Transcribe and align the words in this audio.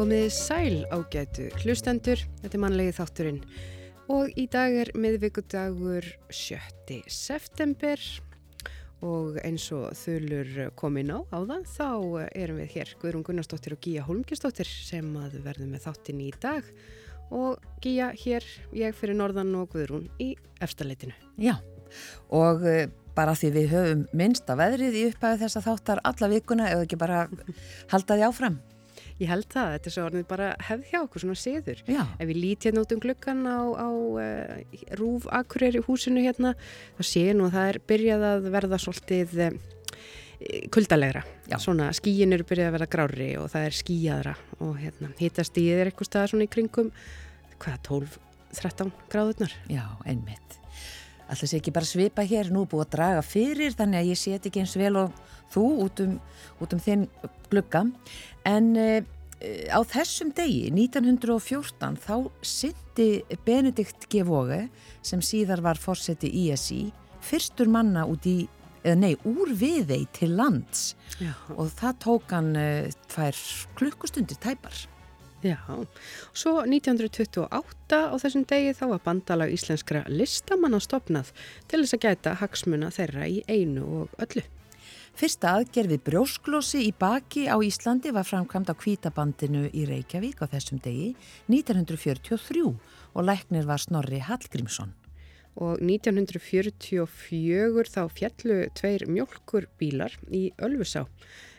Komiði 0.00 0.30
sæl 0.32 0.76
ágætu 0.88 1.50
hlustendur, 1.60 2.22
þetta 2.40 2.56
er 2.56 2.62
mannlegi 2.62 2.94
þátturinn 2.96 3.42
og 4.10 4.32
í 4.38 4.46
dag 4.50 4.72
er 4.80 4.90
miðvíkudagur 4.96 6.06
7. 6.32 7.02
september 7.04 8.00
og 9.06 9.38
eins 9.44 9.66
og 9.72 9.94
þulur 9.96 10.70
komin 10.78 11.12
á 11.14 11.18
áðan 11.32 11.64
þá 11.68 12.28
erum 12.36 12.60
við 12.60 12.74
hér 12.76 12.94
Guðrún 13.00 13.24
Gunnarsdóttir 13.26 13.76
og 13.76 13.82
Gíja 13.84 14.04
Holmgjastóttir 14.06 14.68
sem 14.68 15.08
að 15.20 15.38
verðum 15.44 15.72
með 15.74 15.86
þáttin 15.88 16.22
í 16.24 16.30
dag 16.40 16.66
og 17.30 17.60
Gíja 17.80 18.10
hér, 18.18 18.46
ég 18.76 18.96
fyrir 18.96 19.16
norðan 19.16 19.54
og 19.60 19.70
Guðrún 19.72 20.08
í 20.20 20.34
efstaleitinu. 20.60 21.14
Já, 21.40 21.56
og 22.34 22.66
eh, 22.68 22.90
bara 23.16 23.36
því 23.38 23.52
við 23.54 23.70
höfum 23.74 24.02
minnsta 24.16 24.56
veðrið 24.58 24.98
í 24.98 25.06
upphæðu 25.10 25.44
þess 25.44 25.60
að 25.60 25.68
þáttar 25.70 26.02
alla 26.10 26.30
vikuna 26.34 26.68
eða 26.74 26.84
ekki 26.86 27.00
bara 27.00 27.22
halda 27.92 28.18
því 28.18 28.26
áfram. 28.28 28.60
Ég 29.20 29.28
held 29.28 29.50
það, 29.52 29.74
þetta 29.74 29.88
er 29.88 29.94
svo 29.94 30.04
orðið 30.08 30.22
bara 30.30 30.46
hefð 30.64 30.86
hjá 30.88 30.98
okkur 31.02 31.22
svona 31.24 31.36
séður. 31.36 31.80
Já. 31.84 32.00
Ef 32.16 32.28
við 32.30 32.38
lítið 32.40 32.70
hérna 32.70 32.84
út 32.86 32.94
um 32.94 33.02
gluggan 33.02 33.42
á, 33.44 33.60
á 33.76 33.88
uh, 33.92 34.78
Rúf 34.96 35.26
Akureyri 35.28 35.82
húsinu 35.84 36.22
hérna, 36.24 36.54
þá 36.96 37.02
sé 37.04 37.26
ég 37.26 37.36
nú 37.36 37.50
að 37.50 37.58
það 37.58 37.72
er 37.72 37.78
byrjað 37.92 38.24
að 38.30 38.48
verða 38.54 38.78
svolítið 38.80 39.34
uh, 39.44 39.58
kuldalegra. 40.72 41.24
Já. 41.52 41.58
Svona 41.60 41.90
skíin 41.96 42.32
eru 42.32 42.46
byrjað 42.48 42.70
að 42.70 42.76
verða 42.78 42.92
grári 42.94 43.28
og 43.36 43.50
það 43.52 43.66
er 43.68 43.76
skíjaðra 43.76 44.34
og 44.64 44.72
hérna 44.80 45.12
hittast 45.20 45.60
í 45.60 45.66
þeir 45.68 45.90
eitthvað 45.90 46.08
staðar 46.08 46.32
svona 46.32 46.46
í 46.48 46.52
kringum, 46.54 46.88
hvað, 47.60 47.76
12-13 47.90 48.94
gráðurnar? 49.12 49.58
Já, 49.68 49.84
einmitt. 50.08 50.56
Alltaf 51.30 51.46
sé 51.46 51.60
ekki 51.60 51.70
bara 51.76 51.86
svipa 51.86 52.24
hér, 52.26 52.48
nú 52.50 52.64
búið 52.66 52.88
að 52.88 52.94
draga 52.96 53.20
fyrir 53.22 53.76
þannig 53.76 54.00
að 54.00 54.08
ég 54.08 54.18
sé 54.18 54.32
ekki 54.40 54.64
eins 54.64 54.72
vel 54.80 54.96
og 54.98 55.12
þú 55.54 55.64
út 55.86 56.02
um, 56.04 56.18
út 56.60 56.76
um 56.76 56.82
þinn 56.82 57.06
glugga. 57.50 57.86
En 58.48 58.70
uh, 58.78 59.00
á 59.72 59.80
þessum 59.88 60.32
degi, 60.36 60.68
1914, 60.74 61.98
þá 62.04 62.14
syndi 62.44 63.10
Benedikt 63.46 64.08
G. 64.12 64.24
Vóge, 64.26 64.66
sem 65.02 65.22
síðar 65.24 65.64
var 65.64 65.80
fórseti 65.80 66.30
ISI, 66.46 66.90
fyrstur 67.24 67.70
manna 67.72 68.06
út 68.08 68.26
í, 68.28 68.44
eða 68.84 68.96
nei, 69.00 69.14
úr 69.28 69.52
viðei 69.56 70.06
til 70.16 70.32
lands 70.38 70.94
Já. 71.20 71.34
og 71.56 71.68
það 71.76 71.98
tók 72.04 72.32
hann 72.36 72.54
uh, 72.56 72.88
tvær 73.12 73.44
klukkustundir 73.80 74.40
tæpar. 74.40 74.86
Já, 75.40 75.56
svo 76.36 76.58
1928 76.68 77.96
á 77.96 78.12
þessum 78.20 78.42
degi 78.44 78.74
þá 78.76 78.82
var 78.90 79.04
bandalag 79.06 79.52
íslenskra 79.54 80.02
listamanna 80.12 80.76
stopnað 80.84 81.30
til 81.64 81.80
þess 81.80 81.96
að 81.96 82.02
gæta 82.04 82.34
hagsmuna 82.42 82.90
þeirra 82.92 83.24
í 83.24 83.40
einu 83.48 83.86
og 84.02 84.18
öllu. 84.20 84.44
Fyrsta 85.20 85.50
aðgerð 85.58 85.90
við 85.92 85.98
brjósklósi 86.06 86.78
í 86.86 86.92
baki 86.96 87.42
á 87.44 87.60
Íslandi 87.60 88.08
var 88.16 88.24
framkvæmt 88.24 88.70
á 88.72 88.74
kvítabandinu 88.80 89.66
í 89.68 89.82
Reykjavík 89.84 90.40
á 90.40 90.48
þessum 90.48 90.80
degi 90.80 91.10
1943 91.52 92.62
og 92.64 93.26
læknir 93.28 93.68
var 93.68 93.84
Snorri 93.84 94.16
Hallgrímsson. 94.24 94.96
Og 95.60 95.76
1944 95.84 97.84
þá 97.92 98.02
fjallu 98.16 98.56
tveir 98.80 99.04
mjölkurbílar 99.12 100.16
í 100.32 100.56
Ölfusá. 100.56 101.04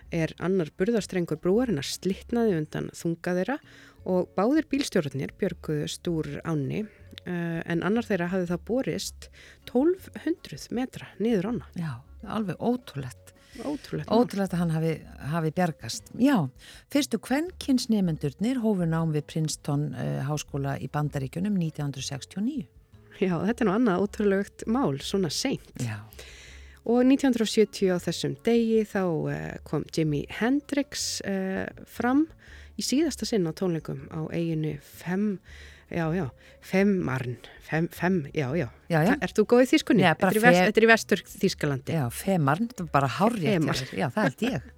Er 0.09 0.33
annar 0.41 0.73
burðastrengur 0.73 1.37
brúarinnar 1.37 1.85
slittnaði 1.85 2.57
undan 2.63 2.89
þunga 2.97 3.35
þeirra 3.37 3.61
og 4.09 4.33
báðir 4.33 4.65
bílstjórnir 4.71 5.35
björguðu 5.37 5.85
stúr 5.85 6.41
áni 6.49 6.87
uh, 6.87 7.61
en 7.61 7.85
annar 7.85 8.09
þeirra 8.09 8.33
hafði 8.33 8.49
það 8.55 8.65
borist 8.71 9.29
1200 9.69 10.73
metra 10.73 11.13
niður 11.21 11.53
ána. 11.53 11.69
Já, 11.77 12.01
alveg 12.25 12.57
ótrúlegt. 12.57 13.30
Ótrúlegt. 13.59 14.07
mál. 14.07 14.17
Ótrúlegt 14.17 14.55
að 14.55 14.61
hann 14.63 14.75
hafi, 14.75 14.91
hafi 15.33 15.53
bjargast. 15.57 16.11
Já, 16.21 16.35
fyrstu 16.93 17.19
kvenkinsnefendurnir 17.21 18.61
hófu 18.63 18.87
nám 18.89 19.15
við 19.15 19.27
Princeton 19.33 19.89
uh, 19.91 20.21
háskóla 20.27 20.77
í 20.79 20.87
Bandaríkunum 20.91 21.57
1969. 21.59 22.67
Já, 23.21 23.35
þetta 23.43 23.57
er 23.63 23.67
nú 23.67 23.73
annað 23.75 24.05
ótrúlegt 24.05 24.63
mál, 24.71 24.95
svona 25.03 25.29
seint. 25.33 25.73
Já, 25.83 25.99
Og 26.81 27.03
1970 27.05 27.93
á 27.93 27.97
þessum 28.01 28.33
degi 28.41 28.81
þá 28.89 29.03
uh, 29.05 29.33
kom 29.69 29.83
Jimi 29.93 30.23
Hendrix 30.39 31.19
uh, 31.29 31.67
fram 31.85 32.25
í 32.73 32.85
síðasta 32.85 33.27
sinn 33.29 33.45
á 33.45 33.53
tónleikum 33.53 34.07
á 34.09 34.25
eiginu 34.33 34.79
Fem, 34.81 35.35
já, 35.91 36.05
já, 36.15 36.25
Femmarn, 36.71 37.35
Fem, 37.67 37.87
Fem, 37.93 38.21
já, 38.35 38.47
já. 38.57 38.67
já, 38.91 38.99
já. 39.07 39.15
Ert 39.21 39.37
þú 39.37 39.45
góð 39.53 39.63
í 39.65 39.69
þýskunni? 39.71 40.03
Já, 40.05 40.13
bara 40.19 40.31
þetta, 40.31 40.35
er 40.35 40.37
í 40.37 40.43
vest, 40.45 40.57
fe- 40.57 40.69
þetta 40.69 40.81
er 40.81 40.85
í 40.87 40.91
vestur 40.91 41.23
Þýskalandi. 41.31 41.97
Já, 41.97 42.05
femarn, 42.11 42.69
þetta 42.71 42.87
var 42.87 42.93
bara 42.97 43.11
þér. 43.11 43.83
Já, 43.99 44.07
það 44.11 44.23
held 44.27 44.45
ég. 44.47 44.71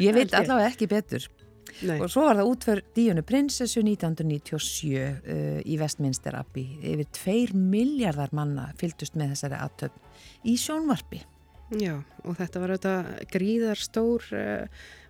Ég 0.00 0.16
veit 0.16 0.34
allavega 0.36 0.72
ekki 0.72 0.88
betur. 0.90 1.28
Nei. 1.86 1.96
Og 2.02 2.10
svo 2.12 2.26
var 2.26 2.36
það 2.36 2.48
útför 2.50 2.80
Díunu 2.96 3.22
prinsessu 3.24 3.80
1997 3.80 4.90
uh, 5.00 5.60
í 5.64 5.78
Westminster 5.80 6.34
Abbey. 6.36 6.66
Yfir 6.92 7.08
tveir 7.16 7.52
miljardar 7.56 8.32
manna 8.36 8.66
fylgdust 8.80 9.16
með 9.16 9.32
þessari 9.34 9.60
aðtöfn 9.60 10.50
í 10.50 10.56
sjónvarpi. 10.60 11.22
Já, 11.80 11.94
og 12.26 12.34
þetta 12.36 12.60
var 12.64 12.72
auðvitað 12.74 13.10
gríðar 13.32 13.80
stór 13.80 14.26
uh, 14.34 14.66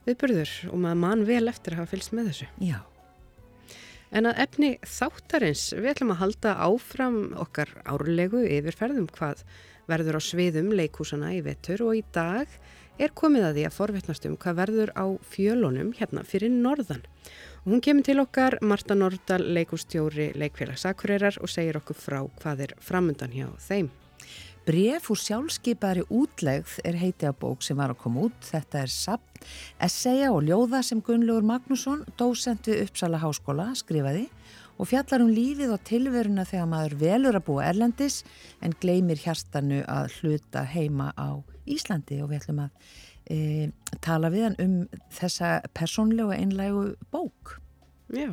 viðburður 0.06 0.52
og 0.70 0.78
maður 0.84 1.00
mann 1.06 1.24
vel 1.28 1.42
eftir 1.50 1.74
að 1.74 1.82
hafa 1.82 1.94
fylgst 1.96 2.14
með 2.16 2.30
þessu. 2.30 2.48
Já, 2.68 2.78
En 4.10 4.26
að 4.26 4.40
efni 4.42 4.70
þáttarins, 4.82 5.68
við 5.76 5.92
ætlum 5.92 6.14
að 6.16 6.22
halda 6.24 6.54
áfram 6.66 7.18
okkar 7.38 7.70
árlegu 7.86 8.42
yfirferðum 8.42 9.06
hvað 9.14 9.44
verður 9.90 10.18
á 10.18 10.20
sviðum 10.22 10.72
leikúsana 10.74 11.30
í 11.36 11.42
vetur 11.46 11.84
og 11.86 11.98
í 12.00 12.02
dag 12.14 12.50
er 13.00 13.14
komið 13.16 13.46
að 13.46 13.54
því 13.56 13.64
að 13.68 13.76
forvittnast 13.76 14.26
um 14.28 14.36
hvað 14.40 14.58
verður 14.58 14.92
á 14.98 15.06
fjölunum 15.30 15.94
hérna 15.96 16.26
fyrir 16.26 16.52
norðan. 16.52 17.06
Og 17.62 17.72
hún 17.74 17.84
kemur 17.84 18.06
til 18.06 18.18
okkar 18.22 18.58
Marta 18.66 18.96
Nordal, 18.98 19.44
leikústjóri 19.54 20.32
leikfélags 20.34 20.88
Akureyrar 20.90 21.38
og 21.40 21.52
segir 21.52 21.78
okkur 21.80 21.96
frá 21.96 22.20
hvað 22.42 22.66
er 22.66 22.78
framundan 22.82 23.34
hjá 23.36 23.48
þeim. 23.62 23.92
Bref 24.70 25.08
úr 25.10 25.18
sjálfskeipaðri 25.18 26.04
útlegð 26.14 26.76
er 26.86 26.94
heiti 27.00 27.26
að 27.26 27.40
bók 27.40 27.64
sem 27.66 27.78
var 27.80 27.90
að 27.90 28.02
koma 28.04 28.28
út. 28.28 28.36
Þetta 28.46 28.84
er 28.84 28.92
sapn, 28.94 29.40
esseja 29.82 30.28
og 30.30 30.44
ljóða 30.46 30.84
sem 30.86 31.00
Gunnlaugur 31.02 31.46
Magnússon, 31.48 32.04
dósent 32.20 32.68
við 32.70 32.84
Uppsala 32.84 33.18
Háskóla, 33.18 33.72
skrifaði 33.74 34.28
og 34.78 34.86
fjallar 34.92 35.24
um 35.24 35.32
lífið 35.34 35.74
og 35.74 35.82
tilveruna 35.88 36.44
þegar 36.46 36.68
maður 36.70 36.94
velur 37.00 37.38
að 37.40 37.46
búa 37.48 37.64
erlendis 37.66 38.20
en 38.62 38.76
gleymir 38.78 39.18
hjartanu 39.24 39.80
að 39.90 40.14
hluta 40.20 40.62
heima 40.62 41.10
á 41.18 41.42
Íslandi 41.66 42.20
og 42.22 42.30
við 42.30 42.44
ætlum 42.44 42.62
að 42.68 42.94
e, 43.26 43.40
tala 44.06 44.30
við 44.30 44.46
hann 44.46 44.60
um 44.62 44.78
þessa 45.18 45.56
persónlegu 45.74 46.30
og 46.30 46.38
einlægu 46.38 46.86
bók. 47.10 47.58
Já, 48.10 48.32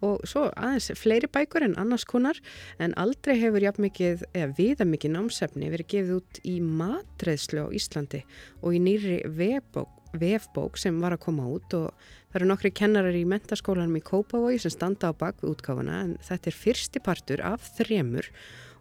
og 0.00 0.22
svo 0.24 0.46
aðeins 0.56 0.88
fleiri 0.96 1.28
bækur 1.28 1.66
en 1.66 1.74
annars 1.80 2.06
konar 2.08 2.38
en 2.80 2.94
aldrei 2.96 3.34
hefur 3.36 3.60
jafn 3.60 3.84
mikið, 3.84 4.22
eða 4.32 4.54
viða 4.56 4.86
mikið 4.88 5.12
námsefni 5.12 5.68
verið 5.68 5.90
gefið 5.92 6.12
út 6.16 6.40
í 6.48 6.54
matreðslu 6.64 7.66
á 7.68 7.74
Íslandi 7.76 8.22
og 8.62 8.78
í 8.78 8.80
nýri 8.80 9.18
vefbók, 9.28 9.90
vefbók 10.16 10.80
sem 10.80 10.96
var 11.02 11.18
að 11.18 11.26
koma 11.26 11.44
út 11.50 11.76
og 11.76 11.90
það 12.30 12.40
eru 12.40 12.48
nokkri 12.48 12.72
kennarar 12.80 13.18
í 13.20 13.26
mentaskólanum 13.28 14.00
í 14.00 14.04
Kópavogi 14.08 14.62
sem 14.64 14.72
standa 14.72 15.12
á 15.12 15.20
bak 15.20 15.42
við 15.42 15.52
útgáfuna 15.58 16.00
en 16.06 16.16
þetta 16.24 16.48
er 16.48 16.60
fyrsti 16.62 17.04
partur 17.04 17.44
af 17.44 17.68
þremur 17.76 18.32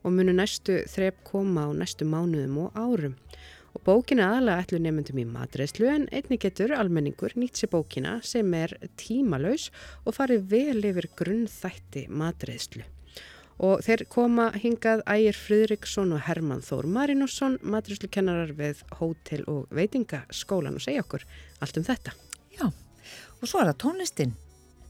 og 0.08 0.16
munu 0.16 0.32
næstu 0.32 0.80
þrep 0.88 1.20
koma 1.28 1.68
á 1.68 1.70
næstu 1.76 2.08
mánuðum 2.08 2.62
og 2.64 2.80
árum. 2.80 3.20
Og 3.76 3.84
bókina 3.86 4.30
aðalega 4.32 4.64
ætlu 4.64 4.80
nefndum 4.82 5.22
í 5.22 5.26
matreðslu 5.28 5.90
en 5.92 6.06
einni 6.16 6.40
getur 6.42 6.74
almenningur 6.76 7.36
nýtt 7.36 7.60
sér 7.60 7.72
bókina 7.74 8.18
sem 8.26 8.54
er 8.58 8.74
tímalaus 9.00 9.70
og 10.06 10.16
farið 10.18 10.48
vel 10.54 10.88
yfir 10.92 11.10
grunnþætti 11.20 12.08
matreðslu. 12.10 12.86
Og 13.58 13.82
þeir 13.86 14.06
koma 14.14 14.52
hingað 14.54 15.02
Ægir 15.10 15.38
Friðriksson 15.38 16.14
og 16.14 16.26
Herman 16.28 16.62
Þór 16.66 16.86
Marinusson, 16.94 17.58
matreðslukennarar 17.66 18.54
við 18.58 18.84
hótel 19.00 19.46
og 19.50 19.66
veitingaskólan 19.74 20.78
og 20.78 20.86
segja 20.86 21.06
okkur 21.06 21.26
allt 21.66 21.80
um 21.82 21.88
þetta. 21.88 22.14
Já, 22.54 22.68
og 22.70 23.50
svo 23.50 23.64
er 23.64 23.72
það 23.72 23.82
tónlistin. 23.88 24.38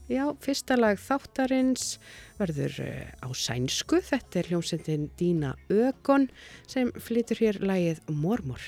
Já, 0.08 0.22
fyrsta 0.40 0.72
lag 0.78 0.96
þáttarins 0.96 1.98
verður 2.38 2.78
eh, 2.80 3.10
á 3.20 3.28
sænsku. 3.36 3.98
Þetta 4.00 4.38
er 4.40 4.46
hljómsendin 4.48 5.02
Dína 5.20 5.50
Ögon 5.68 6.30
sem 6.64 6.88
flytur 6.96 7.42
hér 7.42 7.58
lagið 7.60 8.00
Mormor. 8.08 8.62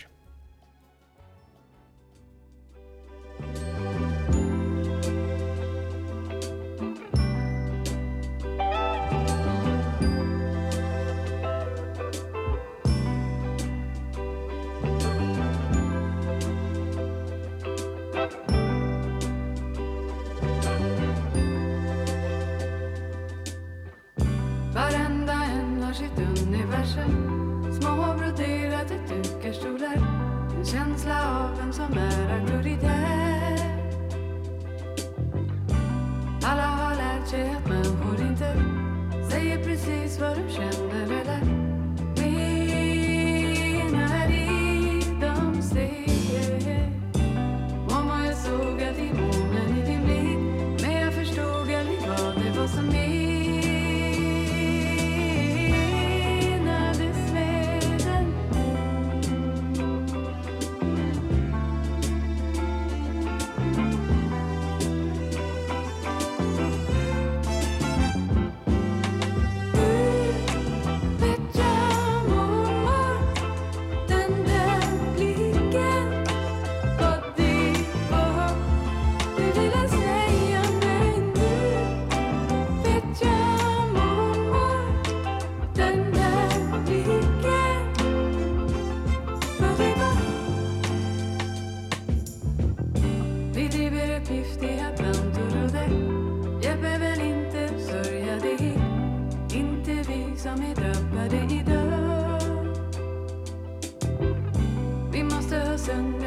baktın 105.91 106.20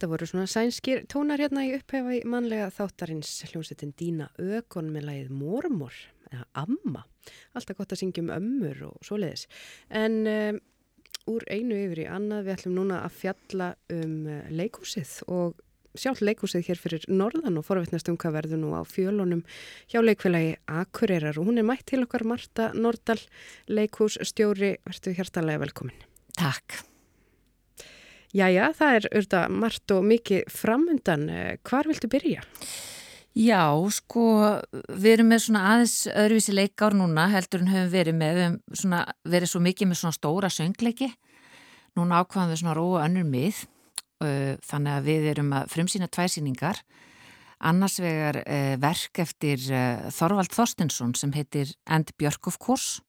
þetta 0.00 0.14
voru 0.14 0.26
svona 0.30 0.48
sænskir 0.48 1.02
tónar 1.12 1.42
hérna 1.42 1.66
í 1.66 1.74
upphefa 1.76 2.14
í 2.16 2.20
mannlega 2.24 2.70
þáttarins 2.72 3.34
hljómsettin 3.50 3.92
Dína 3.98 4.30
Ökon 4.40 4.88
með 4.94 5.10
lagið 5.10 5.34
Mormor, 5.36 5.92
eða 6.30 6.46
Amma. 6.62 7.02
Alltaf 7.52 7.76
gott 7.76 7.92
að 7.92 8.00
syngja 8.00 8.24
um 8.24 8.32
ömmur 8.32 8.80
og 8.88 9.04
svoleiðis. 9.04 9.44
En 9.92 10.16
um, 10.24 10.62
úr 11.28 11.44
einu 11.52 11.76
yfir 11.82 12.06
í 12.06 12.08
annað 12.08 12.48
við 12.48 12.56
ætlum 12.56 12.78
núna 12.78 13.02
að 13.04 13.18
fjalla 13.18 13.70
um 13.92 14.16
uh, 14.24 14.40
leikúsið 14.48 15.14
og 15.28 15.60
sjálf 16.00 16.24
leikúsið 16.24 16.64
hér 16.70 16.80
fyrir 16.80 17.04
norðan 17.12 17.60
og 17.60 17.68
forvittnast 17.68 18.08
um 18.08 18.16
hvað 18.16 18.38
verður 18.38 18.62
nú 18.62 18.72
á 18.72 18.80
fjölunum 18.88 19.44
hjá 19.90 20.00
leikfélagi 20.00 20.54
Akureyrar 20.80 21.36
og 21.42 21.50
hún 21.50 21.60
er 21.60 21.68
mætt 21.68 21.90
til 21.92 22.06
okkar 22.06 22.24
Marta 22.24 22.70
Nordal, 22.72 23.20
leikússtjóri, 23.68 24.78
verður 24.86 25.20
hjartalega 25.20 25.66
velkomin. 25.66 26.06
Takk. 26.40 26.86
Jæja, 28.30 28.68
það 28.78 28.96
er 28.96 29.06
auðvitað 29.10 29.54
margt 29.58 29.92
og 29.94 30.04
mikið 30.06 30.50
framundan. 30.54 31.24
Eh, 31.34 31.56
Hvar 31.66 31.88
viltu 31.90 32.06
byrja? 32.10 32.44
Já, 33.34 33.62
sko, 33.90 34.22
við 34.70 35.16
erum 35.16 35.28
með 35.30 35.42
svona 35.46 35.62
aðeins 35.72 35.96
öðruvísi 36.10 36.54
leikár 36.54 36.94
núna 36.98 37.28
heldur 37.30 37.62
en 37.64 37.70
höfum 37.70 37.90
verið 37.90 38.16
með, 38.18 38.38
við 38.38 38.46
höfum 38.46 38.78
svona 38.82 39.02
verið 39.34 39.50
svo 39.50 39.62
mikið 39.66 39.90
með 39.90 40.00
svona 40.00 40.18
stóra 40.18 40.50
söngleiki. 40.50 41.10
Núna 41.98 42.22
ákvaðum 42.22 42.54
við 42.54 42.62
svona 42.62 42.78
róa 42.78 43.04
önnur 43.08 43.26
mið, 43.26 43.60
uh, 44.22 44.54
þannig 44.66 44.94
að 44.94 45.06
við 45.10 45.28
erum 45.34 45.52
að 45.58 45.70
frumsýna 45.74 46.10
tvæsýningar. 46.10 46.82
Annars 47.70 47.98
vegar 48.02 48.42
uh, 48.44 48.74
verk 48.82 49.22
eftir 49.26 49.62
Þorvald 50.14 50.54
Þorstinsson 50.54 51.14
sem 51.18 51.34
heitir 51.34 51.74
End 51.90 52.14
Björk 52.18 52.50
of 52.50 52.62
Course 52.62 53.02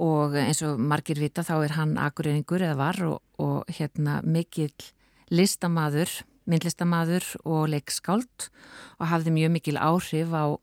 og 0.00 0.36
eins 0.38 0.62
og 0.64 0.80
margir 0.80 1.20
vita 1.20 1.44
þá 1.44 1.54
er 1.60 1.76
hann 1.76 1.96
akureyringur 2.00 2.64
eða 2.64 2.78
var 2.78 3.00
og, 3.06 3.18
og 3.42 3.72
hérna 3.72 4.20
mikill 4.24 4.72
listamaður, 5.32 6.10
myndlistamaður 6.48 7.26
og 7.44 7.68
leikskáld 7.72 8.48
og 8.98 9.08
hafði 9.12 9.34
mjög 9.36 9.56
mikil 9.56 9.78
áhrif 9.80 10.32
á 10.32 10.56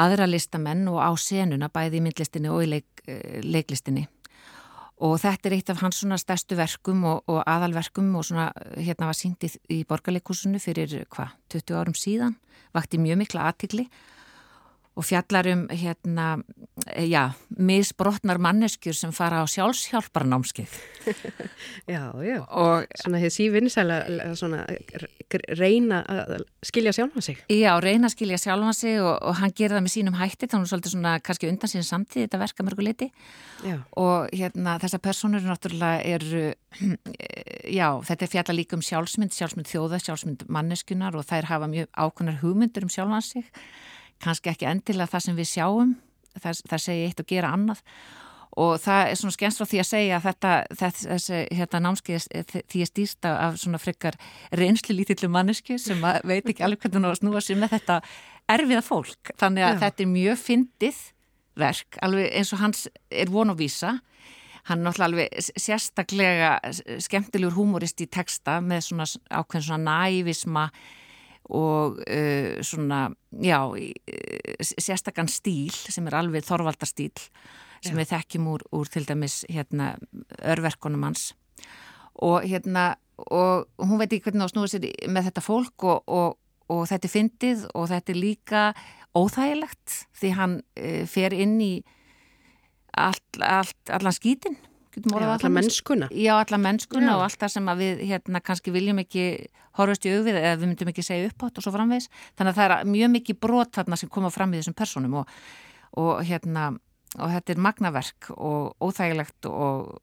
aðra 0.00 0.26
listamenn 0.28 0.86
og 0.90 1.00
á 1.02 1.10
senuna 1.18 1.70
bæði 1.72 2.00
í 2.00 2.04
myndlistinni 2.04 2.50
og 2.50 2.64
í 2.64 2.70
leik, 2.76 3.04
eh, 3.06 3.40
leiklistinni. 3.42 4.06
Og 5.00 5.16
þetta 5.16 5.48
er 5.48 5.54
eitt 5.56 5.70
af 5.72 5.80
hans 5.80 6.02
svona 6.02 6.18
stærstu 6.20 6.56
verkum 6.58 7.04
og, 7.08 7.22
og 7.26 7.40
aðalverkum 7.48 8.12
og 8.16 8.26
svona 8.28 8.50
hérna 8.76 9.08
var 9.08 9.16
sínt 9.16 9.40
í, 9.46 9.48
í 9.72 9.84
borgarleikúsinu 9.88 10.60
fyrir 10.60 11.06
hvað, 11.08 11.32
20 11.48 11.78
árum 11.80 11.96
síðan, 11.96 12.36
vakti 12.76 13.00
mjög 13.00 13.22
mikla 13.22 13.48
aðtikli 13.48 13.86
og 13.88 14.19
fjallar 15.06 15.46
um 15.52 15.66
hérna, 15.70 16.26
já, 17.06 17.32
misbrotnar 17.58 18.38
manneskjur 18.42 18.94
sem 18.96 19.12
fara 19.12 19.42
á 19.42 19.46
sjálfshjálparnámskið. 19.50 20.70
Já, 21.90 22.12
já. 22.22 22.40
Og 22.50 22.84
Svona 23.00 23.18
hefði 23.20 23.30
sívinnisæla 23.34 23.96
svona 24.38 24.60
reyna 25.56 26.00
að 26.10 26.42
skilja 26.66 26.92
sjálfa 26.94 27.22
sig. 27.24 27.38
já, 27.48 27.72
reyna 27.82 28.08
að 28.08 28.14
skilja 28.16 28.38
sjálfan 28.40 28.74
sig 28.76 28.98
og, 29.00 29.16
og 29.22 29.36
hann 29.40 29.52
gerir 29.56 29.76
það 29.76 29.84
með 29.86 29.94
sínum 29.94 30.16
hætti, 30.18 30.48
þannig 30.50 30.70
svolítið 30.70 30.94
svona 30.94 31.12
kannski 31.24 31.48
undan 31.50 31.70
sín 31.72 31.86
samtíð 31.86 32.24
þetta 32.26 32.40
verka 32.42 32.66
mörguleiti 32.66 33.08
Já, 33.64 33.76
og 34.00 34.28
hérna 34.34 34.76
þessar 34.82 35.02
personur 35.04 35.44
náttúrulega 35.46 36.02
eru, 36.16 36.44
já, 37.78 37.86
þetta 38.08 38.26
er 38.26 38.32
fjalla 38.34 38.56
líka 38.58 38.76
um 38.78 38.84
sjálfsmynd, 38.84 39.34
sjálfsmynd 39.36 39.70
þjóða, 39.70 40.02
sjálfsmynd 40.04 40.46
manneskunar 40.52 41.16
og 41.16 41.26
þær 41.28 41.48
hafa 41.52 41.70
mjög 41.70 41.90
ákveðnar 41.94 42.40
hugmyndur 42.42 42.86
um 42.88 42.92
sjálfan 42.92 43.24
sig, 43.24 43.48
kannski 44.22 44.52
ekki 44.52 44.68
endilega 44.70 45.10
það 45.10 45.26
sem 45.26 45.38
við 45.38 45.52
sjáum, 45.52 45.94
það, 46.38 46.64
það 46.72 46.82
segja 46.86 47.06
eitt 47.10 47.22
og 47.22 47.30
gera 47.30 47.52
annað. 47.56 47.84
Og 48.60 48.72
það 48.82 49.04
er 49.06 49.18
svona 49.20 49.34
skemmst 49.36 49.60
frá 49.60 49.68
því 49.70 49.78
að 49.78 49.86
segja 49.86 50.16
að 50.16 50.24
þetta, 50.26 50.52
þessi 50.80 51.36
hérna, 51.54 51.80
námskeið 51.84 52.24
því 52.72 52.82
er 52.82 52.88
stýrst 52.90 53.28
af 53.30 53.60
svona 53.62 53.78
frekar 53.78 54.18
reynslu 54.58 54.96
lítillu 54.98 55.30
mannesku 55.30 55.78
sem 55.78 56.02
að 56.02 56.18
veit 56.26 56.50
ekki 56.50 56.66
alveg 56.66 56.82
hvernig 56.82 56.98
hún 56.98 57.06
á 57.06 57.10
að 57.12 57.20
snúa 57.20 57.42
sér 57.46 57.60
með 57.60 57.76
þetta 57.76 58.00
erfiða 58.50 58.82
fólk, 58.82 59.32
þannig 59.38 59.66
að 59.68 59.74
Já. 59.76 59.80
þetta 59.84 60.02
er 60.02 60.10
mjög 60.16 60.40
fyndið 60.42 61.00
verk, 61.60 62.00
alveg 62.02 62.30
eins 62.40 62.52
og 62.54 62.62
hans 62.64 62.86
er 63.10 63.30
von 63.30 63.54
og 63.54 63.60
vísa. 63.60 63.98
Hann 64.68 64.82
er 64.82 64.90
náttúrulega 64.90 65.08
alveg 65.08 65.60
sérstaklega 65.62 66.50
skemmtilegur 67.06 67.54
húmorist 67.56 68.02
í 68.02 68.10
texta 68.10 68.58
með 68.60 68.90
svona 68.90 69.06
ákveðin 69.30 69.66
svona 69.66 69.94
nævisma 70.02 70.66
og 71.50 71.98
uh, 72.04 72.60
svona, 72.62 73.08
já, 73.42 73.60
uh, 73.66 74.62
sérstakann 74.62 75.30
stíl 75.30 75.74
sem 75.74 76.06
er 76.06 76.18
alveg 76.20 76.46
þorvaldastíl 76.46 77.12
sem 77.80 77.96
við 77.96 78.10
þekkjum 78.12 78.48
úr, 78.52 78.64
úr 78.76 78.90
til 78.92 79.06
dæmis 79.08 79.42
hérna, 79.48 79.94
örverkunum 80.44 81.06
hans. 81.08 81.30
Og 82.20 82.44
hérna 82.44 82.94
og 83.28 83.68
hún 83.80 84.00
veit 84.00 84.12
ekki 84.12 84.30
hvernig 84.30 84.44
á 84.44 84.46
að 84.48 84.52
snúa 84.54 84.70
sér 84.70 84.86
með 85.12 85.28
þetta 85.28 85.44
fólk 85.44 85.84
og, 85.84 86.02
og, 86.08 86.36
og 86.72 86.82
þetta 86.88 87.08
er 87.08 87.14
fyndið 87.14 87.64
og 87.74 87.88
þetta 87.90 88.12
er 88.12 88.20
líka 88.20 88.64
óþægilegt 89.16 89.96
því 90.20 90.34
hann 90.38 90.58
uh, 90.60 91.04
fer 91.10 91.36
inn 91.36 91.58
í 91.60 91.72
allt, 92.96 93.40
allt, 93.40 93.80
allan 93.92 94.16
skítin 94.16 94.56
getum 94.56 94.69
já 94.98 95.30
alla 95.30 95.50
mennskuna. 95.54 96.08
Já, 96.10 96.34
alla 96.40 96.58
mennskuna 96.58 97.12
Já. 97.12 97.16
og 97.16 97.24
allt 97.26 97.40
það 97.40 97.52
sem 97.54 97.72
við 97.78 98.04
hérna 98.10 98.40
kannski 98.42 98.74
viljum 98.74 98.98
ekki 99.02 99.24
horfast 99.78 100.06
í 100.06 100.14
augvið 100.16 100.38
eða 100.40 100.58
við 100.58 100.70
myndum 100.72 100.90
ekki 100.92 101.04
segja 101.06 101.30
upp 101.30 101.46
átt 101.46 101.60
og 101.60 101.66
svo 101.66 101.72
framvegis. 101.74 102.10
Þannig 102.38 102.52
að 102.52 102.58
það 102.60 102.74
er 102.76 102.90
mjög 102.90 103.12
mikið 103.14 103.40
brot 103.46 103.74
þarna 103.78 104.00
sem 104.00 104.10
koma 104.10 104.30
fram 104.34 104.54
í 104.54 104.60
þessum 104.60 104.76
personum 104.78 105.20
og, 105.22 105.36
og 106.00 106.24
hérna 106.26 106.72
og 107.18 107.32
þetta 107.34 107.54
er 107.54 107.62
magnaverk 107.64 108.28
og 108.36 108.74
óþægilegt 108.82 109.48
og, 109.50 109.96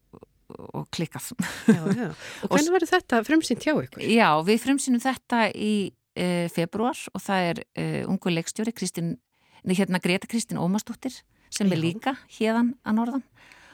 og 0.58 0.88
klikkað. 0.94 1.30
Já, 1.68 1.80
já. 1.92 2.10
Og 2.44 2.52
hvernig 2.52 2.74
verður 2.74 2.92
þetta 2.92 3.22
frumsýnt 3.28 3.64
hjá 3.64 3.72
ykkur? 3.74 4.04
Já, 4.04 4.28
við 4.44 4.60
frumsýnum 4.64 5.02
þetta 5.04 5.46
í 5.52 5.72
e, 6.16 6.48
februar 6.52 7.00
og 7.14 7.24
það 7.24 7.48
er 7.52 7.62
e, 7.72 7.86
ungu 8.08 8.32
leikstjóri 8.32 8.74
Kristín, 8.76 9.16
hérna 9.64 10.00
Greta 10.04 10.28
Kristín 10.30 10.60
Ómarsdóttir 10.60 11.20
sem 11.52 11.70
er 11.72 11.80
Já. 11.80 11.84
líka 11.84 12.16
hérðan 12.38 12.74
að 12.84 13.00
norðan. 13.00 13.24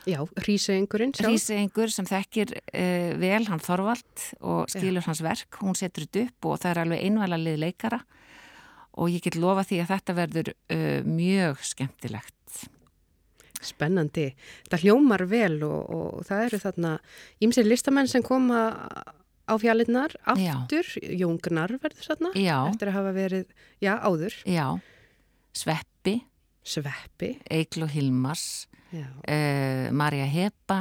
Já, 0.05 0.19
Rísengurinn 0.45 1.15
sjálf. 1.17 1.33
Rísengur 1.33 1.93
sem 1.93 2.05
þekkir 2.09 2.51
uh, 2.61 3.11
vel 3.23 3.43
hann 3.49 3.63
Þorvald 3.65 4.27
og 4.45 4.69
skilur 4.73 5.07
hans 5.07 5.23
verk, 5.25 5.57
hún 5.63 5.77
setur 5.79 6.05
þetta 6.05 6.27
upp 6.29 6.49
og 6.51 6.61
það 6.61 6.71
er 6.75 6.81
alveg 6.85 7.05
einvæla 7.09 7.39
lið 7.41 7.59
leikara 7.63 8.01
og 8.95 9.11
ég 9.11 9.25
get 9.25 9.39
lofa 9.41 9.65
því 9.67 9.81
að 9.83 9.93
þetta 9.95 10.17
verður 10.21 10.53
uh, 10.53 11.01
mjög 11.09 11.65
skemmtilegt. 11.73 12.33
Spennandi. 13.65 14.27
Það 14.69 14.83
hljómar 14.85 15.25
vel 15.31 15.57
og, 15.65 15.81
og 15.97 16.25
það 16.29 16.43
eru 16.51 16.59
þarna 16.67 16.91
ímsir 17.47 17.65
listamenn 17.65 18.11
sem 18.13 18.23
koma 18.27 18.67
á 19.49 19.55
fjallinnar 19.61 20.13
aftur. 20.29 20.85
Jóngnar 21.01 21.73
verður 21.81 22.11
þarna 22.11 22.33
Já, 22.37 22.59
eftir 22.69 22.91
að 22.93 22.97
hafa 22.99 23.15
verið, 23.17 23.49
já, 23.81 23.95
áður. 24.05 24.37
já, 24.45 24.67
Sveppi, 25.57 26.19
Sveppi. 26.65 27.35
Eiklo 27.51 27.89
Hilmars, 27.91 28.67
uh, 28.95 29.91
Marja 29.93 30.27
Hepa, 30.31 30.81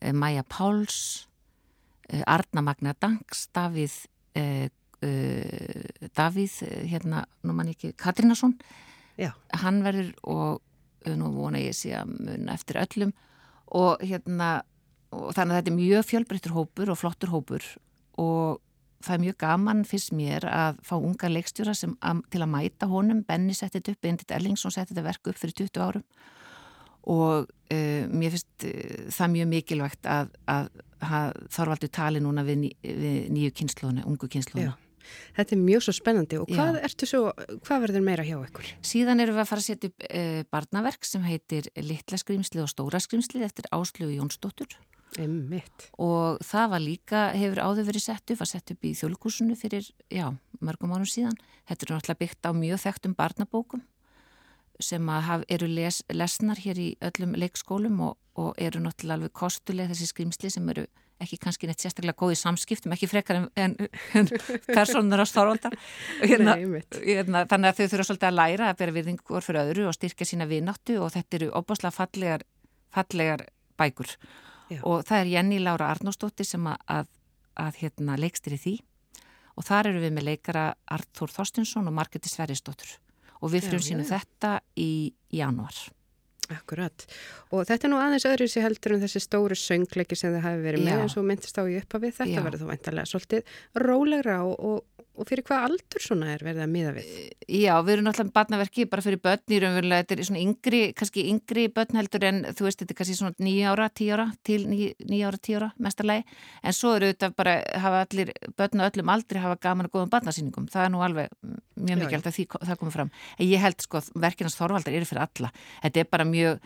uh, 0.00 0.12
Maja 0.14 0.44
Páls, 0.46 1.26
uh, 2.12 2.22
Arna 2.26 2.62
Magna 2.62 2.94
Danks, 2.94 3.48
Davíð, 3.54 3.96
uh, 4.38 4.68
uh, 5.02 6.08
Davíð, 6.14 6.60
uh, 6.62 6.84
hérna, 6.90 7.24
nú 7.42 7.56
mann 7.56 7.72
ekki, 7.74 7.94
Katrinason, 7.98 8.54
já, 9.18 9.32
hann 9.64 9.82
verður 9.84 10.14
og 10.22 10.62
nú 11.04 11.34
vona 11.34 11.60
ég 11.60 11.76
sé 11.76 11.92
að 11.98 12.14
mun 12.14 12.48
eftir 12.48 12.78
öllum. 12.80 13.10
Og 13.74 14.00
hérna 14.00 14.62
og 15.14 15.34
þannig 15.36 15.54
að 15.54 15.58
þetta 15.60 15.72
er 15.72 15.78
mjög 15.78 16.06
fjölbreyttur 16.08 16.54
hópur 16.54 16.92
og 16.92 16.98
flottur 17.00 17.32
hópur 17.32 17.66
og 18.20 18.60
það 19.02 19.16
er 19.16 19.22
mjög 19.24 19.36
gaman 19.40 19.82
fyrst 19.88 20.14
mér 20.16 20.46
að 20.48 20.78
fá 20.86 20.94
unga 20.96 21.30
leikstjóra 21.30 21.74
sem 21.76 21.96
að, 22.04 22.22
til 22.32 22.44
að 22.44 22.52
mæta 22.54 22.88
honum. 22.90 23.24
Benny 23.26 23.56
setti 23.56 23.80
þetta 23.80 23.94
upp, 23.94 24.00
Bendit 24.06 24.36
Ellingsson 24.38 24.74
setti 24.74 24.94
þetta 24.94 25.08
verk 25.08 25.32
upp 25.32 25.40
fyrir 25.40 25.58
20 25.64 25.84
árum. 25.84 26.06
Og 27.14 27.50
uh, 27.50 28.04
mér 28.08 28.32
finnst 28.32 28.68
uh, 28.68 29.10
það 29.12 29.34
mjög 29.34 29.50
mikilvægt 29.50 30.08
að, 30.08 30.32
að, 30.48 30.70
að 31.04 31.42
Þorvaldur 31.52 31.92
tali 31.92 32.22
núna 32.24 32.46
við, 32.46 32.62
ný, 32.62 32.72
við 32.86 33.20
nýju 33.34 33.58
kynnslóðuna, 33.60 34.06
ungu 34.08 34.30
kynnslóðuna 34.30 34.72
já. 34.72 34.80
Þetta 35.36 35.52
er 35.52 35.60
mjög 35.60 35.82
svo 35.84 35.92
spennandi. 35.92 36.38
Og 36.40 36.48
hvað, 36.48 36.78
svo, 37.04 37.26
hvað 37.66 37.82
verður 37.82 38.04
meira 38.06 38.24
hjá 38.24 38.38
ykkur? 38.38 38.70
Síðan 38.80 39.20
erum 39.20 39.36
við 39.36 39.42
að 39.42 39.50
fara 39.50 39.60
að 39.60 39.66
setja 39.68 39.90
upp 39.90 40.06
uh, 40.08 40.38
barnaverk 40.54 41.04
sem 41.04 41.26
heitir 41.28 41.68
Littla 41.76 42.16
skrimsli 42.20 42.62
og 42.64 42.70
Stóra 42.72 43.02
skrimsli 43.04 43.44
eftir 43.44 43.68
Áslögu 43.68 44.16
Jónsdóttur 44.16 44.78
Emmitt. 45.20 45.88
og 45.98 46.40
það 46.44 46.70
var 46.74 46.82
líka, 46.82 47.22
hefur 47.38 47.62
áður 47.62 47.88
verið 47.90 48.06
sett 48.06 48.30
upp, 48.30 48.40
var 48.40 48.50
sett 48.50 48.74
upp 48.74 48.84
í 48.84 48.94
þjóðlíkursunu 48.98 49.56
fyrir, 49.58 49.88
já, 50.10 50.26
mörgum 50.60 50.94
árum 50.96 51.08
síðan. 51.08 51.36
Þetta 51.68 51.86
er 51.86 51.94
náttúrulega 51.94 52.22
byggt 52.24 52.48
á 52.48 52.50
mjög 52.56 52.82
þekktum 52.84 53.16
barnabókum 53.18 53.84
sem 54.82 55.08
haf, 55.08 55.44
eru 55.48 55.68
les, 55.70 56.02
lesnar 56.10 56.58
hér 56.58 56.80
í 56.82 56.88
öllum 57.04 57.36
leikskólum 57.38 58.00
og, 58.08 58.16
og 58.34 58.58
eru 58.58 58.82
náttúrulega 58.82 59.20
alveg 59.20 59.34
kostuleg 59.36 59.90
þessi 59.92 60.10
skrimsli 60.10 60.50
sem 60.50 60.68
eru 60.72 60.86
ekki 61.22 61.38
kannski 61.40 61.68
neitt 61.68 61.82
sérstaklega 61.82 62.18
góð 62.18 62.34
í 62.34 62.38
samskiptum, 62.40 62.92
ekki 62.96 63.06
frekar 63.08 63.38
en, 63.38 63.44
en, 63.54 63.76
en 64.18 64.30
personur 64.66 65.22
á 65.22 65.26
stórvaldar. 65.30 65.76
Hérna, 66.24 66.56
einmitt. 66.58 66.98
hérna, 67.04 67.44
þannig 67.50 67.70
að 67.70 67.78
þau 67.78 67.92
þurfa 67.92 68.08
svolítið 68.08 68.30
að 68.30 68.38
læra 68.40 68.70
að 68.70 68.80
bera 68.80 68.96
virðingur 68.96 69.46
fyrir 69.46 69.60
öðru 69.62 69.86
og 69.90 69.96
styrka 69.96 70.26
sína 70.28 70.48
vináttu 70.50 70.98
og 71.00 71.14
þetta 71.14 71.38
eru 71.38 71.52
opaslega 71.60 71.94
fallegar, 71.94 72.44
fallegar 72.94 73.46
bækur 73.78 74.16
Já. 74.70 74.80
og 74.82 75.04
það 75.04 75.20
er 75.20 75.30
Jenny 75.34 75.60
Laura 75.60 75.90
Arnósdóttir 75.92 76.48
sem 76.48 76.66
að, 76.66 76.78
að, 76.88 77.08
að 77.66 77.80
hérna, 77.82 78.18
leikstir 78.20 78.56
í 78.56 78.60
því 78.62 78.74
og 79.54 79.66
þar 79.66 79.90
eru 79.92 80.02
við 80.02 80.14
með 80.16 80.28
leikara 80.30 80.64
Artur 80.96 81.32
Þorstinsson 81.32 81.90
og 81.90 81.96
Margreti 81.96 82.32
Sverrisdóttur 82.32 82.96
og 83.40 83.52
við 83.52 83.68
já. 84.06 84.10
þetta 84.14 84.54
í 84.80 85.12
januar. 85.34 85.76
Akkurat. 86.52 87.06
Og 87.54 87.64
þetta 87.68 87.86
er 87.86 87.92
nú 87.92 88.00
aðeins 88.02 88.26
öðru 88.28 88.48
sér 88.50 88.66
heldur 88.66 88.96
en 88.96 89.04
þessi 89.04 89.22
stóru 89.22 89.56
söngleiki 89.56 90.18
sem 90.18 90.34
þið 90.34 90.44
hafi 90.44 90.64
verið 90.64 90.82
Já. 90.82 90.88
með 90.90 91.04
eins 91.04 91.16
og 91.20 91.28
myndist 91.28 91.60
á 91.60 91.62
í 91.64 91.78
uppafið. 91.80 92.16
Þetta 92.18 92.36
Já. 92.36 92.44
verður 92.48 92.64
þó 92.64 92.66
veintalega 92.72 93.10
svolítið 93.10 93.54
rólegra 93.80 94.36
og, 94.44 94.54
og, 94.58 95.06
og 95.14 95.28
fyrir 95.28 95.44
hvað 95.46 95.66
aldur 95.68 96.02
svona 96.02 96.32
er 96.34 96.44
verið 96.44 96.64
að 96.64 96.72
miða 96.74 96.92
við? 96.96 97.10
Já, 97.46 97.72
við 97.86 97.92
erum 97.94 98.08
náttúrulega 98.08 98.34
barnaverki 98.34 98.86
bara 98.90 99.04
fyrir 99.04 99.20
börn 99.24 99.54
í 99.54 99.60
raunverulega, 99.62 100.04
þetta 100.04 100.16
er 100.16 100.28
svona 100.28 100.42
yngri, 100.42 100.80
kannski 100.98 101.26
yngri 101.30 101.66
börn 101.74 102.00
heldur 102.00 102.26
en 102.28 102.40
þú 102.50 102.66
veist, 102.66 102.80
þetta 102.82 102.94
er 102.94 102.98
kannski 103.00 103.18
svona 103.20 103.46
nýja 103.46 103.74
ára, 103.74 103.88
tíu 103.94 104.14
ára, 104.16 104.26
til 104.46 104.60
nýja 104.68 105.30
ára, 105.30 105.40
tíu 105.40 105.60
ára, 105.60 105.70
mestarlegi, 105.86 106.40
en 106.64 106.76
svo 106.76 106.96
eru 106.98 107.12
þetta 107.12 107.30
bara, 107.36 107.56
hafa 107.84 108.02
allir, 108.08 108.32
börn 108.58 108.82
og 108.82 108.90
öllum 108.90 109.14
aldrei 109.14 109.42
hafa 109.44 109.60
gaman 109.68 109.88
og 109.88 109.94
góðum 109.94 110.12
barnasýningum, 110.16 110.66
það 110.72 110.88
er 110.88 110.94
nú 110.94 111.04
alveg 111.06 111.30
mjög 111.74 112.00
mikilvægt 112.00 112.28
að 112.30 112.36
því, 112.38 112.46
það 112.54 112.80
komið 112.80 112.96
fram. 112.96 113.12
En 113.38 113.48
ég 113.50 113.62
held 113.62 113.84
sko, 113.84 114.02
verkinans 114.24 114.58
Þorvaldar 114.58 114.94
eru 114.94 115.08
fyrir 115.08 115.24
alla, 115.24 115.50
þetta 115.82 116.02
er 116.02 116.10
bara 116.10 116.26
mjög 116.34 116.62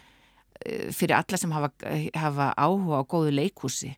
eh, 0.65 0.89
fyrir 0.97 1.19
alla 1.21 1.41
sem 1.41 1.53
hafa, 1.55 1.73
hafa 2.17 2.53
áhuga 2.57 3.03
á 3.05 3.09
góðu 3.09 3.35
leikhúsi 3.37 3.95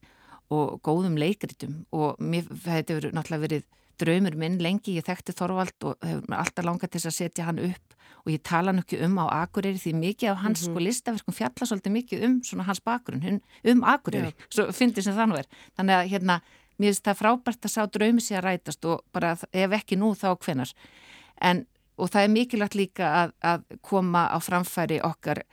og 0.51 0.81
góðum 0.87 1.19
leikritum. 1.21 1.85
Og 1.95 2.19
mér, 2.19 2.49
þetta 2.51 2.97
hefur 2.97 3.15
náttúrulega 3.15 3.47
verið 3.47 3.69
draumur 4.01 4.37
minn 4.39 4.59
lengi, 4.63 4.97
ég 4.99 5.07
þekkti 5.07 5.35
Þorvald 5.37 5.89
og 5.89 6.05
hefur 6.05 6.37
alltaf 6.37 6.67
langað 6.67 6.95
til 6.95 7.03
að 7.05 7.17
setja 7.17 7.49
hann 7.49 7.61
upp. 7.63 7.97
Og 8.25 8.33
ég 8.35 8.43
tala 8.45 8.73
hann 8.73 8.83
ekki 8.83 9.01
um 9.05 9.17
á 9.21 9.27
Akureyri 9.43 9.81
því 9.81 9.95
mikið 9.97 10.33
af 10.33 10.43
hans 10.45 10.65
sko 10.67 10.83
listaverkum 10.83 11.37
fjalla 11.37 11.69
svolítið 11.69 11.95
mikið 11.95 12.25
um 12.27 12.35
svona 12.45 12.67
hans 12.69 12.83
bakgrunn, 12.85 13.41
um 13.73 13.85
Akureyri, 13.89 14.35
svo 14.53 14.69
fyndi 14.77 15.05
sem 15.05 15.17
það 15.17 15.31
nú 15.31 15.39
er. 15.41 15.49
Þannig 15.79 15.97
að 15.97 16.11
hérna, 16.13 16.39
mér 16.77 16.93
finnst 16.93 17.07
það 17.09 17.21
frábært 17.23 17.69
að 17.69 17.75
sá 17.75 17.81
draumi 17.87 18.25
sér 18.25 18.43
að 18.43 18.49
rætast 18.49 18.91
og 18.91 19.05
bara 19.15 19.33
ef 19.37 19.77
ekki 19.79 19.97
nú 20.01 20.13
þá 20.19 20.35
hvenar. 20.35 20.75
En, 21.41 21.65
og 21.97 22.13
það 22.13 22.27
er 22.27 22.35
mikilvægt 22.35 22.77
líka 22.77 23.15
að, 23.23 23.35
að 23.41 23.65
koma 23.87 24.27
á 24.29 24.37
framfæri 24.45 25.01
okkar 25.07 25.45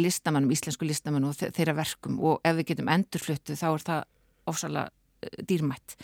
listamannum, 0.00 0.52
íslensku 0.54 0.86
listamannum 0.88 1.32
og 1.32 1.38
þe- 1.40 1.52
þeirra 1.56 1.74
verkum. 1.80 2.18
Og 2.22 2.40
ef 2.44 2.58
við 2.60 2.68
getum 2.72 2.92
endurfluttu 2.94 3.56
þá 3.58 3.66
er 3.72 3.86
það 3.88 4.04
ofsalega 4.52 4.86
uh, 4.90 5.40
dýrmætt. 5.48 5.96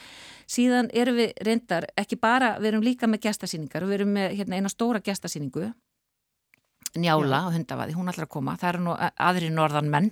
Síðan 0.51 0.89
erum 0.97 1.21
við 1.21 1.33
reyndar 1.47 1.87
ekki 2.01 2.19
bara, 2.21 2.57
við 2.59 2.73
erum 2.75 2.83
líka 2.87 3.07
með 3.11 3.27
gestasýningar, 3.29 3.87
við 3.87 4.01
erum 4.01 4.17
með 4.17 4.35
hérna, 4.41 4.59
eina 4.59 4.73
stóra 4.73 5.01
gestasýningu. 5.05 5.69
Njála 6.99 7.45
og 7.47 7.53
hundavaði, 7.55 7.93
hún 7.95 8.09
ætlar 8.11 8.27
að 8.27 8.31
koma. 8.33 8.57
Það 8.59 8.69
eru 8.73 8.81
nú 8.83 8.95
aðri 8.99 9.51
norðan 9.55 9.91
menn 9.93 10.09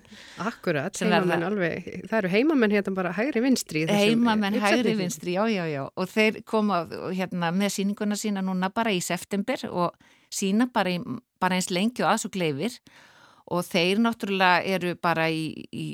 Akkurat, 0.46 0.94
heimamenn 1.00 1.42
alveg, 1.48 1.88
það 2.06 2.18
eru 2.20 2.30
heimamenn 2.30 2.74
hérna 2.76 2.92
bara 2.94 3.10
hægri 3.16 3.42
vinstri 3.42 3.82
heimamenn 3.90 4.60
hægri 4.62 4.92
vinstri, 5.00 5.34
já, 5.34 5.42
já, 5.50 5.64
já. 5.72 5.80
Og 5.98 6.12
þeir 6.12 6.38
koma 6.46 6.84
hérna 7.16 7.50
með 7.56 7.72
síninguna 7.80 8.14
sína 8.20 8.44
núna 8.46 8.70
bara 8.70 8.92
í 8.94 9.00
september 9.02 9.58
og 9.72 9.96
sína 10.30 10.68
bara, 10.70 10.92
í, 10.94 11.00
bara 11.42 11.58
eins 11.58 11.72
lengi 11.74 12.04
og 12.06 12.12
aðsug 12.12 12.38
leifir 12.38 12.78
og 13.48 13.64
þeir 13.64 14.00
náttúrulega 14.04 14.64
eru 14.76 14.94
bara 15.00 15.28
í, 15.32 15.52
í 15.72 15.86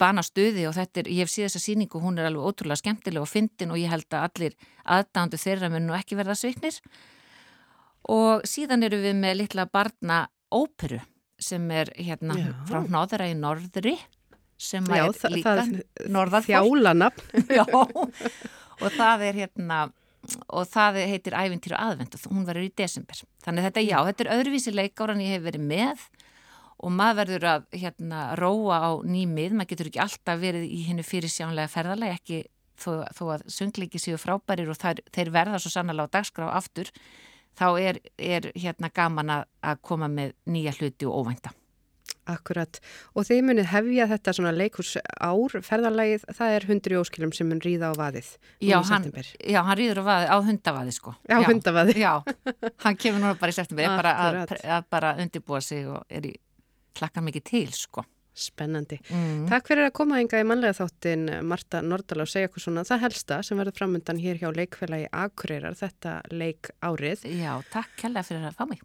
banastuði 0.00 0.66
og 0.68 0.74
þetta 0.76 1.02
er, 1.02 1.10
ég 1.14 1.24
hef 1.24 1.32
síð 1.32 1.46
þessa 1.46 1.62
síningu, 1.64 2.00
hún 2.02 2.20
er 2.20 2.28
alveg 2.28 2.50
ótrúlega 2.50 2.82
skemmtileg 2.82 3.24
og 3.24 3.30
fyndin 3.30 3.72
og 3.72 3.80
ég 3.80 3.92
held 3.92 4.08
að 4.12 4.26
allir 4.28 4.58
aðdándu 4.84 5.40
þeirra 5.40 5.70
mun 5.72 5.88
nú 5.88 5.96
ekki 5.96 6.18
verða 6.18 6.36
sviknir 6.36 6.76
og 8.12 8.44
síðan 8.48 8.84
eru 8.88 9.00
við 9.02 9.16
með 9.20 9.40
litla 9.42 9.64
barna 9.72 10.26
óperu 10.52 11.00
sem 11.38 11.64
er 11.70 11.90
hérna 11.96 12.36
Já. 12.36 12.52
frá 12.68 12.80
hnáðra 12.84 13.28
í 13.30 13.36
norðri 13.38 13.96
sem 14.58 14.84
Já, 14.90 15.04
er 15.06 15.14
það, 15.14 15.36
líka 15.36 15.54
norðarfólk. 16.10 16.50
þjálanafn. 16.50 17.42
Já, 17.58 17.64
og 17.68 18.96
það 18.96 19.24
er 19.28 19.40
hérna 19.44 19.80
og 20.50 20.66
það 20.68 20.98
heitir 21.08 21.36
Ævintýra 21.38 21.78
aðvend 21.78 22.16
og 22.18 22.24
hún 22.32 22.46
verður 22.48 22.66
í 22.66 22.72
desember. 22.76 23.20
Þannig 23.44 23.62
að 23.62 23.68
þetta, 23.68 23.84
já, 23.86 23.98
þetta 24.08 24.24
er 24.24 24.32
öðruvísi 24.34 24.74
leikáran 24.74 25.22
ég 25.22 25.36
hef 25.36 25.44
verið 25.46 25.68
með 25.70 26.02
og 26.78 26.94
maður 26.94 27.18
verður 27.22 27.48
að 27.52 27.66
hérna 27.82 28.22
róa 28.38 28.78
á 28.78 28.90
nýmið, 29.02 29.56
maður 29.58 29.72
getur 29.72 29.90
ekki 29.90 30.02
alltaf 30.04 30.40
verið 30.42 30.66
í 30.68 30.82
hennu 30.86 31.04
fyrir 31.06 31.32
sjánlega 31.32 31.72
ferðarlega 31.72 32.18
ekki 32.20 32.42
þó, 32.78 32.90
þó 33.14 33.24
að 33.34 33.46
söngleiki 33.52 34.00
séu 34.02 34.18
frábærir 34.20 34.70
og 34.70 34.78
þær, 34.78 35.02
þeir 35.14 35.32
verða 35.34 35.62
svo 35.62 35.72
sannlega 35.74 36.06
á 36.06 36.14
dagskrá 36.18 36.50
aftur, 36.54 36.90
þá 37.58 37.68
er, 37.82 38.02
er 38.16 38.52
hérna 38.54 38.92
gaman 38.94 39.38
að, 39.38 39.48
að 39.66 39.80
koma 39.90 40.10
með 40.12 40.36
nýja 40.46 40.76
hluti 40.78 41.08
og 41.08 41.24
óvænta. 41.24 41.54
Akkurat. 42.28 42.76
Og 43.16 43.24
þið 43.24 43.38
munið 43.48 43.70
hefja 43.70 44.06
þetta 44.10 44.32
svona 44.36 44.50
leikurs 44.52 44.94
ár, 45.00 45.54
ferðarlægið, 45.64 46.26
það 46.36 46.56
er 46.56 46.66
hundri 46.68 46.98
óskilum 47.00 47.32
sem 47.36 47.48
mun 47.48 47.62
ríða 47.64 47.88
á 47.88 47.94
vaðið. 47.96 48.28
Já, 48.60 48.76
í 48.76 48.88
hann, 48.90 49.06
já, 49.40 49.60
hann 49.64 49.78
rýður 49.80 50.02
á, 50.04 50.08
vaði, 50.08 50.26
á 50.28 50.36
hundavaði 50.44 50.92
sko. 50.96 51.14
Já, 51.24 51.38
hundavaði. 51.46 51.94
Já, 52.02 52.12
hann 52.84 53.00
kemur 53.00 53.24
núna 53.24 53.32
bara 53.40 53.54
í 53.54 53.56
september, 53.56 53.88
er 53.88 53.96
bara 53.96 54.12
að, 54.26 54.54
að 54.76 54.90
bara 54.92 55.14
undirbúa 55.24 55.62
sig 55.64 55.88
og 55.88 56.04
er 56.12 56.28
í 56.28 56.34
hlakkar 57.00 57.26
mikið 57.26 57.46
til 57.50 57.68
sko. 57.76 58.04
Spennandi. 58.38 59.00
Mm. 59.10 59.46
Takk 59.50 59.66
fyrir 59.66 59.88
að 59.88 59.96
koma 59.98 60.20
enga 60.22 60.38
í 60.38 60.44
mannlega 60.46 60.76
þáttin 60.78 61.24
Marta 61.48 61.80
Nordal 61.82 62.22
og 62.22 62.30
segja 62.30 62.46
okkur 62.46 62.62
svona 62.68 62.84
það 62.86 63.02
helsta 63.08 63.40
sem 63.42 63.58
verður 63.58 63.80
framöndan 63.80 64.20
hér 64.22 64.38
hjá 64.38 64.52
leikfélagi 64.54 65.08
Akureyrar 65.10 65.74
þetta 65.78 66.20
leik 66.30 66.70
árið 66.78 67.26
Já, 67.34 67.56
takk 67.72 67.96
kærlega 67.98 68.28
fyrir 68.28 68.46
að 68.46 68.60
fá 68.60 68.64
mig. 68.70 68.84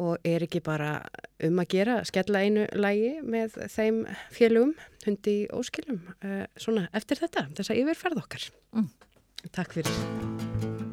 og 0.00 0.16
er 0.24 0.46
ekki 0.46 0.62
bara 0.64 1.02
um 1.44 1.60
að 1.60 1.68
gera 1.74 1.98
skella 2.08 2.40
einu 2.46 2.64
lægi 2.72 3.12
með 3.26 3.58
þeim 3.74 4.02
félugum 4.32 4.72
hundi 5.04 5.36
óskilum 5.52 6.00
uh, 6.24 6.46
svona 6.56 6.88
eftir 6.96 7.20
þetta, 7.20 7.48
þess 7.58 7.74
að 7.74 7.84
yfirferð 7.84 8.24
okkar. 8.24 8.48
Mm. 8.72 8.90
Takk 9.52 9.76
fyrir. 9.76 10.85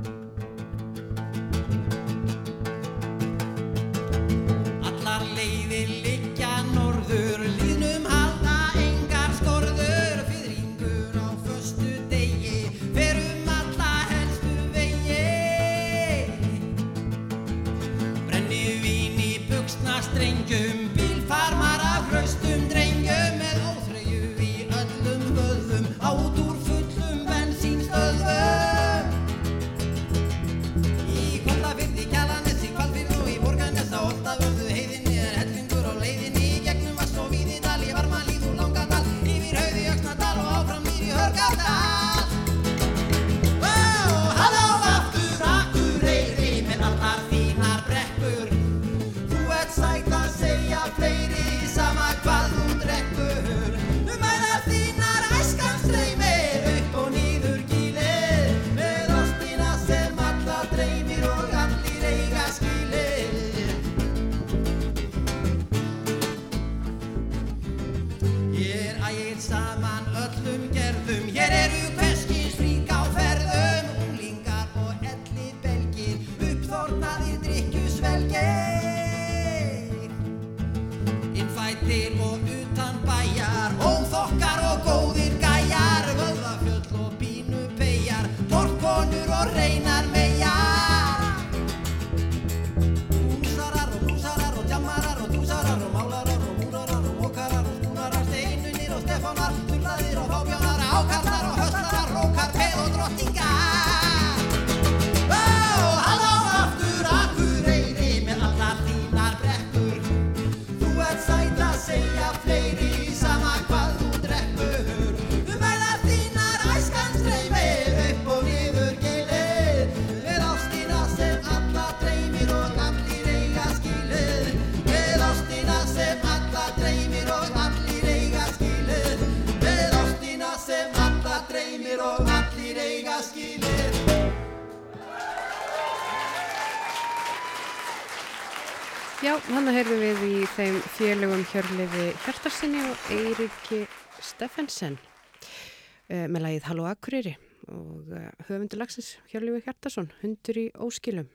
Hjörlefi 141.53 142.07
Hjartarsinni 142.23 142.79
og 142.81 143.09
Eiriki 143.13 143.83
Steffensen 144.25 144.95
uh, 144.97 146.25
með 146.25 146.39
lagið 146.47 146.63
Halló 146.65 146.87
Akureyri 146.89 147.35
og 147.69 148.09
uh, 148.09 148.23
höfundur 148.47 148.81
lagsins 148.81 149.11
Hjörlefi 149.29 149.61
Hjartarsson, 149.67 150.09
hundur 150.23 150.57
í 150.57 150.63
óskilum. 150.81 151.27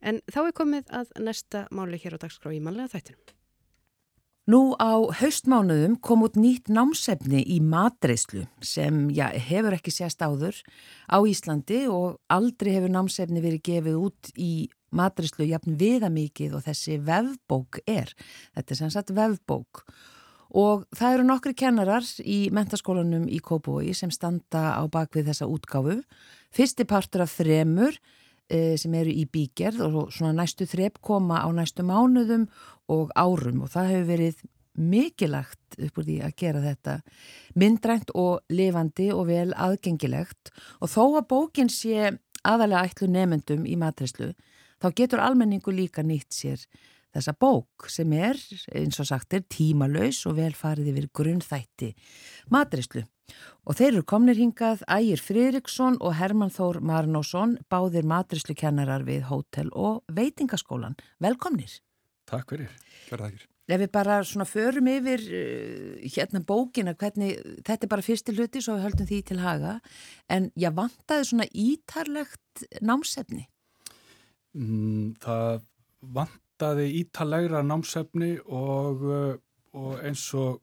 En 0.00 0.22
þá 0.32 0.38
er 0.46 0.54
komið 0.56 0.88
að 1.02 1.12
næsta 1.26 1.66
máli 1.68 2.00
hér 2.00 2.16
á 2.16 2.22
dagskrá 2.24 2.54
í 2.56 2.62
manlega 2.64 2.94
þættinum. 2.94 3.36
Nú 4.48 4.62
á 4.80 5.04
haustmánuðum 5.20 5.98
kom 6.00 6.24
út 6.24 6.40
nýtt 6.40 6.72
námsefni 6.72 7.44
í 7.44 7.58
matreyslu 7.60 8.46
sem 8.64 9.08
já, 9.12 9.26
hefur 9.36 9.76
ekki 9.76 9.92
sést 9.92 10.24
áður 10.24 10.62
á 11.12 11.20
Íslandi 11.28 11.84
og 11.92 12.22
aldrei 12.32 12.72
hefur 12.78 12.96
námsefni 12.96 13.44
verið 13.44 13.66
gefið 13.68 14.00
út 14.00 14.32
í 14.40 14.52
matreyslu 14.96 15.46
jafn 15.48 15.76
viðamikið 15.80 16.58
og 16.58 16.66
þessi 16.66 16.98
vefbók 17.04 17.80
er. 17.86 18.12
Þetta 18.56 18.72
er 18.72 18.80
sem 18.80 18.92
sagt 18.94 19.14
vefbók 19.16 19.84
og 20.56 20.86
það 20.94 21.16
eru 21.16 21.24
nokkri 21.26 21.54
kennarar 21.58 22.06
í 22.22 22.46
mentaskólanum 22.54 23.26
í 23.28 23.40
Kópavogi 23.42 23.94
sem 23.98 24.12
standa 24.14 24.76
á 24.78 24.82
bakvið 24.88 25.32
þessa 25.32 25.48
útgáfu. 25.50 25.98
Fyrsti 26.54 26.86
partur 26.88 27.26
af 27.26 27.34
þremur 27.34 27.96
eh, 28.48 28.76
sem 28.78 28.94
eru 28.94 29.10
í 29.10 29.26
bígerð 29.28 29.82
og 29.88 30.12
svona 30.14 30.36
næstu 30.38 30.68
þrep 30.70 31.00
koma 31.04 31.42
á 31.42 31.48
næstu 31.52 31.84
mánuðum 31.86 32.46
og 32.92 33.10
árum 33.18 33.64
og 33.66 33.72
það 33.74 33.92
hefur 33.92 34.12
verið 34.12 34.44
mikilagt 34.76 35.78
upp 35.80 35.98
úr 35.98 36.04
því 36.04 36.16
að 36.24 36.34
gera 36.36 36.60
þetta 36.60 36.98
myndrænt 37.56 38.12
og 38.14 38.44
lifandi 38.52 39.08
og 39.14 39.26
vel 39.30 39.48
aðgengilegt 39.56 40.52
og 40.84 40.92
þó 40.92 41.02
að 41.16 41.28
bókin 41.32 41.72
sé 41.72 42.12
aðalega 42.46 42.84
ætlu 42.90 43.08
nefendum 43.10 43.64
í 43.66 43.76
matreslu 43.80 44.34
þá 44.82 44.92
getur 45.00 45.24
almenningu 45.24 45.74
líka 45.74 46.04
nýtt 46.06 46.36
sér 46.36 46.66
þessa 47.16 47.34
bók 47.40 47.88
sem 47.92 48.12
er, 48.12 48.38
eins 48.76 49.00
og 49.00 49.08
sagt 49.08 49.36
er, 49.36 49.44
tímalauðs 49.48 50.24
og 50.28 50.36
velfarið 50.38 50.92
yfir 50.92 51.10
grunnþætti 51.16 51.92
matrislu. 52.52 53.06
Og 53.66 53.74
þeir 53.74 53.88
eru 53.96 54.04
komnir 54.06 54.38
hingað 54.38 54.84
Ægir 54.86 55.22
Friðriksson 55.24 55.98
og 55.98 56.14
Herman 56.20 56.52
Þór 56.54 56.78
Marnósson, 56.86 57.56
báðir 57.72 58.06
matrislukennarar 58.06 59.02
við 59.08 59.26
hótel 59.30 59.72
og 59.74 60.04
veitingaskólan. 60.14 60.94
Velkomnir. 61.22 61.80
Takk 62.30 62.54
fyrir, 62.54 62.70
verða 63.10 63.30
þakkir. 63.30 63.48
Ef 63.66 63.80
við 63.82 63.90
bara 63.90 64.20
svona 64.22 64.46
förum 64.46 64.86
yfir 64.92 65.24
uh, 65.26 66.04
hérna 66.14 66.38
bókina, 66.46 66.94
hvernig, 66.94 67.40
þetta 67.66 67.88
er 67.88 67.90
bara 67.90 68.06
fyrsti 68.06 68.34
hluti 68.36 68.62
svo 68.62 68.76
við 68.76 68.86
höldum 68.86 69.08
því 69.10 69.18
til 69.26 69.40
haga, 69.42 69.72
en 70.30 70.52
ég 70.54 70.76
vantaði 70.76 71.26
svona 71.32 71.48
ítarlegt 71.50 72.66
námsefni. 72.78 73.48
Mm, 74.56 75.16
það 75.20 75.64
vantaði 76.16 76.86
ítalegra 77.02 77.60
námsefni 77.66 78.36
og, 78.46 79.02
uh, 79.04 79.34
og 79.76 79.98
eins 80.06 80.22
og 80.38 80.62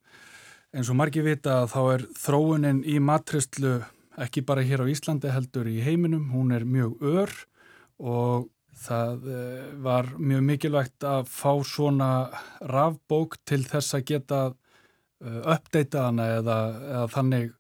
eins 0.73 0.89
og 0.89 0.97
margir 0.97 1.25
vita 1.27 1.60
að 1.62 1.67
þá 1.75 1.82
er 1.91 2.06
þróunin 2.17 2.79
í 2.89 2.97
matristlu 2.97 3.75
ekki 4.23 4.41
bara 4.45 4.63
hér 4.65 4.82
á 4.82 4.89
Íslandi 4.89 5.29
heldur 5.34 5.69
í 5.69 5.82
heiminum, 5.86 6.32
hún 6.34 6.53
er 6.56 6.65
mjög 6.65 6.97
ör 7.01 7.36
og 8.01 8.49
það 8.84 9.29
uh, 9.29 9.69
var 9.86 10.10
mjög 10.17 10.43
mikilvægt 10.49 11.06
að 11.06 11.29
fá 11.29 11.53
svona 11.62 12.10
rafbók 12.65 13.38
til 13.45 13.62
þess 13.69 13.93
að 13.99 14.08
geta 14.10 14.41
uh, 14.49 15.41
uppdeita 15.53 16.08
hana 16.08 16.32
eða, 16.39 16.60
eða 16.89 17.08
þannig 17.13 17.53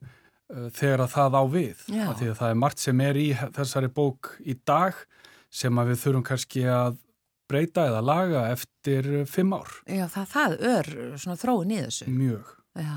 þegar 0.73 1.01
að 1.01 1.13
það 1.13 1.35
á 1.37 1.43
við. 1.49 1.83
Af 2.03 2.17
Því 2.19 2.27
að 2.29 2.35
það 2.37 2.51
er 2.51 2.57
margt 2.61 2.81
sem 2.83 2.99
er 3.01 3.17
í 3.17 3.29
þessari 3.55 3.89
bók 3.89 4.33
í 4.45 4.53
dag 4.67 4.97
sem 5.53 5.79
að 5.79 5.93
við 5.93 6.03
þurfum 6.03 6.27
kannski 6.27 6.67
að 6.69 6.99
breyta 7.51 7.87
eða 7.89 8.03
laga 8.05 8.43
eftir 8.53 9.09
fimm 9.29 9.55
ár. 9.55 9.71
Já, 9.85 10.05
það, 10.11 10.29
það 10.33 10.55
ör 10.73 10.91
svona 11.21 11.39
þróun 11.39 11.73
í 11.73 11.81
þessu. 11.83 12.07
Mjög. 12.11 12.53
Já, 12.73 12.95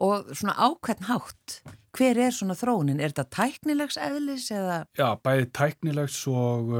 og 0.00 0.30
svona 0.32 0.54
ákveðn 0.56 1.08
hátt, 1.08 1.58
hver 1.96 2.20
er 2.26 2.32
svona 2.34 2.56
þróunin? 2.58 3.00
Er 3.00 3.12
þetta 3.12 3.26
tæknilegs 3.38 3.98
eðlis 4.00 4.48
eða? 4.54 4.84
Já, 4.98 5.08
bæði 5.24 5.50
tæknilegs 5.56 6.20
og, 6.32 6.72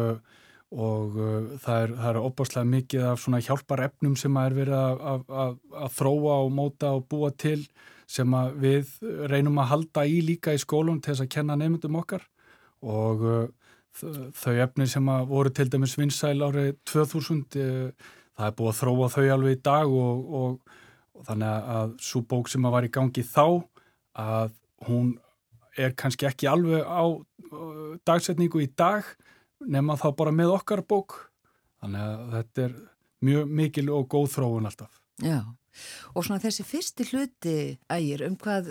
og 0.72 1.18
það 1.64 1.86
er, 1.86 1.96
er 2.10 2.20
opaslega 2.22 2.70
mikið 2.70 3.08
af 3.10 3.24
svona 3.24 3.42
hjálpar 3.44 3.84
efnum 3.88 4.16
sem 4.20 4.38
að 4.40 4.48
er 4.50 4.58
verið 4.62 4.78
að, 4.80 5.26
að, 5.42 5.58
að, 5.82 5.90
þróa 5.98 6.38
og 6.46 6.54
móta 6.56 6.94
og 6.96 7.04
búa 7.10 7.32
til 7.36 7.60
sem 8.10 8.36
að 8.36 8.56
við 8.64 8.96
reynum 9.32 9.60
að 9.62 9.70
halda 9.72 10.06
í 10.08 10.18
líka 10.24 10.56
í 10.56 10.60
skólum 10.60 11.00
til 11.00 11.14
þess 11.14 11.24
að 11.24 11.34
kenna 11.36 11.56
nefndum 11.60 12.00
okkar 12.00 12.26
og 12.84 13.22
þau 13.94 14.54
efni 14.64 14.86
sem 14.90 15.10
að 15.12 15.28
voru 15.30 15.52
til 15.54 15.68
dæmis 15.70 15.96
vinsæl 15.98 16.38
árið 16.46 16.72
2000 16.90 17.58
uh, 17.62 18.08
það 18.34 18.48
er 18.48 18.56
búið 18.58 18.72
að 18.72 18.80
þróa 18.80 19.10
þau 19.14 19.26
alveg 19.36 19.58
í 19.58 19.60
dag 19.68 19.94
og, 19.98 20.24
og, 20.40 20.78
og 21.14 21.28
þannig 21.28 21.68
að 21.76 21.94
svo 22.08 22.24
bók 22.30 22.50
sem 22.50 22.66
að 22.66 22.74
var 22.76 22.88
í 22.88 22.94
gangi 22.94 23.26
þá 23.28 23.46
að 24.24 24.56
hún 24.88 25.14
er 25.78 25.94
kannski 25.98 26.26
ekki 26.28 26.50
alveg 26.50 26.82
á 26.86 27.04
dagsetningu 28.06 28.62
í 28.62 28.70
dag 28.76 29.06
nema 29.64 29.96
þá 29.98 30.08
bara 30.18 30.34
með 30.34 30.54
okkar 30.58 30.84
bók 30.86 31.16
þannig 31.82 32.02
að 32.02 32.34
þetta 32.34 32.64
er 32.66 32.78
mjög 33.24 33.52
mikil 33.60 33.90
og 33.94 34.08
góð 34.10 34.30
þróun 34.36 34.70
alltaf 34.70 35.00
Já, 35.22 35.40
og 36.14 36.26
svona 36.26 36.42
þessi 36.42 36.64
fyrsti 36.66 37.06
hluti 37.12 37.58
ægir, 37.92 38.24
um 38.26 38.34
hvað, 38.38 38.70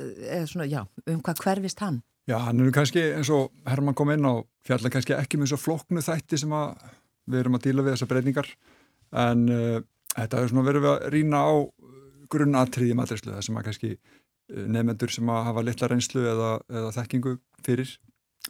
svona, 0.51 0.67
já, 0.67 0.81
um 1.07 1.21
hvað 1.23 1.43
hverfist 1.45 1.83
hann? 1.83 2.01
Já, 2.29 2.37
hann 2.39 2.61
er 2.63 2.71
kannski 2.71 3.01
eins 3.17 3.29
og 3.35 3.51
Herman 3.67 3.95
kom 3.99 4.13
inn 4.13 4.23
á 4.23 4.39
fjalla 4.63 4.91
kannski 4.91 5.15
ekki 5.17 5.39
með 5.39 5.51
svo 5.51 5.59
floknu 5.59 6.03
þætti 6.03 6.39
sem 6.39 6.53
við 7.27 7.39
erum 7.41 7.57
að 7.57 7.65
díla 7.67 7.83
við 7.83 7.97
þessar 7.97 8.11
breytingar 8.13 8.51
en 9.23 9.43
uh, 9.51 9.79
þetta 10.13 10.39
er 10.39 10.51
svona 10.51 10.67
verið 10.67 10.87
að 10.91 11.07
rýna 11.13 11.41
á 11.43 11.53
grunnatriði 12.31 12.95
matrislu 12.97 13.33
það 13.33 13.45
sem 13.47 13.59
að 13.59 13.67
kannski 13.67 13.91
uh, 13.97 14.63
nefnendur 14.63 15.11
sem 15.11 15.33
að 15.35 15.45
hafa 15.49 15.65
litla 15.67 15.91
reynslu 15.91 16.23
eða, 16.31 16.51
eða 16.71 16.93
þekkingu 16.95 17.35
fyrir 17.65 17.91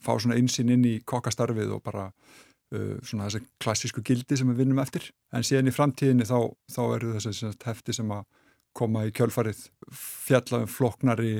fá 0.01 0.13
svona 0.17 0.37
einsinn 0.37 0.73
inn 0.73 0.85
í 0.89 0.95
kokkastarfið 1.09 1.73
og 1.73 1.83
bara 1.85 2.07
uh, 2.11 2.95
svona 3.01 3.27
þessi 3.27 3.43
klassísku 3.63 4.05
gildi 4.05 4.37
sem 4.37 4.49
við 4.53 4.63
vinnum 4.63 4.81
eftir. 4.83 5.09
En 5.33 5.45
síðan 5.45 5.69
í 5.69 5.75
framtíðinni 5.75 6.29
þá, 6.29 6.37
þá 6.69 6.81
eru 6.85 7.17
þessi 7.17 7.53
hefti 7.65 7.97
sem 7.97 8.13
að 8.13 8.25
koma 8.77 9.05
í 9.05 9.13
kjölfarið 9.13 9.67
fjalla 9.93 10.63
um 10.63 10.71
floknari 10.71 11.35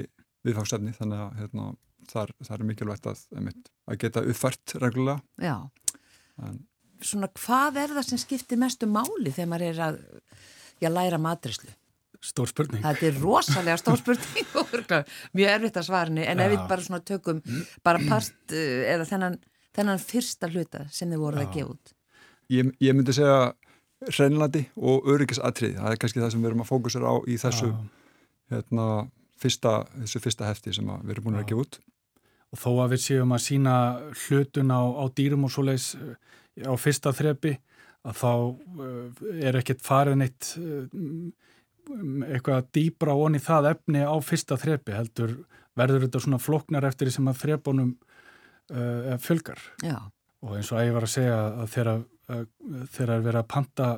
viðfangsefni 0.45 0.93
þannig 0.97 1.23
að 1.23 1.39
hérna, 1.41 1.71
þar, 2.11 2.35
þar 2.43 2.59
er 2.59 2.69
mikilvægt 2.69 3.09
að, 3.09 3.23
einmitt, 3.37 3.71
að 3.87 3.99
geta 4.03 4.23
uppfært 4.27 4.75
reglulega 4.81 5.21
Já, 5.43 5.57
en 6.43 6.61
svona 7.07 7.29
hvað 7.37 7.79
er 7.83 7.95
það 7.97 8.09
sem 8.09 8.21
skiptir 8.21 8.59
mestu 8.59 8.89
máli 8.89 9.31
þegar 9.33 9.49
maður 9.51 9.69
er 9.69 9.81
að, 9.87 9.97
já, 10.81 10.89
læra 10.91 11.19
matrislu? 11.21 11.71
Stór 12.23 12.47
spurning 12.47 12.83
Þetta 12.85 13.07
er 13.09 13.17
rosalega 13.19 13.79
stór 13.81 13.99
spurning 13.99 14.53
og 14.61 14.69
mjög 15.35 15.49
erfitt 15.55 15.79
að 15.81 15.87
svarni, 15.89 16.23
en 16.23 16.43
ef 16.43 16.47
Já. 16.47 16.53
við 16.53 16.69
bara 16.69 16.85
svona 16.85 17.01
tökum 17.03 17.41
bara 17.83 18.03
part 18.07 18.55
uh, 18.55 18.93
eða 18.93 19.07
þennan, 19.09 19.39
þennan 19.75 20.03
fyrsta 20.03 20.49
hluta 20.51 20.85
sem 20.93 21.11
þið 21.11 21.25
voruð 21.25 21.43
að 21.43 21.49
Já. 21.49 21.53
gefa 21.57 21.75
út. 21.75 21.93
ég, 22.53 22.71
ég 22.87 22.95
myndi 22.95 23.17
segja 23.17 23.41
hreinlandi 24.13 24.65
og 24.79 25.09
öryggisatriði 25.11 25.79
það 25.79 25.91
er 25.91 25.99
kannski 25.99 26.23
það 26.23 26.33
sem 26.35 26.43
við 26.43 26.51
erum 26.51 26.63
að 26.63 26.71
fókusera 26.71 27.11
á 27.11 27.15
í 27.27 27.39
þessu, 27.39 27.71
Já. 27.73 27.83
hérna, 28.55 28.87
fyrsta, 29.39 29.75
þessu 30.03 30.23
fyrsta 30.23 30.47
hefti 30.47 30.75
sem 30.75 30.95
að 30.95 31.03
við 31.03 31.17
erum 31.17 31.27
búin 31.27 31.41
að 31.41 31.49
gefa 31.51 31.67
út 31.67 31.81
og 32.53 32.61
þó 32.61 32.69
að 32.83 32.93
við 32.93 33.03
séum 33.07 33.33
að 33.33 33.45
sína 33.47 33.75
hlutun 34.25 34.73
á, 34.73 34.81
á 34.81 35.05
dýrum 35.17 35.47
og 35.47 35.53
svoleiðis 35.53 35.93
uh, 35.97 36.13
á 36.69 36.73
fyrsta 36.77 37.13
þrepi 37.15 37.55
að 38.03 38.19
þá 38.19 38.31
uh, 38.33 39.23
er 39.41 39.57
ekkert 39.59 39.83
farin 39.85 40.25
eitt 40.25 40.53
um, 40.59 41.31
eitthvað 42.29 42.69
dýbra 42.75 43.15
onni 43.19 43.41
það 43.43 43.73
efni 43.73 44.03
á 44.05 44.15
fyrsta 44.23 44.57
þrepi 44.59 44.95
heldur 44.95 45.37
verður 45.77 46.05
þetta 46.05 46.21
svona 46.21 46.41
floknar 46.41 46.85
eftir 46.87 47.09
því 47.09 47.15
sem 47.17 47.29
að 47.31 47.39
þrepunum 47.41 47.93
uh, 48.71 49.15
fjölgar. 49.23 49.61
Já, 49.83 49.97
og 50.45 50.57
eins 50.57 50.69
og 50.71 50.83
ég 50.83 50.93
var 50.95 51.07
að 51.07 51.15
segja 51.15 51.39
að 51.49 51.73
þegar, 51.73 52.03
að, 52.29 52.45
er 52.93 53.13
verið 53.15 53.41
að 53.41 53.49
panta 53.55 53.89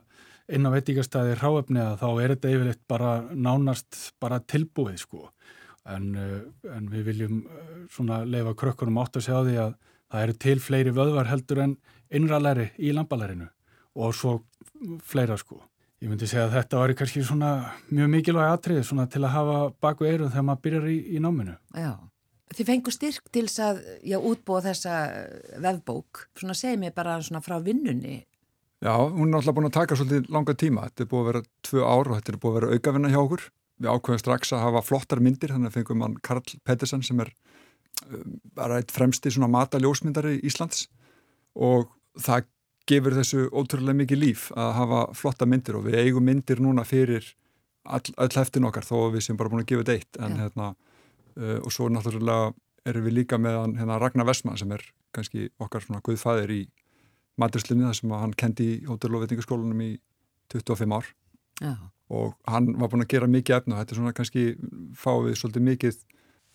inn 0.56 0.68
á 0.68 0.70
veitingastæði 0.72 1.38
ráefni 1.42 1.82
að 1.82 2.00
þá 2.02 2.08
er 2.10 2.34
þetta 2.36 2.52
yfirleitt 2.54 2.84
bara 2.90 3.12
nánast 3.34 4.00
bara 4.22 4.40
tilbúið 4.46 5.00
sko 5.02 5.30
en, 5.94 6.08
uh, 6.18 6.72
en 6.76 6.90
við 6.92 7.12
viljum 7.12 7.44
uh, 7.46 7.76
svona 7.94 8.24
leifa 8.26 8.56
krökkunum 8.58 9.00
átt 9.04 9.20
að 9.20 9.28
segja 9.28 9.42
á 9.42 9.48
því 9.48 9.60
að 9.66 9.76
það 10.12 10.26
eru 10.26 10.38
til 10.46 10.58
fleiri 10.64 10.96
vöðvar 10.96 11.30
heldur 11.30 11.62
en 11.66 11.78
innralæri 12.14 12.72
í 12.78 12.92
lambalærinu 12.96 13.48
og 13.96 14.12
svo 14.16 14.36
fleira 15.06 15.38
sko. 15.40 15.62
Ég 16.04 16.12
myndi 16.12 16.28
segja 16.30 16.50
að 16.50 16.58
þetta 16.58 16.82
var 16.82 16.94
kannski 17.00 17.24
svona 17.26 17.52
mjög 17.90 18.12
mikilvæg 18.12 18.52
atrið 18.52 18.84
svona 18.86 19.08
til 19.10 19.24
að 19.24 19.34
hafa 19.38 19.58
baku 19.82 20.06
eirum 20.06 20.30
þegar 20.34 20.48
maður 20.50 20.64
byrjar 20.68 20.92
í, 20.92 21.00
í 21.16 21.24
náminu. 21.24 21.56
já. 21.74 21.96
Þið 22.56 22.68
fengu 22.70 22.92
styrk 22.94 23.32
til 23.34 23.48
þess 23.48 23.62
að, 23.66 23.80
já, 24.06 24.16
útbúa 24.22 24.62
þessa 24.62 24.92
vefbók. 25.64 26.28
Svona 26.38 26.54
segið 26.56 26.84
mér 26.84 26.94
bara 26.96 27.16
svona 27.26 27.42
frá 27.44 27.56
vinnunni. 27.64 28.20
Já, 28.86 28.94
hún 29.02 29.32
er 29.32 29.40
alltaf 29.40 29.56
búin 29.58 29.68
að 29.70 29.78
taka 29.80 29.98
svolítið 29.98 30.30
langa 30.36 30.54
tíma 30.62 30.86
þetta 30.86 31.04
er 31.04 31.10
búin 31.10 31.24
að 31.24 31.30
vera 31.32 31.42
tvö 31.66 31.82
ár 31.82 32.10
og 32.12 32.20
þetta 32.20 32.32
er 32.32 32.38
búin 32.44 32.52
að 32.52 32.58
vera 32.60 32.76
aukavinna 32.76 33.12
hjá 33.14 33.20
okkur 33.24 33.46
við 33.82 33.92
ákveðum 33.92 34.22
strax 34.22 34.54
að 34.56 34.66
hafa 34.66 34.84
flottar 34.86 35.22
myndir 35.24 35.54
þannig 35.54 35.72
að 35.72 35.78
fengum 35.80 36.04
hann 36.06 36.18
Karl 36.24 36.44
Pettersen 36.68 37.04
sem 37.06 37.20
er 37.24 37.32
um, 38.08 38.36
bara 38.56 38.80
eitt 38.80 38.94
fremsti 38.96 39.34
svona 39.34 39.52
mataljósmyndari 39.52 40.40
Íslands. 40.48 40.88
Og 41.56 41.90
það 42.20 42.48
gefur 42.90 43.18
þessu 43.18 43.48
ótrúlega 43.50 44.00
mikið 44.04 44.22
líf 44.22 44.50
að 44.56 44.72
hafa 44.80 45.02
flotta 45.18 45.48
myndir 45.50 45.80
og 45.80 45.88
við 45.88 46.00
eigum 46.04 46.28
myndir 46.28 46.62
núna 46.64 46.86
fyrir 46.88 47.26
all, 47.84 48.04
all 48.18 48.32
heftin 48.36 48.68
okkar 48.70 48.86
þó 48.86 49.10
við 49.16 49.28
sem 49.28 49.40
bara 49.40 49.52
búin 49.52 49.66
að 49.66 49.72
gefa 49.74 49.86
þetta 49.86 49.98
eitt. 49.98 50.22
En 50.22 50.38
Já. 50.38 50.42
hérna 50.46 50.70
uh, 50.76 51.60
og 51.62 51.74
svo 51.74 51.90
náttúrulega 51.92 52.54
erum 52.86 53.08
við 53.08 53.20
líka 53.20 53.40
með 53.42 53.60
hann 53.60 53.76
hérna, 53.80 54.00
Ragnar 54.02 54.28
Vestmann 54.30 54.60
sem 54.62 54.72
er 54.76 54.84
kannski 55.16 55.50
okkar 55.62 55.84
svona 55.84 56.04
guðfæðir 56.06 56.54
í 56.54 56.62
maturslinni 57.42 57.88
þar 57.88 57.98
sem 57.98 58.14
hann 58.16 58.36
kendi 58.38 58.68
í 58.76 58.82
hótel- 58.88 59.16
og 59.18 59.26
veitingaskólanum 59.26 59.82
í 59.84 59.92
25 60.54 60.94
ár. 60.96 61.08
Já, 61.64 61.74
og 62.14 62.36
hann 62.50 62.74
var 62.80 62.92
búin 62.92 63.06
að 63.06 63.14
gera 63.16 63.30
mikið 63.32 63.58
efni 63.58 63.74
og 63.74 63.82
þetta 63.82 63.96
er 63.96 64.00
svona 64.02 64.16
kannski 64.18 64.46
fáið 65.00 65.30
við 65.30 65.40
svolítið 65.42 65.68
mikið 65.70 65.98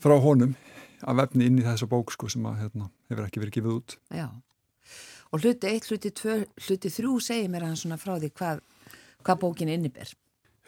frá 0.00 0.16
honum 0.22 0.54
af 1.00 1.24
efni 1.24 1.48
inn 1.48 1.58
í 1.58 1.66
þessa 1.66 1.88
bók 1.90 2.12
sko 2.14 2.28
sem 2.30 2.46
að 2.46 2.62
hérna, 2.64 2.90
hefur 3.10 3.26
ekki 3.26 3.42
verið 3.42 3.56
gefið 3.58 3.76
út. 3.78 3.98
já. 4.14 4.28
Og 5.30 5.44
hluti 5.44 5.68
1, 5.70 5.86
hluti 5.86 6.10
2, 6.10 6.36
hluti 6.66 6.90
3 6.90 7.12
segir 7.22 7.50
mér 7.52 7.68
hann 7.68 7.78
svona 7.78 7.98
frá 8.00 8.16
því 8.18 8.32
hvað, 8.34 8.64
hvað 9.22 9.40
bókin 9.44 9.70
inniber. 9.70 10.10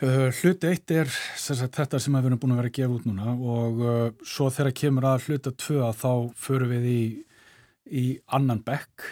Uh, 0.03 0.31
Hluti 0.35 0.67
eitt 0.67 0.91
er 0.91 1.11
sem 1.39 1.55
sagt, 1.55 1.77
þetta 1.79 1.99
sem 2.03 2.15
við 2.17 2.25
erum 2.27 2.39
búin 2.43 2.55
að 2.57 2.63
vera 2.63 2.71
að 2.73 2.79
gefa 2.79 2.95
út 2.97 3.05
núna 3.07 3.35
og 3.39 3.83
uh, 3.87 4.07
svo 4.27 4.49
þegar 4.51 4.75
kemur 4.81 5.07
að 5.07 5.27
hluta 5.29 5.53
tvö 5.55 5.77
að 5.87 6.01
þá 6.01 6.13
förum 6.43 6.73
við 6.73 6.87
í, 6.91 7.03
í 7.87 8.05
annan 8.35 8.65
bekk 8.67 9.05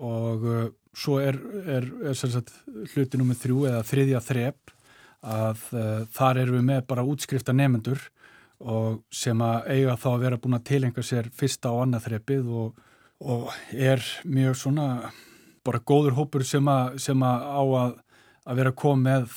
og 0.00 0.46
uh, 0.48 0.62
svo 0.96 1.18
er, 1.20 1.36
er, 1.64 1.88
er 2.08 2.16
sem 2.16 2.32
sagt, 2.32 2.54
hluti 2.94 3.20
nummið 3.20 3.42
þrjú 3.42 3.66
eða 3.68 3.82
þriðja 3.90 4.22
þrep 4.30 4.72
að 5.20 5.64
uh, 5.76 6.04
þar 6.16 6.42
erum 6.44 6.60
við 6.60 6.68
með 6.70 6.84
bara 6.88 7.06
útskrifta 7.06 7.54
nefnendur 7.56 8.06
og 8.60 9.00
sem 9.14 9.40
að 9.40 9.70
eiga 9.72 9.96
þá 9.96 10.08
að 10.12 10.22
vera 10.24 10.38
búin 10.40 10.58
að 10.58 10.68
tilenga 10.68 11.04
sér 11.04 11.30
fyrsta 11.36 11.72
og 11.72 11.86
annað 11.86 12.06
þrepið 12.08 12.52
og, 12.62 12.86
og 13.20 13.50
er 13.72 14.04
mjög 14.24 14.58
svona 14.60 14.86
bara 15.64 15.80
góður 15.84 16.16
hópur 16.16 16.44
sem 16.44 16.68
að, 16.68 16.96
sem 17.04 17.24
að 17.24 17.44
á 17.44 17.62
að 17.84 17.98
að 18.50 18.60
vera 18.60 18.72
að 18.72 18.80
koma 18.80 19.02
með 19.04 19.34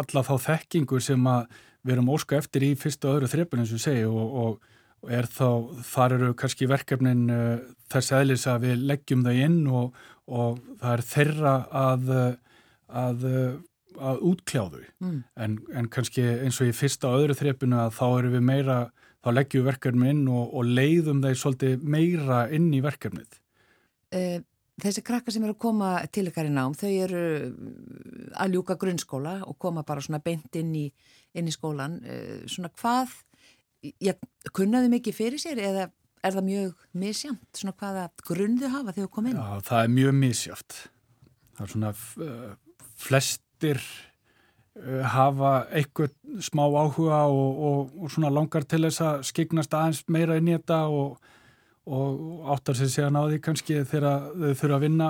alla 0.00 0.24
þá 0.26 0.34
þekkingu 0.46 1.00
sem 1.04 1.26
að 1.30 1.58
við 1.84 1.94
erum 1.94 2.10
óska 2.14 2.38
eftir 2.38 2.64
í 2.66 2.72
fyrsta 2.78 3.10
og 3.10 3.18
öðru 3.18 3.30
þrepun 3.32 3.62
eins 3.62 3.74
og 3.76 3.82
segi 3.82 4.04
og, 4.08 4.38
og, 4.42 4.68
er 5.14 5.28
þá, 5.30 5.48
þar 5.86 6.14
eru 6.16 6.32
kannski 6.34 6.66
verkefnin 6.66 7.28
uh, 7.30 7.60
þess 7.92 8.14
eðlis 8.18 8.48
að 8.50 8.64
við 8.66 8.80
leggjum 8.88 9.20
þau 9.22 9.36
inn 9.36 9.60
og, 9.70 10.00
og 10.26 10.58
það 10.80 10.94
er 10.96 11.04
þeirra 11.12 11.52
að, 11.84 12.10
uh, 12.10 12.64
að, 13.04 13.28
að 14.00 14.20
útkljá 14.32 14.62
þau 14.72 14.82
Mm. 15.00 15.24
en, 15.36 15.58
en 15.74 15.88
kannski 15.88 16.22
eins 16.44 16.60
og 16.60 16.68
í 16.70 16.74
fyrsta 16.76 17.08
og 17.10 17.22
öðru 17.24 17.36
þrepunu 17.38 17.76
að 17.84 17.94
þá 17.98 18.04
erum 18.18 18.32
við 18.36 18.44
meira, 18.50 18.76
þá 19.24 19.28
leggjum 19.34 19.62
við 19.62 19.68
verkefni 19.72 20.10
inn 20.10 20.24
og, 20.28 20.54
og 20.54 20.64
leiðum 20.64 21.22
þeir 21.22 21.38
svolítið 21.42 21.82
meira 21.82 22.44
inn 22.54 22.70
í 22.74 22.80
verkefnið. 22.84 23.40
Eh, 24.12 24.40
Þessi 24.78 25.02
krakka 25.02 25.32
sem 25.34 25.42
eru 25.42 25.56
að 25.56 25.58
koma 25.58 25.88
til 26.14 26.28
ykkar 26.30 26.46
í 26.46 26.52
nám, 26.54 26.70
þau 26.78 26.86
eru 27.02 27.22
að 28.38 28.52
ljúka 28.54 28.76
grunnskóla 28.78 29.32
og 29.50 29.56
koma 29.58 29.82
bara 29.82 29.98
svona 30.04 30.20
beint 30.22 30.54
inn 30.54 30.70
í, 30.78 30.84
inn 31.34 31.48
í 31.50 31.54
skólan. 31.54 31.96
Eh, 32.06 32.44
Svona 32.46 32.70
hvað, 32.78 33.10
já, 33.98 34.14
kunnaðu 34.54 34.92
mikið 34.92 35.16
fyrir 35.18 35.42
sér 35.42 35.58
eða 35.58 35.88
er 36.22 36.36
það 36.36 36.46
mjög 36.46 36.86
misjamt? 36.94 37.42
Svona 37.58 37.74
hvaða 37.74 38.06
grunn 38.22 38.54
þau 38.62 38.70
hafa 38.76 38.94
þegar 38.94 39.08
þau 39.08 39.14
koma 39.18 39.32
inn? 39.32 39.42
Já, 39.42 39.66
það 39.72 39.82
er 39.82 39.92
mjög 39.98 40.16
misjáft. 40.22 40.78
Það 41.58 41.66
er 41.66 41.74
svona 41.74 41.92
uh, 42.28 42.56
flestir 43.58 43.80
uh, 44.78 45.02
hafa 45.04 45.66
eitthvað 45.74 46.14
smá 46.40 46.64
áhuga 46.66 47.26
og, 47.26 47.58
og, 47.58 47.90
og 48.02 48.10
svona 48.10 48.30
langar 48.30 48.64
til 48.64 48.84
þess 48.86 49.00
að 49.02 49.24
skiknast 49.26 49.74
aðeins 49.74 50.04
meira 50.08 50.36
inn 50.38 50.48
í 50.48 50.54
þetta 50.56 50.86
og, 50.88 51.18
og 51.86 52.52
áttar 52.54 52.76
sér 52.76 52.92
síðan 52.92 53.18
á 53.18 53.22
því 53.26 53.40
kannski 53.42 53.84
þegar 53.84 54.30
þau 54.34 54.54
þurfa 54.54 54.76
að 54.76 54.84
vinna 54.86 55.08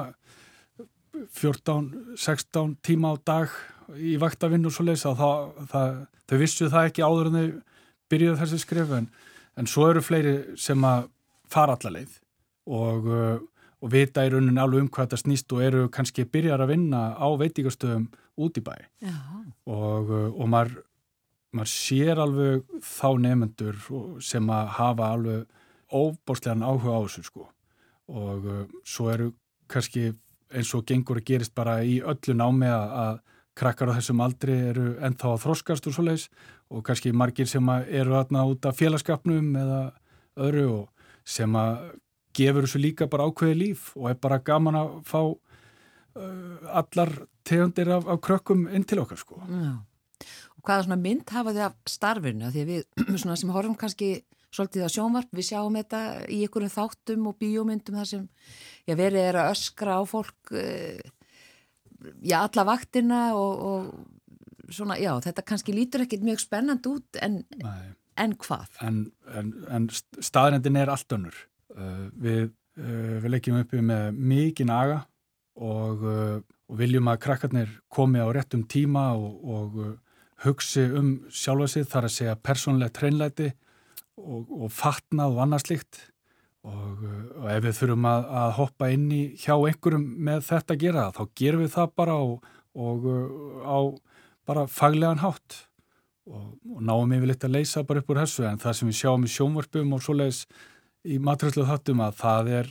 14-16 1.35 2.77
tíma 2.83 3.13
á 3.13 3.17
dag 3.25 3.51
í 3.99 4.17
vaktavinn 4.21 4.67
og 4.69 4.73
svo 4.73 4.85
leysa 4.87 5.15
það, 5.17 5.53
það, 5.73 5.95
þau 6.29 6.39
vissu 6.39 6.69
það 6.71 6.91
ekki 6.91 7.05
áður 7.05 7.31
en 7.31 7.39
þau 7.39 7.49
byrjuðu 8.09 8.41
þessi 8.41 8.59
skrif 8.63 8.93
en, 8.95 9.09
en 9.59 9.69
svo 9.69 9.89
eru 9.91 10.03
fleiri 10.05 10.37
sem 10.61 10.85
að 10.85 11.09
fara 11.51 11.77
alla 11.77 11.99
leið 11.99 12.19
og, 12.69 13.09
uh, 13.09 13.39
og 13.79 13.93
vita 13.93 14.25
í 14.27 14.31
rauninni 14.33 14.61
alveg 14.61 14.85
um 14.85 14.91
hvað 14.91 15.09
þetta 15.09 15.21
snýst 15.23 15.55
og 15.55 15.63
eru 15.63 15.85
kannski 15.95 16.27
byrjar 16.27 16.65
að 16.65 16.73
vinna 16.73 17.03
á 17.15 17.29
veitingastöðum 17.39 18.09
út 18.39 18.59
í 18.59 18.65
bæ. 18.65 18.75
Og, 19.67 20.11
uh, 20.11 20.31
og 20.35 20.51
maður, 20.51 20.81
maður 21.55 21.73
sér 21.73 22.23
alveg 22.23 22.65
þá 22.83 23.09
nefnendur 23.23 23.79
sem 24.25 24.51
að 24.51 24.73
hafa 24.79 25.13
alveg 25.15 25.47
óbórslegan 25.95 26.67
áhuga 26.67 26.99
á 26.99 27.01
þessu 27.07 27.29
sko. 27.29 27.47
Og 28.09 28.49
uh, 28.49 28.65
svo 28.85 29.13
eru 29.13 29.31
kannski 29.71 30.11
eins 30.49 30.75
og 30.75 30.87
gengur 30.89 31.21
að 31.21 31.29
gerist 31.29 31.55
bara 31.55 31.79
í 31.85 31.99
öllu 32.01 32.35
námi 32.37 32.71
að, 32.73 33.21
krakkar 33.59 33.91
á 33.91 33.99
þessum 33.99 34.21
aldri 34.23 34.55
eru 34.71 34.93
ennþá 35.03 35.33
að 35.35 35.41
þroskast 35.43 35.89
og 35.91 35.95
svoleiðis. 35.97 36.29
Og 36.71 36.85
kannski 36.87 37.11
margir 37.17 37.49
sem 37.51 37.65
eru 37.69 38.15
aðna 38.15 38.45
út 38.47 38.67
af 38.69 38.77
félagskapnum 38.79 39.57
eða 39.59 39.81
öðru 40.39 40.67
og 40.77 41.09
sem 41.29 41.57
að 41.59 41.89
gefur 42.39 42.67
þessu 42.67 42.81
líka 42.83 43.11
bara 43.11 43.27
ákveði 43.29 43.59
líf 43.59 43.91
og 43.99 44.11
er 44.13 44.19
bara 44.23 44.41
gaman 44.45 44.79
að 44.79 44.95
fá 45.09 45.21
uh, 45.27 46.81
allar 46.81 47.15
tegundir 47.49 47.91
af, 47.99 48.09
af 48.09 48.23
krökkum 48.25 48.67
inn 48.71 48.87
til 48.89 49.03
okkar 49.03 49.21
sko. 49.21 49.43
já. 49.45 49.77
Og 50.59 50.67
hvaða 50.67 50.89
svona 50.89 50.99
mynd 50.99 51.31
hafa 51.31 51.55
þið 51.55 51.65
af 51.69 51.77
starfinu? 51.87 52.49
Því 52.51 52.65
að 52.65 52.73
við 52.73 53.29
sem 53.43 53.55
horfum 53.55 53.79
kannski 53.79 54.11
svolítið 54.55 54.89
á 54.89 54.91
sjónvarp, 54.93 55.31
við 55.35 55.51
sjáum 55.51 55.77
þetta 55.77 56.01
í 56.33 56.41
einhverjum 56.47 56.73
þáttum 56.73 57.27
og 57.31 57.37
bíómyndum 57.41 57.99
þar 58.01 58.09
sem 58.11 58.25
já, 58.89 58.95
verið 58.97 59.27
er 59.27 59.41
að 59.43 59.51
öskra 59.53 59.99
á 60.01 60.03
fólk 60.09 60.53
eh, 60.57 61.03
já, 62.25 62.41
alla 62.41 62.65
vaktina 62.69 63.21
og, 63.37 63.67
og 63.69 64.73
svona, 64.73 64.97
já, 65.01 65.13
þetta 65.25 65.45
kannski 65.53 65.77
lítur 65.77 66.07
ekkit 66.07 66.25
mjög 66.25 66.43
spennand 66.45 66.89
út 66.89 67.21
en, 67.23 67.43
en 68.17 68.37
hvað? 68.41 68.81
en, 68.85 69.05
en, 69.37 69.53
en 69.69 69.89
staðrendin 69.93 70.81
er 70.81 70.93
allt 70.93 71.17
önnur. 71.17 71.45
Uh, 71.79 72.09
við, 72.19 72.51
uh, 72.81 73.19
við 73.23 73.33
leggjum 73.37 73.61
uppi 73.61 73.81
með 73.85 74.17
mikinn 74.19 74.73
aga 74.75 75.05
og, 75.55 76.03
uh, 76.03 76.39
og 76.67 76.79
viljum 76.81 77.11
að 77.11 77.21
krakkarnir 77.23 77.73
komi 77.93 78.19
á 78.19 78.27
réttum 78.35 78.65
tíma 78.67 79.13
og, 79.15 79.37
og 79.47 79.77
hugsi 80.43 80.89
um 80.99 81.13
sjálfa 81.31 81.69
sig 81.71 81.87
þar 81.91 82.09
að 82.09 82.15
segja 82.17 82.39
persónlega 82.49 82.95
treinlæti 82.99 83.53
og, 84.19 84.49
og 84.51 84.73
fatnað 84.75 85.37
og 85.37 85.43
annað 85.45 85.65
slíkt. 85.67 86.01
Og, 86.69 87.05
ef 87.49 87.63
við 87.65 87.77
þurfum 87.79 88.09
að, 88.11 88.27
að 88.41 88.51
hoppa 88.59 88.89
inn 88.93 89.07
í 89.15 89.23
hjá 89.39 89.55
einhverjum 89.55 90.09
með 90.27 90.43
þetta 90.49 90.75
að 90.75 90.83
gera 90.83 91.05
þá 91.15 91.23
gerum 91.39 91.63
við 91.63 91.75
það 91.77 91.93
bara 92.03 92.17
og, 92.19 92.49
á 93.63 93.79
bara 94.49 94.67
faglegan 94.67 95.23
hátt. 95.23 95.63
Og, 96.29 96.51
náum 96.85 97.15
yfirleitt 97.15 97.47
að 97.47 97.55
leysa 97.55 97.85
bara 97.87 98.03
upp 98.03 98.11
úr 98.13 98.21
þessu 98.25 98.45
en 98.51 98.59
það 98.61 98.77
sem 98.81 98.91
við 98.91 98.99
sjáum 98.99 99.25
í 99.25 99.31
sjónvarpum 99.33 99.95
og 99.97 100.03
svoleiðis 100.05 100.43
í 101.07 101.19
matræslu 101.23 101.67
þáttum 101.69 102.03
að 102.05 102.17
það 102.23 102.53
er 102.61 102.71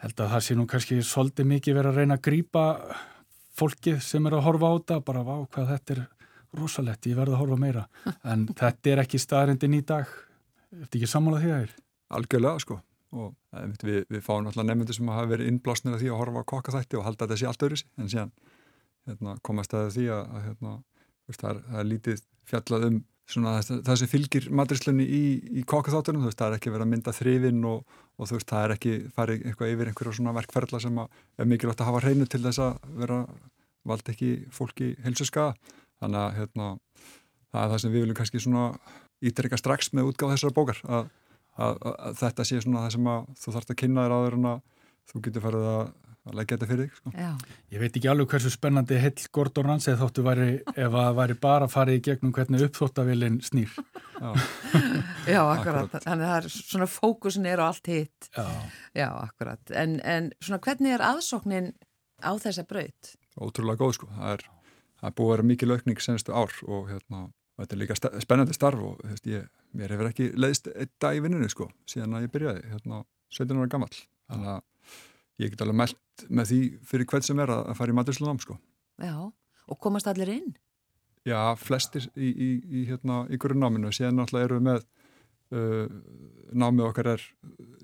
held 0.00 0.22
að 0.24 0.32
það 0.34 0.46
sé 0.46 0.56
nú 0.56 0.66
kannski 0.70 1.02
svolítið 1.04 1.50
mikið 1.50 1.76
verið 1.76 1.90
að 1.92 2.00
reyna 2.00 2.16
að 2.16 2.24
grípa 2.26 2.64
fólkið 3.60 4.00
sem 4.04 4.26
er 4.26 4.38
að 4.38 4.46
horfa 4.46 4.72
á 4.72 4.74
þetta 4.78 4.98
bara 5.04 5.26
vá 5.26 5.36
hvað 5.52 5.70
þetta 5.74 5.94
er 5.96 6.02
rosalett, 6.56 7.06
ég 7.06 7.18
verði 7.18 7.36
að 7.36 7.42
horfa 7.44 7.60
meira. 7.60 7.84
En 8.32 8.48
þetta 8.48 8.90
er 8.90 9.04
ekki 9.04 9.20
staðrindin 9.22 9.76
í 9.76 9.84
dag. 9.86 10.08
Þetta 10.70 10.98
ekki 10.98 11.10
sammálað 11.10 11.44
því 11.44 11.52
að 11.52 11.62
þér? 11.64 11.78
algjörlega 12.10 12.62
sko. 12.62 12.78
Og 13.10 13.32
einmitt, 13.58 13.82
við, 13.82 14.04
við 14.10 14.22
fáum 14.22 14.46
alltaf 14.46 14.66
nefnendur 14.66 14.94
sem 14.94 15.08
hafa 15.10 15.30
verið 15.32 15.50
innblásnir 15.50 15.96
af 15.96 16.02
því 16.02 16.12
að 16.12 16.20
horfa 16.20 16.42
á 16.46 16.50
kokkaþætti 16.52 16.98
og 16.98 17.06
halda 17.08 17.26
að 17.26 17.32
þetta 17.32 17.40
sé 17.40 17.48
allt 17.50 17.64
öðru 17.66 17.78
en 17.98 18.10
síðan 18.12 18.32
hérna, 19.10 19.34
komast 19.46 19.74
að 19.74 19.88
því 19.96 20.04
að, 20.14 20.20
að 20.30 20.44
hérna, 20.46 20.74
það, 21.30 21.48
er, 21.50 21.62
það 21.66 21.80
er 21.80 21.88
lítið 21.88 22.22
fjallað 22.50 22.86
um 22.86 23.00
svona, 23.30 23.56
það, 23.62 23.94
sem 24.00 24.10
fylgir 24.10 24.48
matrislinni 24.54 25.06
í, 25.06 25.22
í 25.60 25.64
kokkaþáttunum, 25.68 26.24
þú 26.24 26.30
veist, 26.30 26.40
það 26.40 26.52
er 26.52 26.58
ekki 26.58 26.72
verið 26.74 26.86
að 26.86 26.90
mynda 26.92 27.14
þrifin 27.16 27.62
og, 27.70 27.98
og 28.18 28.30
þú 28.30 28.38
veist, 28.38 28.48
það 28.50 28.64
er 28.66 28.74
ekki 28.76 28.94
farið 29.16 29.46
eitthvað 29.50 29.74
yfir 29.74 29.90
einhverja 29.90 30.16
svona 30.18 30.34
verkferðla 30.36 30.82
sem 30.82 31.00
er 31.00 31.50
mikilvægt 31.50 31.84
að 31.84 31.90
hafa 31.90 32.02
hreinu 32.04 32.28
til 32.30 32.42
þess 32.44 32.62
að 32.64 32.90
vera 33.00 33.20
valda 33.88 34.14
ekki 34.14 34.30
fólki 34.54 34.90
helsuskaða 35.04 35.54
þannig 36.00 36.20
að 36.24 36.36
hérna, 36.40 36.68
það 37.52 37.62
er 37.62 37.72
það 37.72 37.82
sem 37.84 37.94
við 37.94 38.04
viljum 38.04 38.18
kannski 38.20 38.42
svona 38.42 38.66
ítrykka 39.30 39.60
strax 39.60 39.92
með 39.96 40.10
útgáð 40.10 40.34
þessara 40.34 40.56
bókar 40.56 40.82
að, 40.88 41.08
að, 41.60 41.80
að 41.92 42.20
þetta 42.20 42.46
sé 42.48 42.60
svona 42.64 42.84
það 42.84 42.94
sem 42.96 43.10
að 43.12 43.32
þú 43.40 43.56
þarfst 43.56 43.74
að 43.74 43.80
kynna 43.82 44.06
þér 44.06 44.16
áður 44.16 44.38
en 44.38 44.48
að 44.50 44.62
þú 45.10 45.24
getur 45.26 45.44
farið 45.44 45.66
að, 45.70 45.82
að 46.28 46.36
leggja 46.36 46.56
þetta 46.56 46.68
fyrir 46.70 46.88
þig 46.88 46.98
sko. 46.98 47.12
Já, 47.16 47.30
Ég 47.72 47.82
veit 47.82 47.96
ekki 48.00 48.10
alveg 48.12 48.34
hversu 48.34 48.52
spennandi 48.52 48.98
heill 49.00 49.28
Gordon 49.32 49.70
Ramsay 49.70 49.96
þóttu 50.00 50.24
væri 50.26 50.48
ef 50.74 50.98
að 51.04 51.14
væri 51.20 51.36
bara 51.40 51.68
farið 51.70 52.00
í 52.00 52.02
gegnum 52.10 52.34
hvernig 52.36 52.66
uppþóttavillin 52.68 53.40
snýr. 53.46 53.72
Já, 54.20 54.30
já 55.34 55.40
akkurat. 55.40 55.86
Akkurat. 55.88 56.04
Þannig 56.04 56.34
að 56.36 56.50
svona 56.56 56.90
fókusin 56.90 57.48
er 57.48 57.62
á 57.62 57.70
allt 57.70 57.88
hitt. 57.90 58.30
Já. 58.36 58.46
Já, 58.98 59.08
akkurat. 59.24 59.62
En, 59.72 59.96
en 60.04 60.30
svona 60.44 60.60
hvernig 60.66 60.98
er 60.98 61.06
aðsóknin 61.08 61.72
á 62.20 62.32
þessa 62.36 62.66
braut? 62.68 63.14
ótrúlega 63.40 63.80
góð 63.80 63.96
sko. 63.98 64.08
Það 64.16 64.32
er, 64.34 64.46
það 65.00 65.10
er 65.10 65.14
búið 65.18 65.28
að 65.28 65.34
vera 65.34 65.48
mikið 65.50 65.70
laukning 65.70 66.02
senstu 66.04 66.34
ár 66.36 66.56
og 66.66 66.90
hérna, 66.90 67.22
þetta 67.60 67.76
er 67.76 67.80
líka 67.82 67.98
spennandi 68.24 68.56
starf 68.56 68.82
og 68.84 69.04
veist, 69.06 69.28
ég, 69.30 69.46
mér 69.76 69.94
hefur 69.94 70.10
ekki 70.10 70.30
leiðist 70.36 70.70
einn 70.74 70.92
dag 71.02 71.16
í 71.16 71.22
vinnunni 71.24 71.50
sko, 71.52 71.70
síðan 71.88 72.18
að 72.18 72.26
ég 72.26 72.34
byrjaði 72.34 72.64
hérna 72.74 73.02
17 73.36 73.62
ára 73.62 73.70
gamall. 73.72 74.02
Þannig 74.30 74.52
að 74.56 74.60
ég 75.40 75.52
get 75.52 75.62
alveg 75.64 75.78
mælt 75.80 76.24
með 76.28 76.50
því 76.52 76.60
fyrir 76.90 77.08
hvern 77.10 77.26
sem 77.26 77.42
er 77.42 77.52
að, 77.52 77.62
að 77.72 77.78
fara 77.78 77.94
í 77.94 77.96
maturslanám 77.98 78.40
sko. 78.42 78.56
Já, 79.00 79.14
og 79.70 79.80
komast 79.80 80.08
allir 80.10 80.32
inn? 80.34 80.50
Já, 81.28 81.52
flestir 81.60 82.08
í, 82.16 82.30
í, 82.30 82.50
í, 82.64 82.86
hérna, 82.88 83.22
í 83.28 83.38
grunnnáminu, 83.40 83.92
síðan 83.92 84.20
náttúrulega 84.20 84.48
eru 84.48 84.58
við 84.58 84.66
með 84.68 84.84
uh, 85.56 85.98
námið 86.56 86.86
okkar 86.88 87.12
er 87.14 87.24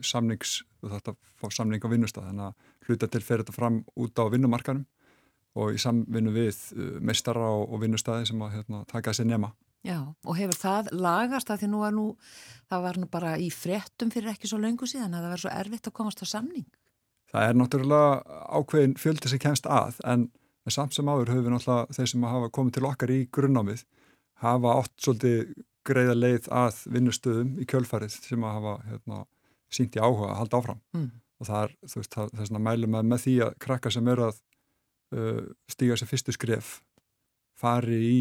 samnings, 0.04 0.58
að 0.86 1.12
fá 1.36 1.48
samning 1.52 1.84
á 1.84 1.88
vinnustað, 1.92 2.30
þannig 2.30 2.48
að 2.48 2.88
hluta 2.88 3.10
til 3.12 3.24
fer 3.24 3.42
þetta 3.42 3.56
fram 3.56 3.82
út 4.00 4.16
á 4.16 4.24
vinnumarkanum 4.32 4.86
og 5.56 5.76
í 5.76 5.80
samvinnu 5.80 6.32
við 6.32 6.62
uh, 6.76 6.96
meistara 7.04 7.44
og, 7.52 7.68
og 7.72 7.84
vinnustæði 7.84 8.30
sem 8.32 8.44
að 8.44 8.58
hérna, 8.58 8.82
taka 8.88 9.12
þessi 9.12 9.28
nema. 9.28 9.52
Já, 9.86 10.00
og 10.02 10.34
hefur 10.34 10.58
það 10.58 10.88
lagast 10.96 11.52
að 11.52 11.62
því 11.62 11.68
nú 11.70 11.84
er 11.86 11.94
nú, 11.94 12.06
það 12.70 12.88
var 12.88 12.98
nú 12.98 13.08
bara 13.10 13.36
í 13.38 13.52
fréttum 13.54 14.10
fyrir 14.10 14.32
ekki 14.32 14.48
svo 14.50 14.58
löngu 14.58 14.88
síðan 14.88 15.14
að 15.14 15.26
það 15.26 15.34
var 15.34 15.44
svo 15.44 15.52
erfitt 15.60 15.90
að 15.90 15.96
komast 16.00 16.24
á 16.24 16.26
samning. 16.26 16.66
Það 17.36 17.50
er 17.50 17.56
náttúrulega 17.60 18.42
ákveðin 18.56 18.94
fjöldi 18.96 19.28
sem 19.28 19.40
kemst 19.42 19.66
að, 19.68 19.98
en 20.08 20.30
samt 20.72 20.96
sem 20.96 21.08
áður 21.08 21.34
höfum 21.34 21.44
við 21.44 21.52
náttúrulega 21.52 21.96
þeir 21.98 22.08
sem 22.08 22.24
hafa 22.24 22.48
komið 22.56 22.76
til 22.78 22.86
okkar 22.88 23.12
í 23.12 23.18
grunnnámið 23.28 23.82
hafa 24.40 24.72
átt 24.80 24.94
svolítið 25.04 25.52
greiða 25.86 26.16
leið 26.16 26.48
að 26.54 26.80
vinnustöðum 26.94 27.52
í 27.60 27.66
kjölfarið 27.68 28.16
sem 28.16 28.46
að 28.46 28.56
hafa 28.56 28.74
hérna, 28.88 29.20
sínt 29.68 29.96
í 29.98 30.00
áhuga 30.00 30.32
að 30.32 30.40
halda 30.40 30.60
áfram. 30.62 30.82
Mm. 30.96 31.06
og 31.36 31.48
það 31.50 31.62
er, 31.66 31.76
þú 31.84 32.00
veist, 32.00 32.14
það, 32.16 32.32
er 32.32 32.48
svona 32.48 32.64
mælum 32.64 32.94
með, 32.96 33.08
með 33.12 33.22
því 33.26 33.36
að 33.44 33.56
krakka 33.66 33.92
sem 33.92 34.06
eru 34.08 34.26
að 34.30 34.38
uh, 35.12 35.42
stíga 35.68 35.98
sér 36.00 36.08
fyrstu 36.08 36.32
skref 36.32 36.70
fari 37.60 37.98
í 38.00 38.20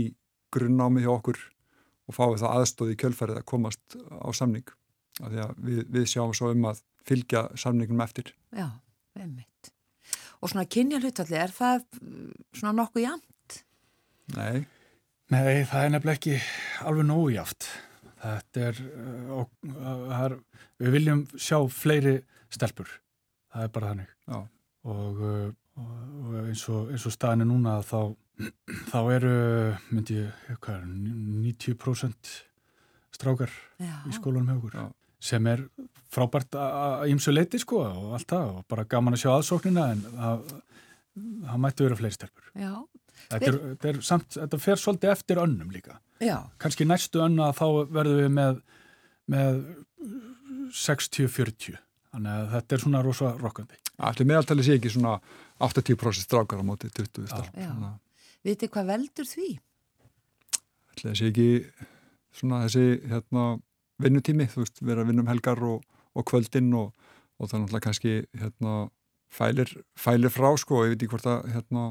grunnnámi 0.56 1.06
hjá 1.06 1.14
okkur 1.16 1.40
og 2.06 2.18
fái 2.18 2.36
það 2.42 2.52
aðstóði 2.52 2.96
í 2.98 3.00
kjölfarið 3.00 3.40
að 3.40 3.48
komast 3.48 3.96
á 3.96 4.30
samning. 4.36 4.68
Af 5.24 5.32
því 5.32 5.42
að 5.46 5.64
við, 5.64 5.80
við 5.96 6.10
sjáum 6.12 6.36
svo 6.36 6.52
um 6.52 6.68
að 6.68 6.84
fylgja 7.08 7.48
samningnum 7.60 8.04
eftir. 8.04 8.34
Já, 8.52 8.68
einmitt. 9.24 9.72
Og 10.44 10.52
svona 10.52 10.68
kynja 10.70 11.00
hlutvalli, 11.00 11.38
er 11.40 11.54
það 11.56 11.86
mm, 12.02 12.32
svona 12.54 12.76
nokkuð 12.82 13.06
jæmt? 13.08 13.60
Nei, 14.36 14.66
Nei, 15.34 15.64
það 15.66 15.82
er 15.88 15.92
nefnilega 15.96 16.20
ekki 16.20 16.36
alveg 16.86 17.08
nógu 17.10 17.30
jáft. 17.34 17.66
Þetta 18.22 18.66
er, 18.68 18.82
uh, 18.86 19.32
og, 19.40 19.54
uh, 19.72 20.12
er, 20.20 20.36
við 20.82 20.94
viljum 21.00 21.24
sjá 21.34 21.58
fleiri 21.74 22.20
stelpur. 22.54 22.92
Það 23.54 23.66
er 23.66 23.72
bara 23.74 23.94
þannig. 23.94 24.12
já, 24.30 24.38
Og, 24.86 25.24
uh, 25.26 25.48
og, 25.82 25.96
og 26.22 26.36
eins 26.44 26.68
og, 26.70 26.92
eins 26.94 27.06
og 27.10 27.16
staðin 27.16 27.42
er 27.42 27.50
núna 27.50 27.80
þá, 27.82 28.14
þá 28.92 29.00
eru, 29.16 29.34
myndi 29.90 30.20
ég, 30.20 30.46
hvað 30.62 30.78
er, 30.78 30.86
90% 31.48 32.36
strákar 33.16 33.54
Já. 33.82 33.96
í 34.06 34.14
skólanum 34.14 34.52
hjá 34.52 34.60
okkur. 34.60 34.78
Já. 34.78 35.05
Sem 35.26 35.48
er 35.50 35.64
frábært 36.14 36.56
að 36.60 37.08
ímsu 37.12 37.34
leiti 37.34 37.60
sko 37.62 37.82
og 37.86 38.12
allt 38.18 38.30
það 38.30 38.52
og 38.52 38.68
bara 38.72 38.86
gaman 38.90 39.18
að 39.18 39.24
sjá 39.24 39.32
aðsóknina 39.34 39.88
en 39.94 40.04
það, 40.12 40.52
mætti 41.66 41.88
vera 41.88 41.98
fleiri 42.00 42.18
stelpur. 42.18 42.52
Já. 42.54 42.74
Þetta, 43.26 43.50
er, 43.50 43.58
þetta, 43.72 43.90
er 43.90 44.00
samt, 44.06 44.28
þetta 44.36 44.60
fer 44.62 44.82
svolítið 44.82 45.14
eftir 45.16 45.42
önnum 45.42 45.74
líka. 45.74 45.98
Já. 46.22 46.38
Kannski 46.62 46.88
næstu 46.88 47.24
önna 47.26 47.50
þá 47.58 47.66
verðum 47.96 48.22
við 48.22 48.32
með, 48.36 48.62
með 49.34 49.62
60-40. 50.86 51.80
Þannig 52.16 52.32
að 52.32 52.54
þetta 52.54 52.78
er 52.78 52.86
svona 52.86 53.04
rosa 53.04 53.34
rokkandi. 53.42 53.82
allir 53.98 54.28
meðaltali 54.30 54.64
sé 54.64 54.78
ekki 54.78 54.92
svona 54.94 55.18
80% 55.64 56.28
strákar 56.28 56.62
á 56.62 56.66
móti 56.68 56.92
20 56.92 57.32
stelp. 57.32 57.58
Já. 57.60 57.72
Vitið 58.46 58.72
hvað 58.76 58.92
veldur 58.94 59.28
því? 59.28 59.56
það 61.02 61.18
sé 61.20 61.30
ekki 61.32 61.48
svona 62.36 62.62
þessi 62.66 62.86
hérna, 63.12 63.46
vinnutími, 64.02 64.48
þú 64.52 64.64
veist, 64.64 64.82
vera 64.84 65.04
að 65.04 65.12
vinna 65.12 65.24
um 65.26 65.32
helgar 65.32 65.62
og, 65.66 65.86
og 66.16 66.28
kvöldin 66.30 66.74
og, 66.78 66.92
og 67.40 67.50
það 67.50 67.58
er 67.58 67.64
náttúrulega 67.64 67.86
kannski 67.88 68.16
hérna, 68.42 68.74
fælir, 69.32 69.72
fælir 70.00 70.34
frá 70.34 70.50
sko 70.60 70.82
og 70.82 70.90
ég 70.90 70.96
veit 70.96 71.06
ekki 71.06 71.14
hvort 71.14 71.30
að, 71.32 71.48
hérna, 71.54 71.86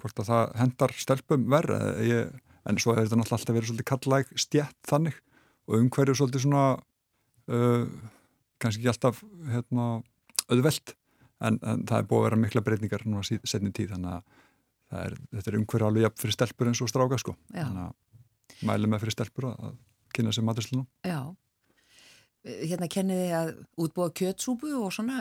hvort 0.00 0.22
að 0.22 0.30
það 0.30 0.56
hendar 0.60 0.96
stelpum 0.98 1.44
verð 1.52 1.84
ég, 2.06 2.32
en 2.68 2.80
svo 2.80 2.94
er 2.94 3.04
þetta 3.04 3.20
náttúrulega 3.20 3.40
alltaf 3.40 3.56
verið 3.56 3.70
svolítið 3.70 3.90
kallæg 3.92 4.32
stjætt 4.46 4.80
þannig 4.88 5.20
og 5.68 5.78
umhverju 5.78 6.16
svolítið 6.18 6.44
svona 6.46 6.64
uh, 7.52 7.84
kannski 8.62 8.82
ekki 8.82 8.92
alltaf 8.92 9.22
hérna, 9.50 9.88
auðvelt 10.48 10.96
en, 11.42 11.58
en 11.58 11.84
það 11.88 11.98
er 11.98 12.08
búið 12.10 12.20
að 12.20 12.28
vera 12.28 12.40
mikla 12.44 12.64
breytingar 12.66 13.06
núna 13.06 13.24
setni 13.26 13.72
tíð 13.74 13.96
þannig 13.96 14.16
að 14.16 15.06
er, 15.06 15.16
þetta 15.32 15.52
er 15.52 15.58
umhverju 15.60 15.88
alveg 15.88 16.06
jafn 16.06 16.20
fyrir 16.22 16.36
stelpur 16.36 16.70
eins 16.70 16.82
og 16.84 16.90
stráka 16.90 17.18
sko 17.20 17.34
Já. 17.54 17.64
þannig 17.64 17.86
að 17.86 18.68
mæli 18.68 18.90
með 18.90 19.04
fyrir 19.04 19.16
stelpur 19.16 19.48
að 19.52 19.78
kynna 20.14 20.34
sér 20.34 20.46
maturslunum 20.46 20.86
Já. 21.08 21.20
Hérna 22.42 22.88
kennið 22.90 23.20
þið 23.22 23.34
að 23.38 23.50
útbúa 23.84 24.12
kjötsúpu 24.18 24.72
og 24.80 24.88
svona, 24.94 25.20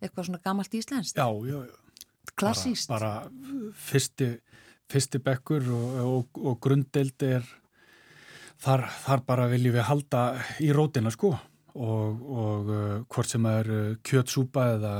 eitthvað 0.00 0.30
svona 0.30 0.44
gamalt 0.44 0.76
íslenskt. 0.76 1.18
Já, 1.18 1.28
já, 1.48 1.58
já. 1.68 1.80
Klassíst. 2.34 2.88
Bara, 2.90 3.28
bara 3.28 3.72
fyrsti, 3.78 4.30
fyrsti 4.90 5.20
bekkur 5.22 5.68
og, 5.70 5.98
og, 6.04 6.40
og 6.40 6.56
grunddeild 6.64 7.22
er 7.22 7.44
þar, 8.64 8.86
þar 9.04 9.24
bara 9.28 9.48
viljum 9.52 9.76
við 9.76 9.86
halda 9.88 10.22
í 10.64 10.70
rótina 10.74 11.12
sko 11.14 11.34
og, 11.34 12.24
og 12.42 12.70
uh, 12.70 12.98
hvort 13.10 13.30
sem 13.30 13.46
er 13.50 13.70
uh, 13.70 13.96
kjötsúpa 14.06 14.68
eða, 14.76 14.94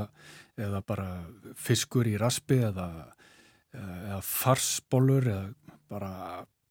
eða 0.59 0.83
bara 0.87 1.09
fiskur 1.57 2.09
í 2.11 2.17
raspi 2.21 2.61
eða, 2.69 2.89
eða, 3.75 4.21
farsbólur 4.27 5.31
eða 5.31 5.79
bara 5.91 6.13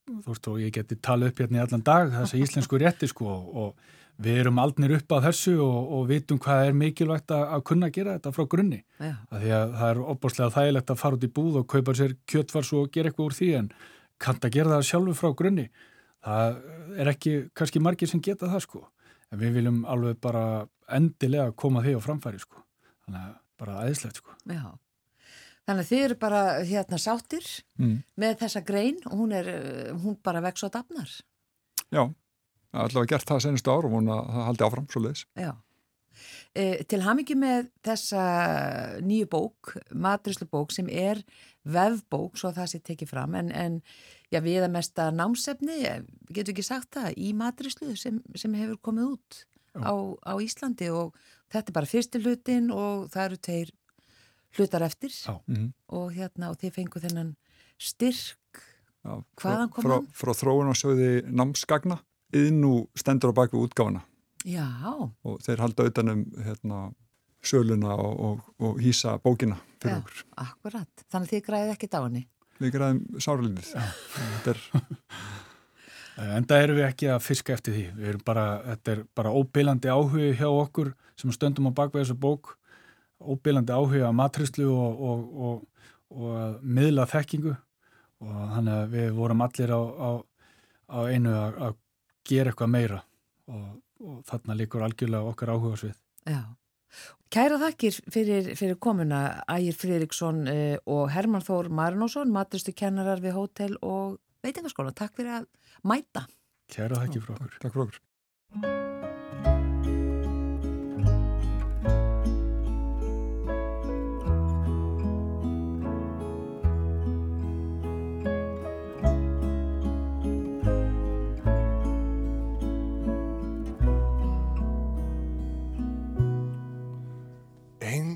þú 0.04 0.34
veist 0.34 0.50
og 0.52 0.60
ég 0.60 0.74
geti 0.76 1.00
talið 1.00 1.32
upp 1.32 1.44
hérna 1.44 1.62
í 1.62 1.64
allan 1.64 1.86
dag 1.86 2.10
þessa 2.12 2.40
íslensku 2.40 2.80
rétti 2.82 3.08
sko 3.08 3.30
og 3.32 3.92
við 4.24 4.40
erum 4.44 4.60
aldnir 4.64 4.96
upp 4.98 5.16
að 5.16 5.26
þessu 5.28 5.54
og, 5.64 5.80
og 5.98 6.06
vitum 6.10 6.40
hvað 6.42 6.68
er 6.68 6.78
mikilvægt 6.80 7.34
að, 7.36 7.44
að 7.56 7.66
kunna 7.70 7.90
gera 7.94 8.16
þetta 8.18 8.34
frá 8.36 8.46
grunni 8.54 8.80
Já. 8.98 9.14
að 9.30 9.46
því 9.46 9.54
að 9.58 9.74
það 9.80 9.90
er 9.90 10.02
opbáslega 10.14 10.56
þægilegt 10.58 10.94
að 10.94 11.02
fara 11.02 11.20
út 11.20 11.28
í 11.28 11.32
búð 11.38 11.60
og 11.62 11.68
kaupa 11.74 11.96
sér 12.00 12.16
kjötfars 12.30 12.74
og 12.78 12.92
gera 12.94 13.12
eitthvað 13.12 13.30
úr 13.30 13.38
því 13.40 13.50
en 13.60 13.72
kannt 14.24 14.48
að 14.48 14.56
gera 14.58 14.76
það 14.76 14.88
sjálfur 14.90 15.20
frá 15.20 15.38
grunni 15.42 15.68
það 16.24 16.62
er 17.04 17.12
ekki 17.14 17.36
kannski 17.58 17.84
margir 17.84 18.12
sem 18.12 18.24
geta 18.24 18.52
það 18.52 18.66
sko 18.68 18.86
en 19.34 19.42
við 19.42 19.60
viljum 19.60 19.84
alveg 19.90 20.22
bara 20.24 20.46
endilega 20.94 21.52
koma 21.58 21.84
því 21.84 21.98
á 21.98 22.06
framfæri 22.06 22.42
sko 22.44 22.64
þannig 23.06 23.22
að 23.28 23.36
bara 23.64 23.82
aðeinslegt 23.84 24.24
sko 24.24 24.40
Já. 24.50 24.64
Þannig 25.64 25.86
að 25.86 25.90
þið 25.94 26.02
eru 26.06 26.16
bara 26.20 26.40
hérna 26.68 26.98
sáttir 27.00 27.46
mm. 27.80 27.94
með 28.20 28.34
þessa 28.42 28.62
grein 28.68 28.98
og 29.08 29.14
hún 29.16 29.36
er, 29.38 29.48
hún 29.96 30.18
bara 30.20 30.42
vex 30.44 30.66
og 30.68 30.74
dafnar. 30.74 31.14
Já, 31.88 32.04
allavega 32.74 33.14
gert 33.14 33.30
það 33.30 33.46
senustu 33.46 33.74
ár 33.74 33.88
og 33.88 33.96
vona 33.98 34.18
að 34.18 34.34
það 34.34 34.50
haldi 34.50 34.68
áfram 34.68 34.90
svo 34.92 35.04
leiðis 35.04 35.24
Já. 35.40 35.54
E, 36.54 36.64
til 36.90 37.00
hamingi 37.02 37.36
með 37.38 37.70
þessa 37.86 38.24
nýju 39.02 39.30
bók, 39.32 39.74
matrislu 39.98 40.46
bók 40.50 40.74
sem 40.76 40.90
er 40.90 41.24
vefbók, 41.64 42.38
svo 42.38 42.52
það 42.54 42.70
sé 42.70 42.82
tekið 42.86 43.10
fram, 43.10 43.34
en, 43.40 43.50
en 43.50 43.80
já, 44.30 44.42
við 44.44 44.66
að 44.68 44.76
mesta 44.76 45.08
námsefni, 45.16 45.80
getur 46.30 46.54
ekki 46.54 46.66
sagt 46.68 46.92
það, 46.98 47.16
í 47.18 47.32
matrislu 47.38 47.96
sem, 47.98 48.20
sem 48.38 48.54
hefur 48.60 48.82
komið 48.90 49.16
út 49.16 49.40
á, 49.80 49.94
á 50.22 50.34
Íslandi 50.44 50.92
og 50.94 51.16
þetta 51.54 51.72
er 51.72 51.78
bara 51.80 51.90
fyrsti 51.90 52.22
hlutin 52.22 52.70
og 52.74 53.10
það 53.14 53.26
eru 53.26 53.42
teir 53.50 53.74
hlutar 54.58 54.86
eftir 54.86 55.14
Já. 55.14 55.40
mm. 55.50 55.70
og 55.98 56.14
hérna 56.14 56.52
og 56.54 56.60
þið 56.62 56.76
fengu 56.78 57.02
þennan 57.02 57.36
styrk 57.82 58.62
Já, 59.04 59.18
Hvaðan 59.42 59.68
frá, 59.68 59.74
kom 59.74 59.84
frá, 59.84 59.96
hann? 59.98 60.10
frá 60.16 60.32
þróun 60.38 60.72
og 60.72 60.78
sjóði 60.80 61.10
námsgagna 61.28 61.98
yðnú 62.34 62.74
stendur 62.98 63.32
á 63.32 63.38
baku 63.38 63.62
útgáfana 63.64 64.04
Já, 64.44 64.68
og 65.24 65.40
þeir 65.46 65.62
halda 65.64 65.86
utanum 65.88 66.26
hérna, 66.44 66.80
söluna 67.44 67.96
og, 67.96 68.20
og, 68.20 68.42
og 68.60 68.82
hýsa 68.84 69.16
bókina 69.24 69.56
fyrir 69.80 69.96
Já. 69.96 70.02
okkur. 70.02 70.24
akkurat. 70.44 71.06
Þannig 71.08 71.30
að 71.30 71.34
þið 71.34 71.46
græðið 71.48 71.72
ekki 71.78 71.90
henni. 71.94 72.24
Við 72.60 72.74
græðum 72.76 73.24
sáralínið. 73.24 73.72
Þetta 74.18 74.54
er, 74.54 74.66
En 76.14 76.46
það 76.46 76.64
erum 76.64 76.78
við 76.78 76.86
ekki 76.86 77.08
að 77.10 77.24
fiska 77.26 77.56
eftir 77.56 77.74
því. 77.74 77.84
Við 77.98 78.10
erum 78.12 78.26
bara, 78.26 78.46
þetta 78.68 78.92
er 78.94 79.00
bara 79.18 79.32
óbylandi 79.34 79.90
áhugi 79.90 80.34
hjá 80.38 80.50
okkur 80.50 80.92
sem 81.18 81.34
stöndum 81.34 81.72
á 81.74 81.78
bakveg 81.80 82.04
þessu 82.04 82.18
bók. 82.22 82.52
Óbylandi 83.18 83.74
áhugi 83.74 84.04
að 84.06 84.18
matrislu 84.20 84.68
og, 84.70 85.02
og, 85.10 85.24
og, 85.48 85.88
og 86.14 86.36
að 86.38 86.60
miðla 86.62 87.08
þekkingu 87.10 87.56
og 88.24 88.36
þannig 88.54 88.76
að 88.76 88.94
við 88.94 89.10
vorum 89.18 89.42
allir 89.44 89.74
á, 89.74 89.82
á, 89.82 90.10
á 90.94 91.00
einu 91.10 91.34
að, 91.34 91.58
að 91.66 91.80
gera 92.28 92.52
eitthvað 92.52 92.74
meira 92.74 93.00
og, 93.52 93.80
og 94.04 94.20
þarna 94.30 94.58
líkur 94.60 94.86
algjörlega 94.86 95.32
okkar 95.34 95.54
áhuga 95.56 95.80
svið. 95.82 95.98
Já. 96.30 96.44
Kæra 97.34 97.58
þakkir 97.58 97.96
fyrir, 98.14 98.52
fyrir 98.60 98.78
komuna 98.78 99.24
Ægir 99.50 99.78
Friðriksson 99.80 100.44
uh, 100.46 100.76
og 100.86 101.08
Herman 101.16 101.42
Þór 101.46 101.72
Marinósson, 101.74 102.32
matristu 102.34 102.76
kennarar 102.78 103.24
við 103.24 103.38
hótel 103.40 103.76
og 103.82 104.20
veitingaskóla. 104.46 104.94
Takk 104.94 105.18
fyrir 105.18 105.40
að 105.42 105.50
mæta. 105.90 106.28
Kæra 106.74 107.02
þakki 107.02 107.26
frá 107.26 107.36
okkur. 107.40 107.60
takk 107.60 107.74
fyrir 107.74 107.88
okkur. 107.90 108.82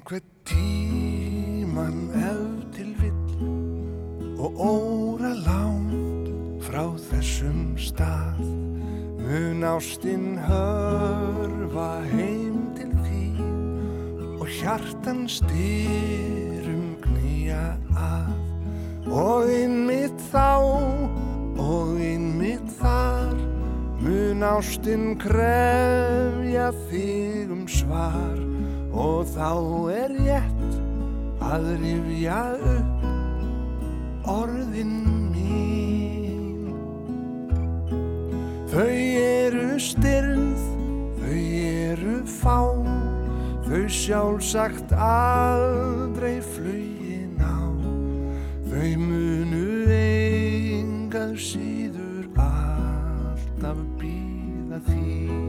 Einhvern 0.07 0.23
tíman 0.45 2.09
ef 2.15 2.75
til 2.75 2.95
vill 2.95 4.39
og 4.39 4.53
óra 4.55 5.33
langt 5.35 6.29
frá 6.63 6.85
þessum 7.09 7.75
stað. 7.75 8.39
Mun 9.19 9.67
ástinn 9.67 10.39
hörfa 10.47 11.89
heim 12.07 12.71
til 12.79 12.95
þín 13.03 14.39
og 14.39 14.47
hjartan 14.47 15.27
styrum 15.27 16.95
knýja 17.03 17.75
að. 17.91 18.31
Og 19.11 19.51
innmitt 19.51 20.27
þá 20.31 20.55
og 21.59 21.99
innmitt 21.99 22.77
þar 22.79 23.35
mun 23.99 24.51
ástinn 24.55 25.17
krefja 25.19 26.71
þig 26.87 27.51
um 27.51 27.67
svar 27.67 28.46
og 28.97 29.27
þá 29.29 29.51
er 29.93 30.13
rétt 30.17 30.77
að 31.45 31.67
rifja 31.81 32.39
upp 32.73 33.05
orðin 34.27 34.95
mín. 35.31 36.71
Þau 38.73 38.97
eru 39.21 39.77
styrð 39.81 40.63
þau 41.21 41.37
eru 41.61 42.17
fá. 42.25 42.59
Þau 43.67 43.83
sjálfsagt 43.91 44.93
aldrei 44.95 46.37
flugin 46.53 47.37
á. 47.43 47.59
Þau 48.71 48.91
munu 49.03 49.65
engað 49.97 51.35
síður 51.49 52.29
alltaf 52.37 53.83
býða 53.99 54.81
Því 54.87 55.46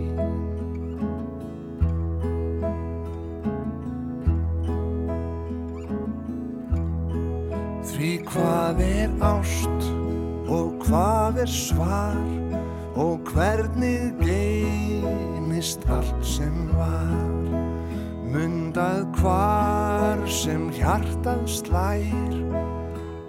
hvað 10.88 11.42
er 11.42 11.50
svar 11.52 12.16
og 12.96 13.28
hvernig 13.28 14.14
geymist 14.22 15.84
allt 15.92 16.24
sem 16.24 16.70
var? 16.72 17.44
Mundað 18.28 19.04
hvar 19.20 20.24
sem 20.32 20.68
hjartað 20.72 21.44
slær 21.48 22.38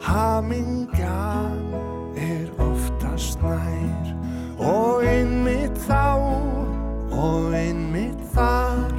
hamingjan 0.04 1.76
er 2.16 2.48
oftast 2.64 3.44
nær. 3.44 4.16
Og 4.60 5.04
einmitt 5.08 5.76
þá 5.88 6.20
og 7.16 7.54
einmitt 7.56 8.20
þar 8.36 8.92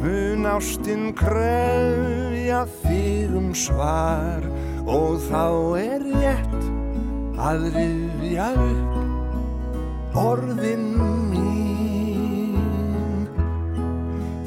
mun 0.00 0.48
ástinn 0.52 1.12
kröfja 1.16 2.64
þig 2.82 3.36
um 3.40 3.52
svar. 3.56 4.44
Og 4.86 5.20
þá 5.28 5.44
er 5.80 6.10
rétt 6.12 6.75
að 7.36 7.66
rifja 7.74 8.46
upp 8.56 10.16
orðin 10.16 10.86
mín. 11.30 12.56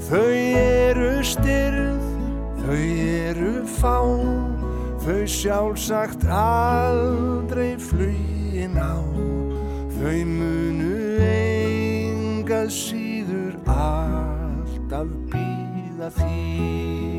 Þau 0.09 0.33
eru 0.57 1.11
styrð 1.21 2.07
þau 2.63 2.79
eru 3.05 3.53
fá 3.77 3.97
þau 5.05 5.21
sjálfsagt 5.29 6.25
aldrei 6.33 7.77
flugin 7.77 8.77
á. 8.81 8.97
Þau 9.99 10.19
munu 10.25 10.95
engað 11.29 12.69
síður 12.73 13.55
alltaf 13.69 15.09
býða 15.29 16.09
þín 16.17 17.18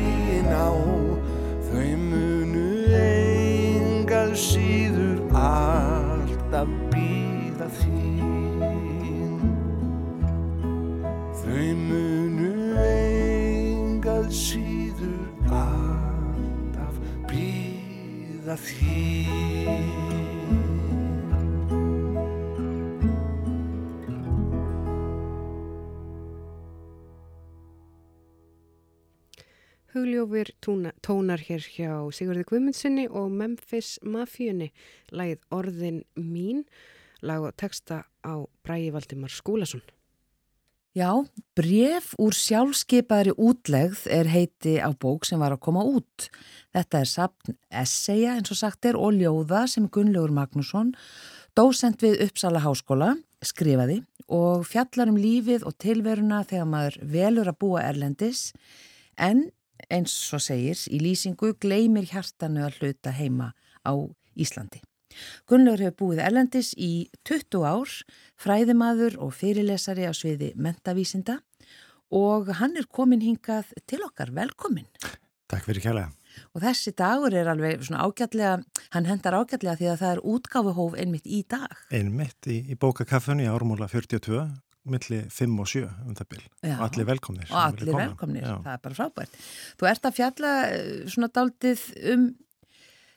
þín 18.59 20.11
Hugljófur 29.91 30.47
tónar 31.03 31.41
hér 31.43 31.65
hjá 31.67 31.91
Sigurði 32.15 32.45
Guðmundssoni 32.47 33.09
og 33.11 33.33
Memphis 33.35 33.97
Mafíunni, 34.07 34.69
lagið 35.11 35.41
Orðin 35.51 35.97
mín, 36.15 36.61
lag 37.19 37.43
og 37.43 37.57
texta 37.59 38.05
á 38.23 38.39
Bræi 38.63 38.93
Valdimar 38.95 39.35
Skúlason. 39.35 39.83
Já, 40.91 41.23
bref 41.55 42.09
úr 42.19 42.35
sjálfskeipaðri 42.35 43.31
útlegð 43.39 44.01
er 44.11 44.27
heiti 44.27 44.73
á 44.75 44.91
bók 44.91 45.23
sem 45.23 45.39
var 45.39 45.53
að 45.55 45.61
koma 45.63 45.85
út. 45.87 46.25
Þetta 46.75 46.99
er 46.99 47.07
sapn 47.07 47.55
Esseja 47.71 48.33
eins 48.35 48.51
og 48.51 48.59
sagt 48.59 48.89
er 48.89 48.99
og 48.99 49.15
ljóða 49.15 49.63
sem 49.71 49.87
Gunnlaugur 49.87 50.35
Magnússon, 50.35 50.91
dósent 51.55 52.03
við 52.03 52.19
Uppsala 52.27 52.59
Háskóla, 52.65 53.13
skrifaði 53.39 54.01
og 54.27 54.67
fjallar 54.67 55.13
um 55.13 55.19
lífið 55.19 55.63
og 55.63 55.79
tilveruna 55.79 56.43
þegar 56.51 56.67
maður 56.75 56.99
velur 57.15 57.53
að 57.53 57.59
búa 57.63 57.87
erlendis 57.87 58.49
en 59.15 59.47
eins 59.87 60.13
og 60.35 60.43
segir 60.43 60.75
í 60.91 60.99
lýsingu 60.99 61.55
gleymir 61.55 62.11
hjartanu 62.11 62.67
að 62.67 62.81
hluta 62.81 63.15
heima 63.15 63.53
á 63.87 63.95
Íslandi. 64.35 64.83
Gunnlaugur 65.49 65.85
hefur 65.87 65.97
búið 66.01 66.23
erlendis 66.25 66.73
í 66.77 67.09
20 67.27 67.65
ár, 67.67 67.95
fræðimaður 68.41 69.19
og 69.21 69.35
fyrirlesari 69.37 70.07
á 70.07 70.13
sviði 70.15 70.53
mentavísinda 70.55 71.39
og 72.11 72.49
hann 72.59 72.75
er 72.79 72.89
komin 72.91 73.23
hingað 73.23 73.71
til 73.87 74.01
okkar, 74.05 74.33
velkomin. 74.35 74.89
Takk 75.51 75.67
fyrir 75.67 75.83
kjærlega. 75.83 76.11
Og 76.55 76.63
þessi 76.63 76.93
dagur 76.95 77.35
er 77.35 77.49
alveg 77.51 77.83
svona 77.83 78.05
ágætlega, 78.07 78.57
hann 78.95 79.07
hendar 79.07 79.35
ágætlega 79.35 79.77
því 79.79 79.87
að 79.91 80.01
það 80.01 80.13
er 80.15 80.21
útgáfuhóf 80.33 80.97
einmitt 80.99 81.27
í 81.27 81.41
dag. 81.47 81.79
Einmitt 81.91 82.47
í, 82.47 82.61
í 82.71 82.77
bókakaffunni 82.79 83.49
ármúla 83.51 83.89
42, 83.91 84.45
milli 84.91 85.19
5 85.31 85.59
og 85.61 85.69
7 85.69 85.83
um 86.07 86.15
það 86.17 86.29
byl. 86.33 86.45
Og 86.71 86.85
allir 86.87 87.09
velkomnir. 87.11 87.49
Og 87.51 87.59
allir 87.61 87.99
velkomnir, 87.99 88.45
Já. 88.47 88.55
það 88.63 88.71
er 88.77 88.85
bara 88.87 88.99
frábært. 89.01 89.35
Þú 89.77 89.89
ert 89.91 90.07
að 90.07 90.17
fjalla 90.17 90.53
eh, 90.69 90.87
svona 91.11 91.31
daldið 91.35 91.83
um, 92.13 92.25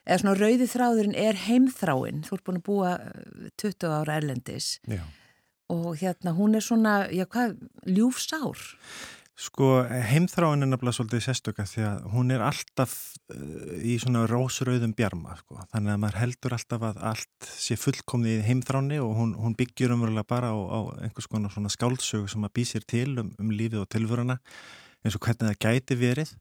eða 0.05 0.20
svona 0.20 0.36
rauði 0.38 0.68
þráðurinn 0.70 1.18
er 1.18 1.40
heimþráin, 1.46 2.22
þú 2.26 2.36
ert 2.36 2.46
búin 2.46 2.61
að 2.61 2.68
búa 2.68 2.94
eh, 3.00 3.50
20 3.61 3.98
ára 3.98 4.20
erlendis 4.20 4.70
Já. 4.88 5.02
og 5.72 5.90
hérna 6.00 6.36
hún 6.36 6.57
er 6.59 6.64
svona, 6.64 7.05
já 7.12 7.24
hvað, 7.24 7.59
ljúfsár. 7.88 8.64
Sko 9.34 9.80
heimþráin 9.90 10.62
er 10.62 10.68
nefnilega 10.70 10.94
svolítið 10.94 11.24
sérstöka 11.24 11.64
því 11.66 11.80
að 11.88 12.05
hún 12.12 12.28
er 12.30 12.42
alltaf 12.46 12.92
uh, 13.34 13.72
í 13.82 13.96
svona 13.98 14.28
rósrauðum 14.30 14.92
bjarma 14.94 15.34
sko. 15.40 15.59
Þannig 15.72 15.90
að 15.90 15.98
maður 16.05 16.18
heldur 16.20 16.55
alltaf 16.55 16.84
að 16.86 17.00
allt 17.11 17.48
sé 17.50 17.74
fullkomni 17.74 18.36
í 18.36 18.44
heimþráni 18.46 19.00
og 19.02 19.16
hún, 19.18 19.32
hún 19.34 19.57
byggjur 19.59 19.96
umverulega 19.96 20.30
bara 20.30 20.52
á, 20.55 20.59
á 20.70 20.80
einhvers 21.02 21.26
konar 21.32 21.50
svona 21.50 21.72
skáldsögu 21.74 22.30
sem 22.30 22.46
að 22.46 22.55
býsir 22.61 22.86
til 22.86 23.09
um, 23.24 23.34
um 23.42 23.50
lífið 23.50 23.82
og 23.82 23.90
tilvöruna 23.90 24.38
eins 25.02 25.18
og 25.18 25.26
hvernig 25.26 25.50
það 25.50 25.61
gæti 25.66 25.98
verið 25.98 26.36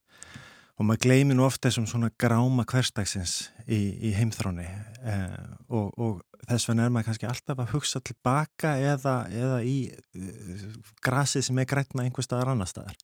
og 0.80 0.88
maður 0.88 1.04
gleymir 1.06 1.38
nú 1.38 1.46
oft 1.46 1.62
þessum 1.64 1.86
svona 1.90 2.10
gráma 2.20 2.66
hverstagsins 2.70 3.52
í, 3.68 3.80
í 4.10 4.14
heimþráni 4.18 4.66
eh, 4.66 5.38
og, 5.70 5.94
og 6.02 6.44
þess 6.48 6.70
vegna 6.70 6.88
er 6.88 6.94
maður 6.94 7.12
kannski 7.12 7.30
alltaf 7.30 7.62
að 7.62 7.72
hugsa 7.76 8.02
tilbaka 8.04 8.76
eða, 8.82 9.16
eða 9.32 9.62
í 9.68 9.78
uh, 9.94 10.68
grasið 11.06 11.48
sem 11.48 11.62
er 11.62 11.70
grætna 11.70 12.06
einhver 12.06 12.26
staðar 12.26 12.54
annar 12.54 12.72
staðar. 12.72 12.98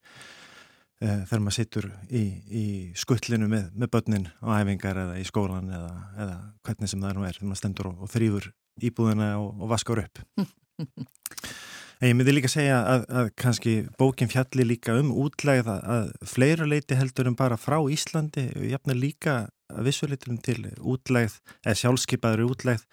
Uh, 1.00 1.22
þegar 1.30 1.44
maður 1.46 1.58
situr 1.60 1.90
í, 2.12 2.24
í 2.52 2.66
skuttlinu 3.00 3.48
með, 3.52 3.70
með 3.80 3.94
börnin 3.96 4.28
á 4.44 4.60
æfingar 4.60 5.00
eða 5.06 5.20
í 5.22 5.26
skólan 5.28 5.72
eða, 5.72 5.94
eða 6.20 6.38
hvernig 6.68 6.92
sem 6.92 7.06
það 7.06 7.16
nú 7.16 7.28
er 7.28 7.38
þegar 7.38 7.52
maður 7.52 7.62
stendur 7.64 7.92
og, 7.94 8.04
og 8.04 8.12
þrýfur 8.12 8.52
íbúðina 8.90 9.32
og, 9.40 9.50
og 9.56 9.72
vaskar 9.72 10.04
upp 10.04 10.24
En 12.00 12.08
ég 12.08 12.16
myndi 12.16 12.32
líka 12.32 12.48
segja 12.48 12.78
að, 12.88 13.02
að 13.12 13.30
kannski 13.42 13.72
bókin 14.00 14.30
fjalli 14.32 14.64
líka 14.64 14.94
um 14.96 15.10
útlegð 15.20 15.68
að, 15.68 16.14
fleira 16.32 16.64
leiti 16.64 16.96
heldur 16.96 17.28
en 17.28 17.36
bara 17.36 17.58
frá 17.60 17.76
Íslandi, 17.92 18.46
jafnir 18.72 18.96
líka 18.96 19.34
að 19.68 19.90
vissuleitunum 19.90 20.38
til 20.40 20.62
útlegð 20.80 21.36
eða 21.66 21.76
sjálfskeipaður 21.82 22.46
útlegð. 22.54 22.86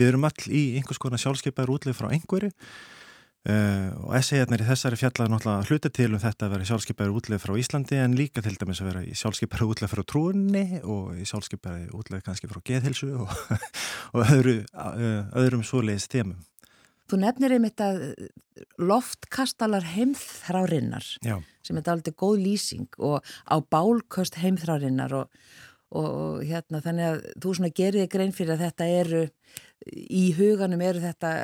Við 0.00 0.10
erum 0.10 0.26
all 0.26 0.48
í 0.50 0.64
einhvers 0.80 0.98
konar 0.98 1.22
sjálfskeipaður 1.22 1.76
útlegð 1.76 2.00
frá 2.00 2.10
einhverju 2.10 2.50
uh, 2.50 3.88
og 4.02 4.18
essajarnir 4.18 4.66
í 4.66 4.68
þessari 4.72 4.98
fjallaði 4.98 5.36
náttúrulega 5.36 5.70
hluta 5.70 5.94
til 6.00 6.10
um 6.10 6.24
þetta 6.26 6.48
að 6.48 6.54
vera 6.56 6.68
sjálfskeipaður 6.72 7.16
útlegð 7.22 7.46
frá 7.46 7.56
Íslandi 7.62 8.02
en 8.02 8.18
líka 8.18 8.42
til 8.42 8.58
dæmis 8.58 8.82
að 8.82 8.90
vera 8.90 9.06
sjálfskeipaður 9.22 9.76
útlegð 9.76 9.94
frá 9.94 10.06
trúinni 10.10 10.66
og 10.82 11.22
sjálfskeipaður 11.22 11.94
útlegð 12.02 12.26
kannski 12.26 12.50
frá 12.50 12.64
geðhilsu 12.66 13.14
og, 13.14 13.40
og 14.16 14.26
öðru, 14.26 14.60
uh, 14.74 15.20
öðrum 15.38 15.62
svoleiðis 15.62 16.10
þemum. 16.10 16.40
Þú 17.10 17.18
nefnir 17.24 17.56
einmitt 17.56 17.82
að 17.82 18.02
loftkastalar 18.78 19.86
heimþrárinnar 19.94 21.06
Já. 21.24 21.40
sem 21.66 21.80
er 21.80 21.90
aldrei 21.90 22.14
góð 22.14 22.44
lýsing 22.44 23.00
og 23.02 23.24
á 23.48 23.56
bálköst 23.58 24.38
heimþrárinnar 24.40 25.14
og, 25.16 25.40
og, 25.90 26.06
og 26.06 26.44
hérna 26.46 26.82
þannig 26.84 27.08
að 27.08 27.20
þú 27.42 27.56
svona 27.56 27.72
gerir 27.74 28.04
þig 28.04 28.12
grein 28.14 28.36
fyrir 28.36 28.54
að 28.56 28.64
þetta 28.68 28.88
eru 29.00 29.24
í 29.90 30.24
huganum 30.36 30.82
eru 30.84 31.02
þetta 31.02 31.34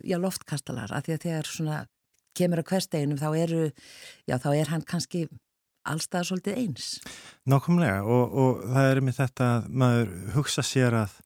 já 0.00 0.18
loftkastalar 0.18 0.94
að 0.96 1.08
því 1.08 1.16
að 1.16 1.24
þegar 1.26 1.50
svona 1.52 1.80
kemur 2.36 2.62
að 2.62 2.70
hversteginum 2.72 3.20
þá 3.20 3.28
eru 3.36 3.64
já 4.26 4.38
þá 4.40 4.50
er 4.56 4.72
hann 4.72 4.86
kannski 4.88 5.26
allstað 5.88 6.28
svolítið 6.28 6.60
eins. 6.62 6.88
Nákvæmlega 7.50 8.02
og, 8.06 8.36
og 8.38 8.60
það 8.70 8.90
er 8.90 9.00
með 9.02 9.18
þetta 9.18 9.48
að 9.56 9.70
maður 9.82 10.12
hugsa 10.36 10.64
sér 10.66 10.98
að, 11.02 11.16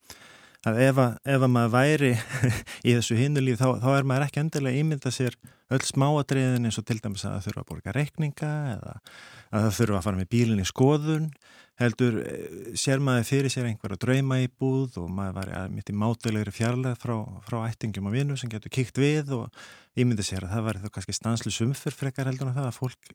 að 0.67 0.81
ef, 0.83 1.01
að, 1.01 1.19
ef 1.35 1.45
að 1.45 1.53
maður 1.53 1.75
væri 1.75 2.13
í 2.89 2.95
þessu 2.97 3.19
hinnulíf 3.19 3.61
þá, 3.61 3.69
þá 3.83 3.91
er 3.93 4.09
maður 4.09 4.27
ekki 4.27 4.43
endilega 4.43 4.83
ímynda 4.83 5.13
sér 5.15 5.37
öll 5.75 5.83
smáadriðin 5.83 6.69
eins 6.69 6.79
og 6.81 6.87
til 6.87 6.99
dæmis 7.03 7.27
að 7.27 7.37
það 7.37 7.47
þurfa 7.47 7.63
að 7.63 7.69
borga 7.71 7.95
reikninga 7.97 8.51
eða 8.75 8.97
að 8.97 9.67
það 9.67 9.77
þurfa 9.79 9.99
að 9.99 10.07
fara 10.07 10.21
með 10.21 10.31
bílinn 10.35 10.63
í 10.63 10.67
skoðun. 10.67 11.29
Heldur 11.77 12.15
eh, 12.23 12.45
sér 12.79 13.03
maður 13.05 13.27
fyrir 13.29 13.53
sér 13.53 13.67
einhver 13.69 13.95
að 13.97 14.03
drauma 14.07 14.39
í 14.41 14.47
búð 14.49 14.97
og 15.03 15.11
maður 15.13 15.35
var 15.37 15.51
að 15.61 15.75
mitt 15.75 15.93
í 15.93 15.97
mátulegri 16.01 16.55
fjarlæð 16.57 16.97
frá, 17.03 17.17
frá 17.45 17.59
ættingum 17.67 18.09
og 18.09 18.17
vinnu 18.17 18.39
sem 18.41 18.53
getur 18.53 18.73
kíkt 18.73 19.01
við 19.01 19.35
og 19.37 19.67
ímyndi 19.99 20.25
sér 20.25 20.47
að 20.47 20.55
það 20.55 20.67
var 20.71 20.81
þá 20.85 20.89
kannski 20.95 21.17
stanslu 21.19 21.53
sumfur 21.53 21.95
frekar 21.95 22.31
heldur 22.31 22.49
en 22.49 22.57
það 22.57 22.71
að 22.71 22.79
fólk 22.79 23.13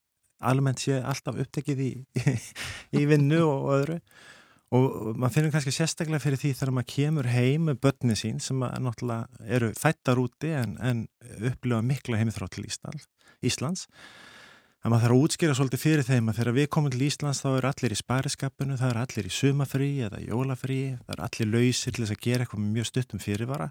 almennt 0.52 0.84
sé 0.84 0.99
alltaf 1.02 1.39
upptekið 1.41 1.82
í, 1.82 1.89
í, 2.22 2.36
í 3.02 3.08
vinnu 3.10 3.41
og 3.47 3.74
öðru 3.80 3.97
og 4.72 5.17
maður 5.19 5.34
finnur 5.36 5.51
kannski 5.51 5.74
sérstaklega 5.76 6.24
fyrir 6.24 6.39
því 6.39 6.51
þegar 6.55 6.74
maður 6.78 6.91
kemur 6.93 7.28
heim 7.28 7.65
með 7.67 7.80
börni 7.84 8.15
sín 8.15 8.38
sem 8.43 8.59
náttúrulega 8.61 9.47
eru 9.57 9.72
fættar 9.76 10.22
úti 10.22 10.53
en, 10.55 10.78
en 10.80 11.01
upplifa 11.41 11.82
mikla 11.84 12.19
heimþrá 12.22 12.47
til 12.53 12.67
Íslands, 12.69 13.09
Íslands. 13.43 13.88
Að 14.82 14.93
maður 14.93 15.03
þarf 15.03 15.13
að 15.13 15.26
útskýra 15.26 15.55
svolítið 15.57 15.82
fyrir 15.84 16.07
þeim 16.07 16.32
að 16.32 16.38
þegar 16.39 16.55
við 16.55 16.69
komum 16.74 16.93
til 16.93 17.03
Íslands 17.05 17.41
þá 17.43 17.49
eru 17.51 17.69
allir 17.69 17.93
í 17.93 17.97
spariskapinu, 17.99 18.78
það 18.80 18.93
eru 18.93 19.01
allir 19.03 19.28
í 19.28 19.34
sumafrí 19.36 19.89
eða 20.07 20.22
jólafrí, 20.24 20.80
það 21.03 21.13
eru 21.15 21.26
allir 21.28 21.51
lausir 21.51 21.93
til 21.93 22.05
þess 22.05 22.15
að 22.15 22.24
gera 22.24 22.47
eitthvað 22.47 22.63
mjög 22.72 22.88
stuttum 22.89 23.22
fyrirvara. 23.22 23.67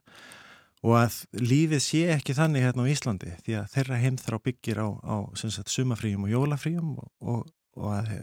Og 0.87 0.95
að 1.01 1.17
lífið 1.41 1.83
sé 1.85 2.05
ekki 2.15 2.37
þannig 2.37 2.69
hérna 2.69 2.85
á 2.87 2.93
Íslandi 2.93 3.33
því 3.41 3.57
að 3.59 3.73
þeirra 3.73 3.99
heimþrá 4.05 4.39
byggir 4.45 4.85
á, 4.85 4.89
á 5.03 5.17
sumafríum 5.41 6.29
og 6.29 6.33
jólafríum 6.37 6.95
og, 6.95 7.11
og, 7.21 7.51
og 7.81 7.91
að 7.97 8.15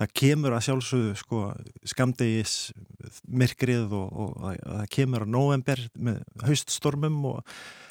það 0.00 0.14
kemur 0.22 0.56
að 0.56 0.64
sjálfsögðu 0.66 1.16
sko, 1.20 1.42
skamdegis 1.92 2.54
myrkrið 3.28 3.92
og, 3.96 4.08
og 4.10 4.46
að 4.48 4.60
það 4.64 4.88
kemur 4.96 5.26
á 5.28 5.32
november 5.36 5.82
með 5.94 6.22
hauststormum 6.46 7.18
og 7.34 7.42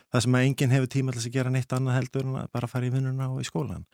það 0.10 0.26
sem 0.26 0.39
að 0.39 0.47
enginn 0.47 0.74
hefur 0.74 0.91
tíma 0.95 1.14
til 1.14 1.22
að 1.24 1.36
gera 1.38 1.53
neitt 1.53 1.76
annað 1.76 1.99
heldur 1.99 2.26
en 2.26 2.39
að 2.41 2.49
bara 2.55 2.72
fara 2.72 2.89
í 2.89 2.93
vinnuna 2.93 3.30
og 3.30 3.43
í 3.43 3.47
skólan 3.47 3.86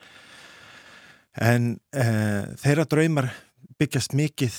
en 1.43 1.73
uh, 1.75 2.43
þeirra 2.61 2.87
draumar 2.87 3.29
byggjast 3.79 4.13
mikið 4.15 4.55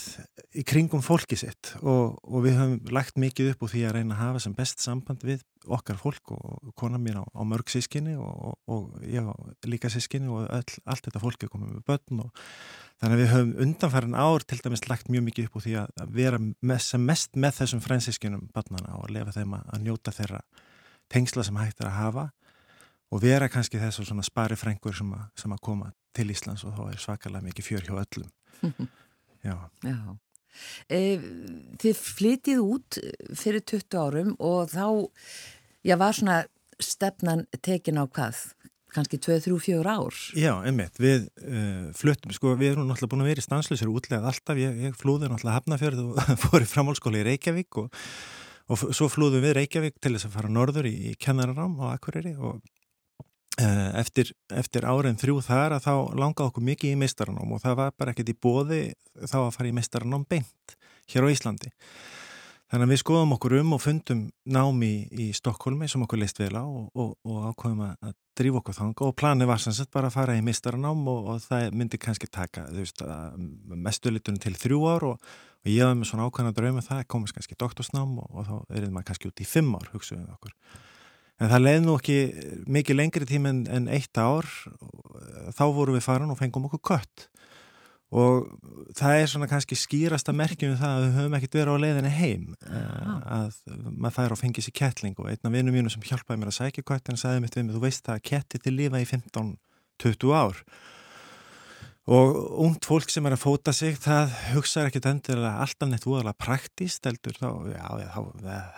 í 0.60 0.64
kringum 0.66 1.02
fólki 1.04 1.36
sitt 1.38 1.72
og, 1.80 2.16
og 2.22 2.44
við 2.44 2.56
höfum 2.58 2.92
lagt 2.94 3.18
mikið 3.20 3.52
upp 3.52 3.66
úr 3.66 3.72
því 3.72 3.82
að 3.88 3.94
reyna 3.96 4.16
að 4.16 4.22
hafa 4.22 4.42
sem 4.44 4.56
best 4.56 4.82
samband 4.84 5.24
við 5.26 5.44
okkar 5.66 5.98
fólk 6.00 6.32
og 6.36 6.72
kona 6.78 7.00
mín 7.02 7.18
á, 7.20 7.24
á 7.24 7.42
mörg 7.48 7.70
sískinni 7.72 8.16
og, 8.20 8.56
og 8.70 8.96
já, 9.02 9.24
líka 9.66 9.90
sískinni 9.92 10.30
og 10.30 10.46
öll, 10.46 10.78
allt 10.84 11.08
þetta 11.08 11.22
fólk 11.22 11.46
er 11.46 11.52
komið 11.52 11.74
með 11.74 11.84
börn 11.90 12.22
og 12.26 12.46
þannig 13.00 13.16
að 13.16 13.22
við 13.22 13.32
höfum 13.34 13.52
undanfærin 13.66 14.18
ár 14.18 14.46
til 14.46 14.60
dæmis 14.62 14.86
lagt 14.90 15.10
mjög 15.12 15.26
mikið 15.28 15.50
upp 15.50 15.58
úr 15.58 15.66
því 15.66 15.76
að 15.82 16.16
vera 16.16 16.40
með, 16.40 16.80
sem 16.86 17.06
mest 17.10 17.36
með 17.36 17.60
þessum 17.60 17.84
fransískinum 17.84 18.48
barnana 18.54 18.98
og 19.00 19.12
lefa 19.12 19.36
þeim 19.36 19.58
að, 19.58 19.68
að 19.74 19.86
njóta 19.88 20.14
þeirra 20.16 20.42
tengsla 21.12 21.46
sem 21.46 21.60
hægt 21.60 21.82
er 21.82 21.90
að 21.90 22.00
hafa 22.00 22.26
og 23.12 23.22
vera 23.22 23.50
kannski 23.52 23.80
þessu 23.80 24.06
svona 24.06 24.24
spari 24.26 24.58
frengur 24.58 24.96
sem, 24.96 25.12
sem 25.38 25.52
að 25.54 25.62
koma 25.68 25.92
til 26.16 26.30
Íslands 26.32 26.64
og 26.66 26.74
þá 26.76 26.82
er 26.88 27.02
svakalega 27.02 27.44
mikið 27.44 27.68
fjör 27.68 27.86
hjá 27.86 27.94
öllum. 28.00 28.30
Já. 29.46 29.56
Já. 29.86 29.98
E, 30.88 31.00
þið 31.82 31.98
flytið 32.00 32.62
út 32.64 32.98
fyrir 33.36 33.64
20 33.68 33.98
árum 34.00 34.32
og 34.42 34.72
þá, 34.72 34.86
já, 35.86 35.96
var 36.00 36.16
svona 36.16 36.38
stefnan 36.82 37.44
tekin 37.60 38.00
á 38.00 38.04
hvað? 38.08 38.40
Kanski 38.96 39.18
2-3-4 39.20 39.92
ár? 39.92 40.16
Já, 40.38 40.54
einmitt. 40.64 40.96
Við 41.02 41.26
uh, 41.44 41.92
fluttum, 41.98 42.32
sko, 42.32 42.54
við 42.56 42.72
erum 42.72 42.86
náttúrulega 42.88 43.12
búin 43.12 43.24
að 43.26 43.30
vera 43.34 43.42
í 43.42 43.44
stanslösir 43.44 43.90
útlegað 43.92 44.30
alltaf. 44.30 44.56
Ég, 44.56 44.78
ég 44.86 44.96
flúði 44.96 45.28
náttúrulega 45.28 45.58
hafnafjörð 45.58 46.00
og 46.06 46.20
fór 46.46 46.64
í 46.64 46.70
framhálskóla 46.70 47.20
í 47.20 47.26
Reykjavík 47.28 47.82
og 47.82 47.90
og 48.72 48.88
svo 48.96 49.08
flúðum 49.10 49.44
við 49.44 49.60
Reykjavík 49.60 50.00
til 50.02 50.16
þess 50.16 50.28
að 50.28 50.38
fara 50.38 50.50
norður 50.50 50.88
í, 50.90 50.94
í 51.10 51.14
kennararám 51.22 51.76
á 51.86 51.94
Akureyri 51.94 52.34
og 52.34 52.58
eftir, 53.56 54.32
eftir 54.52 54.84
árin 54.84 55.16
þrjú 55.16 55.40
þar 55.46 55.78
að 55.78 55.86
þá 55.86 55.94
langaði 56.18 56.50
okkur 56.50 56.66
mikið 56.66 56.92
í 56.92 57.00
meistaranám 57.00 57.54
og 57.56 57.62
það 57.62 57.78
var 57.80 57.96
bara 57.96 58.12
ekkert 58.12 58.32
í 58.34 58.36
bóði 58.36 58.82
þá 59.22 59.38
að 59.46 59.54
fara 59.56 59.70
í 59.70 59.76
meistaranám 59.76 60.26
beint 60.28 60.76
hér 61.12 61.24
á 61.24 61.32
Íslandi. 61.32 61.72
Þannig 62.66 62.88
að 62.88 62.90
við 62.90 62.98
skoðum 62.98 63.32
okkur 63.36 63.52
um 63.60 63.74
og 63.76 63.80
fundum 63.84 64.22
námi 64.50 64.92
í, 65.14 65.28
Stokkólmi 65.38 65.86
sem 65.86 66.02
okkur 66.02 66.18
leist 66.18 66.40
vel 66.40 66.50
á 66.58 66.66
og, 66.66 66.88
og, 66.98 67.12
og 67.22 67.44
ákveðum 67.52 67.84
að 67.86 68.16
drífa 68.36 68.58
okkur 68.58 68.76
þanga 68.76 69.06
og 69.06 69.14
planið 69.20 69.50
var 69.52 69.62
sannsett 69.62 69.92
bara 69.94 70.10
að 70.10 70.16
fara 70.16 70.34
í 70.34 70.42
mistaranám 70.44 71.06
og, 71.12 71.28
og 71.30 71.44
það 71.44 71.76
myndi 71.78 72.00
kannski 72.02 72.26
taka 72.26 72.66
mestulitunum 73.70 74.42
til 74.42 74.56
þrjú 74.58 74.82
ár 74.90 75.06
og 75.12 75.30
ég 75.62 75.86
hafði 75.86 76.00
með 76.00 76.10
svona 76.10 76.26
ákveðna 76.26 76.56
draumi 76.58 76.82
um 76.82 76.88
það 76.88 77.06
komast 77.14 77.38
kannski 77.38 77.58
doktorsnám 77.62 78.18
og 78.26 78.42
þá 78.50 78.56
erið 78.74 78.92
maður 78.96 79.08
kannski 79.12 79.30
út 79.30 79.46
í 79.46 79.48
fimm 79.48 79.72
ár 79.78 79.88
hugsaðum 79.94 80.26
við 80.26 80.34
okkur. 80.34 80.58
En 81.36 81.50
það 81.52 81.64
leiði 81.64 81.80
nú 81.84 81.94
ekki 81.98 82.18
mikið 82.78 82.96
lengri 82.96 83.28
tíma 83.28 83.52
en, 83.52 83.64
en 83.68 83.88
eitt 83.92 84.16
ár. 84.16 84.46
Þá 85.56 85.64
vorum 85.76 85.96
við 85.98 86.06
farin 86.06 86.32
og 86.32 86.38
fengum 86.40 86.68
okkur 86.68 86.82
kött. 86.94 87.26
Og 88.16 88.46
það 88.96 89.20
er 89.20 89.28
svona 89.28 89.48
kannski 89.50 89.76
skýrasta 89.76 90.32
merkjum 90.36 90.72
um 90.72 90.80
það 90.80 90.94
að 90.94 91.04
við 91.04 91.16
höfum 91.18 91.36
ekkert 91.36 91.56
verið 91.58 91.76
á 91.76 91.82
leiðinni 91.82 92.12
heim. 92.16 92.44
Ah. 92.70 93.16
að 93.40 93.60
maður 93.90 94.16
fær 94.16 94.34
á 94.38 94.42
fengis 94.42 94.70
í 94.70 94.74
kettling. 94.78 95.16
Og 95.20 95.28
einn 95.32 95.50
af 95.50 95.56
vinnum 95.56 95.76
mínum 95.76 95.92
sem 95.92 96.04
hjálpaði 96.06 96.40
mér 96.40 96.52
að 96.52 96.58
sækja 96.60 96.86
köttin 96.86 97.20
sagði 97.20 97.44
mitt 97.44 97.58
við 97.58 97.66
mig, 97.66 97.76
þú 97.76 97.82
veist 97.84 98.06
það 98.06 98.20
að 98.20 98.26
ketti 98.30 98.62
til 98.62 98.76
lifa 98.78 99.02
í 99.02 99.08
15-20 99.10 100.36
ár 100.38 100.62
og 102.06 102.36
ungt 102.62 102.86
fólk 102.86 103.10
sem 103.10 103.26
er 103.26 103.34
að 103.34 103.42
fóta 103.42 103.72
sig 103.74 103.96
það 103.98 104.34
hugsaður 104.52 104.90
ekkert 104.92 105.08
endilega 105.10 105.64
alltaf 105.64 105.90
neitt 105.90 106.06
úðalega 106.06 106.38
praktíst 106.38 107.08
heldur. 107.08 107.34
Þá, 107.40 107.48
já, 107.72 107.86
já, 108.04 108.10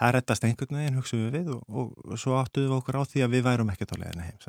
það 0.01 0.15
rettast 0.17 0.47
einhvern 0.49 0.81
veginn 0.81 1.01
hugsaðum 1.01 1.35
við 1.37 1.51
og, 1.57 1.65
og, 1.69 1.91
og 2.09 2.23
svo 2.23 2.39
áttuðum 2.41 2.73
við 2.73 2.79
okkur 2.81 3.01
á 3.01 3.03
því 3.13 3.25
að 3.27 3.35
við 3.37 3.49
værum 3.51 3.73
ekkert 3.75 3.93
á 3.93 4.01
leiðinni 4.01 4.29
heim 4.31 4.41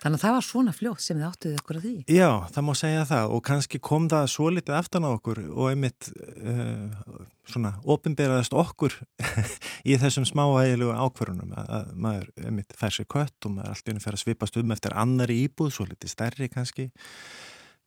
Þannig 0.00 0.16
að 0.16 0.22
það 0.22 0.34
var 0.34 0.44
svona 0.46 0.72
fljótt 0.72 1.02
sem 1.04 1.18
þið 1.18 1.26
áttuðið 1.26 1.56
okkur 1.60 1.78
að 1.78 1.82
því. 1.84 1.94
Já, 2.16 2.28
það 2.54 2.64
má 2.64 2.70
segja 2.80 3.02
það 3.10 3.34
og 3.34 3.42
kannski 3.44 3.80
kom 3.84 4.06
það 4.08 4.28
svo 4.32 4.46
litið 4.54 4.76
aftan 4.78 5.04
á 5.04 5.10
okkur 5.10 5.40
og 5.50 5.66
einmitt 5.68 6.08
uh, 6.16 7.18
svona 7.50 7.74
ofinberaðast 7.84 8.56
okkur 8.56 8.96
í 9.90 9.98
þessum 10.00 10.24
smáægilegu 10.30 10.94
ákvarunum 10.96 11.52
að, 11.52 11.72
að 11.76 11.92
maður 12.06 12.30
einmitt 12.40 12.76
fær 12.80 12.96
sér 12.96 13.10
kött 13.12 13.48
og 13.48 13.58
maður 13.58 13.74
alltaf 13.74 14.06
fer 14.06 14.16
að 14.16 14.24
svipast 14.24 14.60
um 14.62 14.72
eftir 14.72 14.96
annari 15.04 15.42
íbúð, 15.44 15.74
svo 15.76 15.88
litið 15.90 16.14
stærri 16.14 16.48
kannski. 16.52 16.88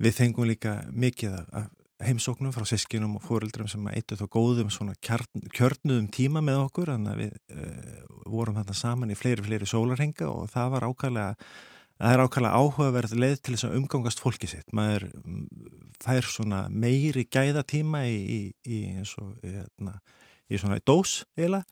Við 0.03 0.19
fengum 0.19 0.49
líka 0.49 0.83
mikið 0.93 1.41
af 1.41 1.71
heimsóknum 2.03 2.53
frá 2.53 2.65
sískinum 2.67 3.17
og 3.17 3.25
fórildrum 3.25 3.69
sem 3.71 3.83
eittu 3.89 4.17
þá 4.19 4.25
góðum 4.33 4.71
svona 4.73 4.93
kjarn, 5.01 5.45
kjörnuðum 5.55 6.09
tíma 6.13 6.41
með 6.45 6.65
okkur, 6.67 6.93
þannig 6.93 7.13
að 7.13 7.21
við 7.21 7.37
uh, 7.57 8.01
vorum 8.33 8.57
þarna 8.59 8.75
saman 8.77 9.13
í 9.13 9.17
fleiri, 9.17 9.45
fleiri 9.45 9.69
sólarhenga 9.69 10.27
og 10.29 10.49
það 10.53 10.73
var 10.75 10.91
ákvæmlega 10.91 11.47
það 12.03 12.13
er 12.13 12.23
ákvæmlega 12.23 12.59
áhugaverð 12.59 13.13
leið 13.15 13.37
til 13.39 13.53
þess 13.55 13.67
að 13.69 13.77
umgangast 13.79 14.21
fólki 14.23 14.49
sitt. 14.51 14.67
Maður 14.75 15.07
fær 16.03 16.27
svona 16.27 16.65
meiri 16.69 17.23
gæðatíma 17.31 18.03
í, 18.09 18.17
í, 18.19 18.39
í 18.67 18.81
eins 18.97 19.13
og 19.21 19.37
hérna, 19.43 19.95
í 20.51 20.59
svona 20.59 20.81
dós 20.83 21.21
eiginlega. 21.37 21.63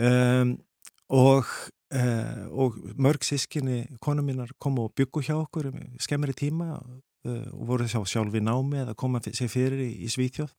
Um, 0.00 0.54
og, 1.12 1.50
uh, 1.92 2.46
og 2.48 2.80
mörg 2.96 3.26
sískinni 3.26 3.82
konu 4.00 4.24
mínar 4.24 4.54
komu 4.62 4.86
og 4.88 4.96
byggu 4.96 5.24
hjá 5.26 5.36
okkur 5.36 5.68
skemmri 6.00 6.32
tíma 6.38 6.78
uh, 6.78 7.46
og 7.52 7.66
voru 7.68 7.84
þess 7.84 8.00
að 8.00 8.10
sjálf 8.14 8.40
í 8.40 8.44
námi 8.46 8.80
eða 8.86 8.96
koma 8.96 9.20
sér 9.26 9.52
fyrir 9.52 9.84
í, 9.84 9.90
í 10.06 10.08
Svíþjóð 10.08 10.54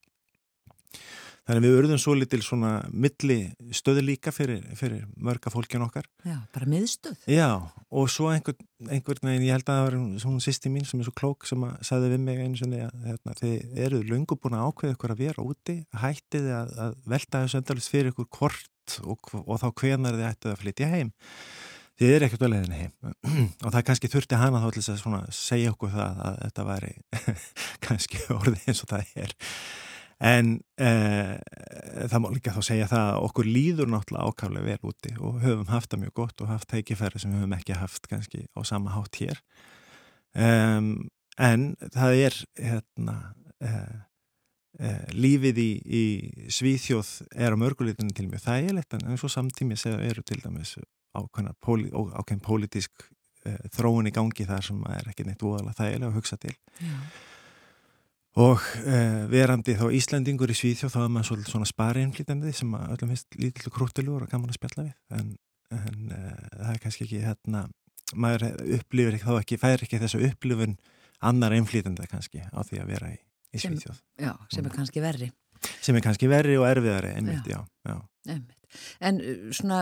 Þannig 1.50 1.64
við 1.66 1.78
urðum 1.80 2.00
svo 2.00 2.14
litil 2.14 2.40
svona 2.46 2.72
milli 2.94 3.38
stöðu 3.74 4.04
líka 4.06 4.30
fyrir, 4.34 4.62
fyrir 4.78 5.08
mörga 5.18 5.50
fólkin 5.50 5.82
okkar. 5.82 6.06
Já, 6.22 6.36
bara 6.54 6.68
miðstöð. 6.70 7.18
Já, 7.26 7.48
og 7.90 8.12
svo 8.14 8.30
einhvern, 8.30 8.62
einhvern 8.86 9.26
veginn, 9.26 9.48
ég 9.48 9.58
held 9.58 9.66
að 9.66 9.80
það 9.80 9.88
var 9.88 9.98
svona 10.22 10.46
sýsti 10.46 10.72
mín 10.74 10.86
sem 10.86 11.02
er 11.02 11.10
svo 11.10 11.16
klók 11.18 11.50
sem 11.50 11.66
að 11.66 11.74
sagði 11.90 12.14
við 12.14 12.24
mig 12.28 12.44
eins 12.46 12.62
og 12.62 12.78
hérna, 12.78 13.36
þið 13.42 13.84
eruð 13.88 14.14
lungu 14.14 14.38
búin 14.38 14.60
að 14.60 14.70
ákveða 14.70 14.98
ykkur 14.98 15.16
að 15.16 15.26
vera 15.26 15.48
úti, 15.50 15.78
hættið 16.04 16.50
að, 16.60 16.74
að 16.86 16.96
velta 17.16 17.44
þessu 17.44 17.62
endalist 17.64 17.94
fyrir 17.96 18.14
ykkur 18.14 18.32
kort 18.38 18.98
og, 19.02 19.34
og 19.42 19.62
þá 19.62 19.68
hvenar 19.82 20.22
þið 20.22 20.30
ættið 20.30 20.54
að 20.54 20.62
flytja 20.62 20.94
heim. 20.94 21.14
Þið 22.02 22.16
er 22.16 22.24
ekkert 22.26 22.44
að 22.46 22.54
leiðina 22.56 22.78
heim 22.80 22.94
og 23.66 23.74
það 23.74 23.84
kannski 23.90 24.10
þurfti 24.10 24.38
hana 24.40 24.62
þá 24.62 24.70
til 24.74 24.84
að 24.94 25.26
segja 25.38 25.74
okkur 25.74 25.92
það 25.94 26.22
að 26.26 26.38
þetta 26.46 26.66
væri 26.70 26.94
kannski 27.86 28.22
orðið 28.38 28.70
eins 28.72 28.82
og 28.86 28.94
það 28.94 29.16
er. 29.26 29.36
En 30.22 30.52
eh, 30.78 31.38
það 32.06 32.20
má 32.22 32.28
líka 32.30 32.54
þá 32.54 32.62
segja 32.68 32.90
það 32.92 33.08
að 33.08 33.24
okkur 33.26 33.48
líður 33.50 33.90
náttúrulega 33.90 34.30
ákvæmlega 34.30 34.68
vel 34.68 34.92
úti 34.92 35.14
og 35.18 35.40
höfum 35.42 35.72
haft 35.72 35.90
það 35.90 36.04
mjög 36.04 36.14
gott 36.20 36.44
og 36.44 36.52
haft 36.52 36.70
tækifæri 36.70 37.22
sem 37.22 37.34
við 37.34 37.42
höfum 37.42 37.56
ekki 37.58 37.78
haft 37.80 38.06
kannski 38.12 38.44
á 38.54 38.62
sama 38.70 38.94
hátt 38.94 39.18
hér. 39.18 39.42
Um, 40.38 41.10
en 41.42 41.72
það 41.96 42.20
er 42.28 42.38
hérna, 42.68 43.16
eh, 43.66 43.96
eh, 44.78 45.10
lífið 45.18 45.64
í, 45.64 45.72
í 45.82 46.04
Svíþjóð 46.54 47.10
er 47.34 47.58
á 47.58 47.62
mörgulítinu 47.64 48.14
til 48.14 48.30
mjög 48.30 48.46
þægilegt 48.46 48.94
en 49.00 49.10
eins 49.10 49.26
og 49.26 49.34
samtími 49.34 49.80
segja 49.80 50.06
eru 50.06 50.22
til 50.22 50.38
dæmis 50.44 50.76
ákveðin 51.18 52.46
pólitísk 52.46 53.10
uh, 53.50 53.58
þróun 53.74 54.08
í 54.08 54.14
gangi 54.16 54.46
þar 54.48 54.70
sem 54.70 54.86
er 54.94 55.10
ekki 55.12 55.26
neitt 55.28 55.42
voðalega 55.44 55.82
þægilega 55.82 56.14
að 56.14 56.18
hugsa 56.22 56.38
til 56.40 56.54
Já. 56.80 56.96
Og 58.40 58.62
uh, 58.64 59.26
verandi 59.32 59.74
þá 59.76 59.86
Íslandingur 59.98 60.52
í 60.54 60.56
Svíþjóð 60.56 60.94
þá 60.94 61.00
er 61.04 61.10
maður 61.12 61.28
svolítið 61.32 61.52
svona 61.52 61.68
spariðinflýtandi 61.68 62.54
sem 62.56 62.76
að 62.78 62.94
öllum 62.96 63.10
finnst 63.12 63.36
lítill 63.42 63.68
og 63.68 63.76
krúttilugur 63.76 64.24
og 64.24 64.32
gaman 64.32 64.54
að 64.54 64.60
spjalla 64.60 64.86
við 64.86 65.18
en, 65.20 65.34
en 65.76 66.14
uh, 66.16 66.46
það 66.62 66.70
er 66.76 66.80
kannski 66.86 67.04
ekki 67.08 67.20
hérna, 67.26 67.66
maður 68.16 68.46
upplifir 68.78 69.18
ekki 69.18 69.28
þá 69.28 69.36
ekki, 69.42 69.60
fær 69.66 69.84
ekki 69.88 70.00
þessu 70.06 70.22
upplifun 70.30 70.78
annar 71.28 71.56
einflýtandi 71.58 72.08
kannski 72.12 72.40
á 72.48 72.60
því 72.64 72.80
að 72.86 72.94
vera 72.96 73.12
í, 73.12 73.18
í 73.52 73.60
Sem- 73.62 73.76
Svíþjóð 73.76 74.00
Já, 74.24 74.32
sem 74.56 74.70
er 74.70 74.78
kannski 74.78 75.04
verri. 75.04 75.28
sem 75.84 76.00
er 76.00 76.06
kannski 76.08 76.30
verri 76.32 76.56
og 76.58 76.66
erfiðari 76.72 77.12
einmitt, 77.20 77.50
já, 77.52 77.60
já. 77.88 77.98
Einmitt. 78.32 78.80
En 79.04 79.20
uh, 79.20 79.50
svona, 79.54 79.82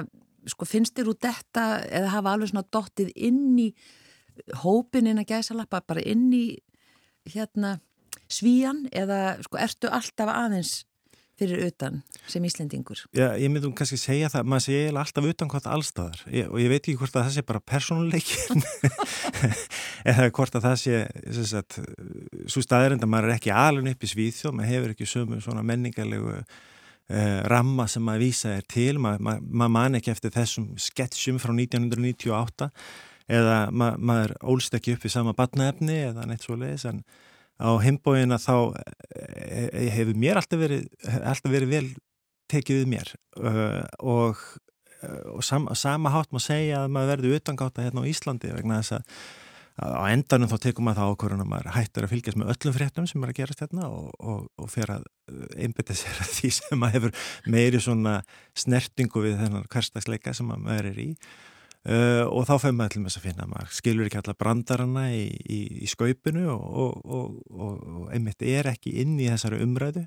sko, 0.50 0.66
finnst 0.66 0.98
þér 0.98 1.14
út 1.14 1.22
þetta 1.22 1.68
eða 1.86 2.16
hafa 2.18 2.34
alveg 2.34 2.50
svona 2.50 2.66
dottið 2.74 3.14
inn 3.30 3.54
í 3.62 3.70
hópin 4.64 5.06
inn 5.12 5.22
að 5.22 5.30
gæsa 5.36 5.54
lappa, 5.54 5.84
bara 5.86 6.02
inn 6.08 6.30
í 6.34 6.44
hérna 7.30 7.76
svíjan 8.32 8.86
eða 8.96 9.40
sko, 9.46 9.60
ertu 9.62 9.92
alltaf 9.92 10.32
aðeins 10.32 10.78
fyrir 11.40 11.70
utan 11.70 12.02
sem 12.30 12.44
Íslendingur? 12.46 13.02
Já, 13.16 13.32
ég 13.40 13.52
myndi 13.52 13.70
um 13.70 13.76
kannski 13.78 14.00
segja 14.00 14.30
það, 14.32 14.48
maður 14.52 14.76
eiginlega 14.76 15.04
alltaf 15.06 15.28
utan 15.32 15.52
hvort 15.52 15.70
allstaðar 15.72 16.24
ég, 16.36 16.50
og 16.50 16.60
ég 16.62 16.72
veit 16.72 16.82
ekki 16.82 16.98
hvort 17.00 17.16
að 17.16 17.28
það 17.28 17.36
sé 17.36 17.44
bara 17.48 17.62
persónuleikin 17.72 18.66
eða 20.12 20.30
hvort 20.36 20.58
að 20.60 20.68
það 20.68 20.82
sé 20.84 20.98
svo 22.50 22.66
staðirind 22.66 23.06
að 23.06 23.14
maður 23.14 23.30
er 23.30 23.38
ekki 23.38 23.54
alveg 23.56 23.94
upp 23.96 24.04
í 24.04 24.12
Svíþjóð, 24.14 24.58
maður 24.58 24.74
hefur 24.74 24.96
ekki 24.96 25.10
sömu 25.10 25.40
svona 25.44 25.64
menningarlegu 25.70 26.36
eh, 26.36 27.40
ramma 27.54 27.88
sem 27.92 28.04
maður 28.06 28.26
vísa 28.28 28.56
er 28.58 28.68
til, 28.68 29.00
maður 29.02 29.26
ma, 29.30 29.38
ma 29.64 29.72
man 29.80 30.00
ekki 30.00 30.14
eftir 30.14 30.36
þessum 30.36 30.74
sketsjum 30.80 31.40
frá 31.42 31.56
1998 31.56 32.70
eða 33.30 33.58
ma, 33.72 33.94
maður 33.96 34.36
ólst 34.52 34.76
ekki 34.76 34.98
upp 34.98 35.06
í 35.06 35.14
sama 35.14 35.36
batnaefni 35.38 36.04
eða 36.10 36.28
neitt 36.28 36.46
svo 36.46 36.58
leiðis 36.60 36.88
en 36.90 37.04
á 37.60 37.70
heimbóina 37.84 38.40
þá 38.42 38.56
eh, 39.16 39.90
hefur 39.96 40.16
mér 40.20 40.40
alltaf 40.40 40.62
verið, 40.62 40.88
alltaf 41.20 41.52
verið 41.52 41.76
vel 41.76 41.90
tekið 42.50 42.82
við 42.82 42.90
mér. 42.96 43.12
Uh, 43.38 43.84
og, 44.02 44.40
og 45.36 45.44
sam, 45.46 45.68
sama 45.78 46.14
hátt 46.16 46.32
má 46.34 46.42
segja 46.42 46.84
að 46.84 46.96
maður 46.96 47.14
verði 47.14 47.36
utangáta 47.38 47.86
hérna 47.86 48.02
á 48.02 48.10
Íslandi 48.10 48.50
vegna 48.56 48.82
þess 48.82 48.98
að 48.98 49.14
á 49.80 50.12
endanum 50.12 50.50
þá 50.52 50.58
tekum 50.60 50.88
maður 50.88 51.00
það 51.00 51.14
ákvörðun 51.14 51.44
að 51.44 51.52
maður 51.54 51.70
hættur 51.76 52.06
að 52.06 52.14
fylgjast 52.14 52.40
með 52.40 52.50
öllum 52.54 52.76
fréttum 52.76 53.06
sem 53.08 53.24
er 53.24 53.32
að 53.32 53.38
gerast 53.38 53.62
hérna 53.64 53.86
og, 53.88 54.10
og, 54.20 54.42
og 54.60 54.72
fer 54.72 54.92
að 54.98 55.06
einbytta 55.56 55.96
sér 55.96 56.20
að 56.20 56.34
því 56.36 56.52
sem 56.58 56.82
maður 56.82 56.98
hefur 56.98 57.54
meiri 57.56 57.82
svona 57.84 58.16
snertingu 58.60 59.24
við 59.24 59.38
þennan 59.40 59.70
hverstagsleika 59.72 60.34
sem 60.36 60.52
maður 60.52 60.92
er 60.92 61.00
í 61.00 61.08
Uh, 61.88 62.26
og 62.28 62.44
þá 62.44 62.58
fyrir 62.60 62.76
maður 62.76 62.98
til 62.98 63.02
að 63.08 63.24
finna 63.24 63.46
að 63.46 63.52
maður 63.54 63.70
skilur 63.72 64.08
ekki 64.10 64.18
alla 64.20 64.36
brandarana 64.36 65.06
í, 65.16 65.22
í, 65.32 65.60
í 65.86 65.88
skaupinu 65.88 66.50
og, 66.52 66.66
og, 66.84 67.38
og, 67.56 67.78
og 67.80 68.10
einmitt 68.12 68.44
er 68.44 68.68
ekki 68.74 68.98
inn 69.00 69.16
í 69.16 69.30
þessari 69.32 69.62
umræðu. 69.64 70.04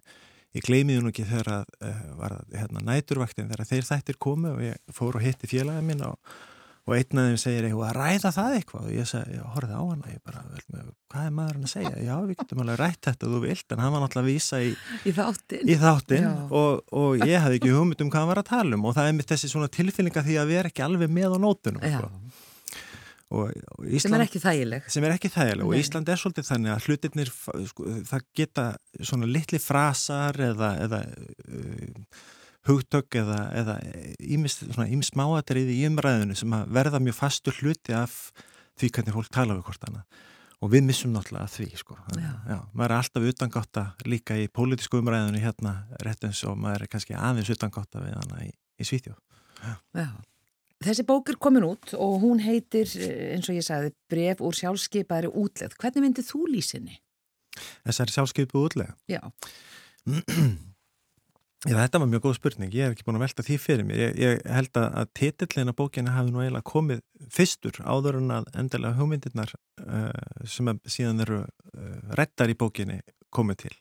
Ég 0.53 0.67
gleymiði 0.67 1.01
nú 1.01 1.09
ekki 1.09 1.25
þegar 1.31 1.49
að 1.55 1.73
uh, 1.89 2.03
var 2.21 2.37
hérna, 2.53 2.85
næturvaktin 2.85 3.49
þegar 3.49 3.71
þeir 3.71 3.89
þættir 3.89 4.21
komu 4.21 4.53
og 4.53 4.61
ég 4.67 4.93
fór 4.93 5.17
og 5.17 5.25
hitti 5.25 5.49
félagið 5.49 5.89
minn 5.89 6.05
og, 6.11 6.37
og 6.83 6.95
einn 6.97 7.19
af 7.23 7.27
þeim 7.31 7.37
segir 7.39 7.67
eitthvað 7.69 7.89
að 7.93 7.97
ræða 8.01 8.31
það 8.35 8.55
eitthvað 8.59 8.87
og 8.89 8.95
ég, 8.97 9.07
seg, 9.07 9.29
ég 9.37 9.43
horfði 9.55 9.77
á 9.79 9.83
hana 9.87 10.13
ég 10.13 10.23
bara, 10.27 10.41
vel, 10.51 10.87
hvað 11.13 11.27
er 11.29 11.35
maðurinn 11.37 11.67
að 11.69 11.73
segja 11.77 11.93
já 12.03 12.15
við 12.27 12.33
getum 12.41 12.63
alveg 12.65 12.81
rætt 12.81 13.07
þetta 13.07 13.31
þú 13.33 13.41
vilt 13.45 13.75
en 13.77 13.83
hann 13.85 13.93
var 13.95 14.03
náttúrulega 14.03 14.25
að 14.27 14.31
vísa 14.33 14.61
í, 14.67 14.73
Í 15.07 15.13
þáttin? 15.15 15.63
í 15.71 15.77
þáttin 15.85 16.27
Já. 16.27 16.33
og, 16.63 16.83
og 17.03 17.23
ég 17.23 17.45
hafði 17.45 17.61
ekki 17.61 17.75
hugmynd 17.77 18.03
um 18.03 18.11
hvað 18.11 18.25
hann 18.25 18.33
var 18.33 18.43
að 18.43 18.51
tala 18.51 18.79
um 18.81 18.89
og 18.91 18.97
það 18.99 19.11
er 19.13 19.17
mitt 19.21 19.31
þessi 19.31 19.53
svona 19.55 19.71
tilfinninga 19.79 20.27
því 20.27 20.41
að 20.43 20.51
vera 20.57 20.73
ekki 20.75 20.87
alveg 20.89 21.15
með 21.21 21.37
á 21.37 21.39
nótunum 21.47 21.87
sko. 21.87 22.11
og, 23.33 23.55
og 23.79 23.87
Ísland, 23.87 24.03
Sem 24.09 24.19
er 24.19 24.27
ekki 24.27 24.43
þægileg. 24.43 24.91
sem 24.93 25.07
er 25.07 25.15
ekki 25.15 25.31
þægileg 25.33 25.65
og 25.71 25.73
Nei. 25.77 25.81
Ísland 25.87 26.11
er 26.13 26.21
svolítið 26.21 26.51
þannig 26.51 26.75
að 26.75 26.87
hlutirnir 26.91 27.31
sko, 27.71 27.87
það 28.11 28.27
geta 28.43 28.67
svona 29.07 29.31
litli 29.31 29.63
frasar 29.63 30.43
eða, 30.51 30.75
eða 30.89 31.05
uh, 31.47 32.23
hugtök 32.69 33.19
eða, 33.19 33.77
ímis, 34.23 34.61
smáatriði 35.09 35.81
í 35.81 35.87
umræðinu 35.89 36.37
sem 36.39 36.55
að 36.57 36.71
verða 36.77 37.01
mjög 37.03 37.19
fastur 37.19 37.57
hluti 37.61 37.95
af 37.97 38.31
því 38.81 38.91
hvernig 38.97 39.17
fólk 39.17 39.33
tala 39.35 39.57
við 39.59 39.67
hvort 39.69 39.89
annað 39.89 40.21
og 40.63 40.71
við 40.71 40.85
missum 40.87 41.11
náttúrulega 41.11 41.51
því 41.51 41.69
sko. 41.75 41.97
Já. 42.15 42.33
já, 42.47 42.59
maður 42.71 42.93
er 42.93 42.97
alltaf 43.01 43.25
utangátta 43.33 43.87
líka 44.07 44.37
í 44.39 44.45
pólitísku 44.47 45.01
umræðinu 45.03 45.41
hérna 45.43 45.73
rétt 46.07 46.23
eins 46.29 46.43
og 46.47 46.55
maður 46.61 46.85
er 46.85 46.93
kannski 46.93 47.17
aðeins 47.19 47.51
utangátta 47.51 48.03
við 48.05 48.15
hana 48.21 48.45
í, 48.47 48.53
í 48.79 48.87
Svítjóð. 48.87 49.19
Þessi 50.83 51.07
bók 51.07 51.31
er 51.31 51.39
komin 51.43 51.67
út 51.67 51.97
og 51.99 52.21
hún 52.23 52.43
heitir, 52.43 52.87
eins 52.87 53.51
og 53.51 53.59
ég 53.59 53.67
sagði, 53.67 53.91
bref 54.11 54.43
úr 54.43 54.55
sjálfskeipaðri 54.59 55.35
útleð. 55.35 55.75
Hvernig 55.83 56.07
myndið 56.07 56.31
þú 56.31 56.47
lýsinni? 56.55 57.03
þessari 57.87 58.15
sjálfskeipu 58.15 58.63
útlega 58.67 58.95
Já, 59.11 59.21
Já, 61.63 61.77
þetta 61.79 62.01
var 62.03 62.09
mjög 62.11 62.25
góð 62.25 62.33
spurning, 62.41 62.73
ég 62.75 62.89
hef 62.89 62.97
ekki 62.97 63.05
búin 63.07 63.21
að 63.21 63.23
velta 63.23 63.43
því 63.47 63.57
fyrir 63.63 63.87
mér. 63.87 64.01
Ég, 64.01 64.17
ég 64.19 64.41
held 64.51 64.79
að, 64.81 64.97
titillina 65.15 65.75
bókina 65.79 66.15
hafi 66.17 66.33
nú 66.35 66.41
eiginlega 66.43 66.67
komið 66.67 67.05
fyrstur 67.31 67.79
áður 67.87 68.19
en 68.19 68.33
að 68.35 68.49
endilega 68.59 68.99
hugmyndirnar 68.99 69.53
uh, 69.85 70.09
sem 70.43 70.73
síðan 70.91 71.23
eru 71.23 71.39
uh, 71.45 71.93
rettar 72.19 72.51
í 72.51 72.59
bókinni 72.59 72.99
komið 73.31 73.61
til. 73.63 73.73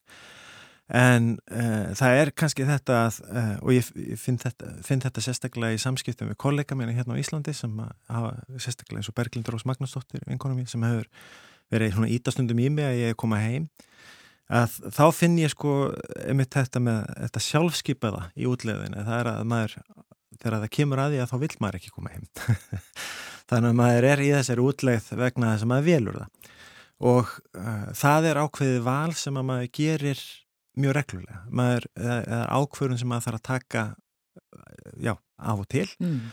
En 0.93 1.33
uh, 1.49 1.89
það 1.97 2.19
er 2.19 2.33
kannski 2.37 2.69
þetta 2.69 2.99
að, 3.07 3.19
og 3.63 3.73
ég, 3.73 3.89
finn, 4.21 4.37
þetta, 4.43 4.75
finn 4.85 5.01
þetta 5.01 5.25
sérstaklega 5.25 5.73
í 5.73 5.81
samskiptum 5.81 6.29
við 6.29 6.41
kollega 6.45 6.77
minni 6.77 6.93
hérna 6.99 7.17
á 7.17 7.21
Íslandi 7.23 7.55
sem 7.57 7.81
hafa 7.81 8.35
sérstaklega 8.61 9.01
eins 9.01 9.09
og 9.09 9.17
Berglind 9.17 9.49
Rós 9.49 9.65
Magnúsdóttir, 9.65 10.21
vinkona 10.29 10.53
mín, 10.53 10.69
sem 10.69 10.85
hefur 10.85 11.09
verið 11.73 11.95
svona 11.95 12.13
ítastundum 12.13 12.61
í 12.61 12.69
mig 12.69 12.85
að 12.85 13.01
ég 13.07 13.17
koma 13.17 13.41
heim 13.41 13.71
að 14.51 14.77
þá 14.91 15.03
finn 15.15 15.39
ég 15.39 15.53
sko 15.53 15.75
einmitt 16.25 16.55
þetta 16.57 16.81
með 16.83 16.99
þetta 17.15 17.43
sjálfskeipaða 17.47 18.23
í 18.35 18.47
útleðinu, 18.51 19.05
það 19.07 19.19
er 19.19 19.31
að 19.31 19.47
maður 19.51 19.77
þegar 20.41 20.57
það 20.57 20.73
kemur 20.77 21.01
að 21.01 21.13
því 21.13 21.21
að 21.21 21.31
þá 21.31 21.37
vill 21.43 21.55
maður 21.61 21.79
ekki 21.79 21.93
koma 21.95 22.13
heim. 22.13 22.27
Þannig 23.51 23.71
að 23.71 23.79
maður 23.81 24.07
er 24.11 24.23
í 24.23 24.29
þessari 24.31 24.65
útleið 24.65 25.09
vegna 25.19 25.53
þess 25.53 25.65
að 25.65 25.71
maður 25.71 25.87
velur 25.89 26.19
það. 26.21 26.53
Og 27.11 27.33
uh, 27.57 27.87
það 27.97 28.29
er 28.29 28.39
ákveðið 28.41 28.85
val 28.85 29.15
sem 29.17 29.39
að 29.39 29.47
maður 29.49 29.71
gerir 29.77 30.23
mjög 30.81 30.95
reglulega. 30.97 31.41
Maður 31.49 31.87
það 31.97 32.21
er 32.21 32.53
ákveðun 32.55 33.01
sem 33.01 33.11
maður 33.11 33.27
þarf 33.27 33.41
að 33.41 33.47
taka 33.49 33.83
já, 35.01 35.13
af 35.15 35.63
og 35.63 35.67
til. 35.71 35.87
Mm. 36.01 36.31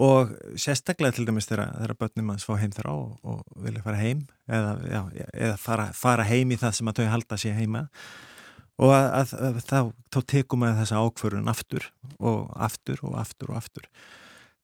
Og 0.00 0.32
sérstaklega 0.60 1.16
til 1.16 1.26
dæmis 1.28 1.48
þegar, 1.50 1.94
börnum 1.98 2.30
manns 2.30 2.46
fá 2.46 2.54
heim 2.60 2.72
þeirra 2.72 2.94
og, 2.94 3.18
og 3.26 3.64
vilja 3.64 3.82
fara 3.84 4.00
heim 4.00 4.24
eða, 4.48 4.72
já, 4.86 5.00
eða 5.34 5.56
fara, 5.60 5.90
fara 5.96 6.26
heim 6.28 6.54
í 6.54 6.58
það 6.60 6.76
sem 6.78 6.90
að 6.90 7.00
þau 7.00 7.10
halda 7.14 7.40
sér 7.40 7.58
heima. 7.58 7.86
Og 8.80 8.94
að, 8.96 9.08
að, 9.18 9.34
að 9.44 9.60
þá, 9.66 9.78
þá 10.14 10.20
tekum 10.32 10.62
maður 10.62 10.80
þessa 10.80 11.04
ákvörun 11.04 11.52
aftur 11.52 11.90
og 12.16 12.48
aftur 12.56 13.04
og 13.04 13.18
aftur 13.20 13.52
og 13.52 13.60
aftur. 13.60 13.90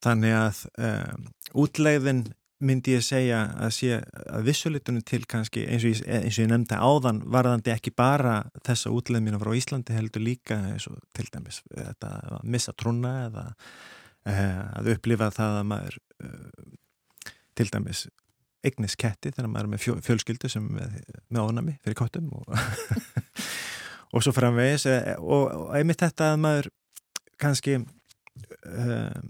Þannig 0.04 0.36
að 0.38 0.62
um, 0.86 1.28
útlegðin 1.66 2.26
myndi 2.64 2.94
ég 2.94 3.04
segja 3.04 3.42
að 3.60 3.72
sé 3.76 3.98
að 4.00 4.46
vissulitunum 4.46 5.04
til 5.04 5.26
kannski 5.28 5.66
eins 5.68 5.84
og 5.84 5.92
ég, 5.92 6.00
eins 6.08 6.38
og 6.38 6.46
ég 6.46 6.48
nefndi 6.48 6.78
áðan 6.80 7.20
varðandi 7.32 7.72
ekki 7.74 7.92
bara 7.92 8.38
þessa 8.64 8.92
útlegð 8.96 9.26
mínu 9.26 9.40
frá 9.42 9.52
Íslandi 9.58 9.96
heldur 9.96 10.24
líka 10.24 10.56
eins 10.70 10.88
og 10.88 10.96
til 11.16 11.26
dæmis 11.34 11.60
þetta 11.68 12.12
að 12.38 12.48
missa 12.54 12.72
trúna 12.72 13.12
eða 13.26 13.44
að 14.26 14.92
upplifa 14.96 15.30
það 15.34 15.58
að 15.60 15.66
maður 15.70 15.98
uh, 16.24 16.70
til 17.56 17.68
dæmis 17.72 18.06
eignis 18.66 18.96
ketti 18.98 19.30
þegar 19.30 19.50
maður 19.52 19.68
er 19.68 19.72
með 19.74 19.82
fjö, 19.84 19.96
fjölskyldu 20.04 20.50
sem 20.50 20.64
með, 20.74 20.96
með 21.30 21.50
ónami 21.50 21.76
fyrir 21.84 21.98
kottum 21.98 22.30
og, 22.34 22.48
og 24.14 24.24
svo 24.24 24.34
framvegis 24.34 24.86
eh, 24.90 25.12
og, 25.20 25.44
og 25.52 25.74
einmitt 25.78 26.02
þetta 26.02 26.32
að 26.32 26.40
maður 26.42 26.70
kannski 27.40 27.76
uh, 27.78 29.20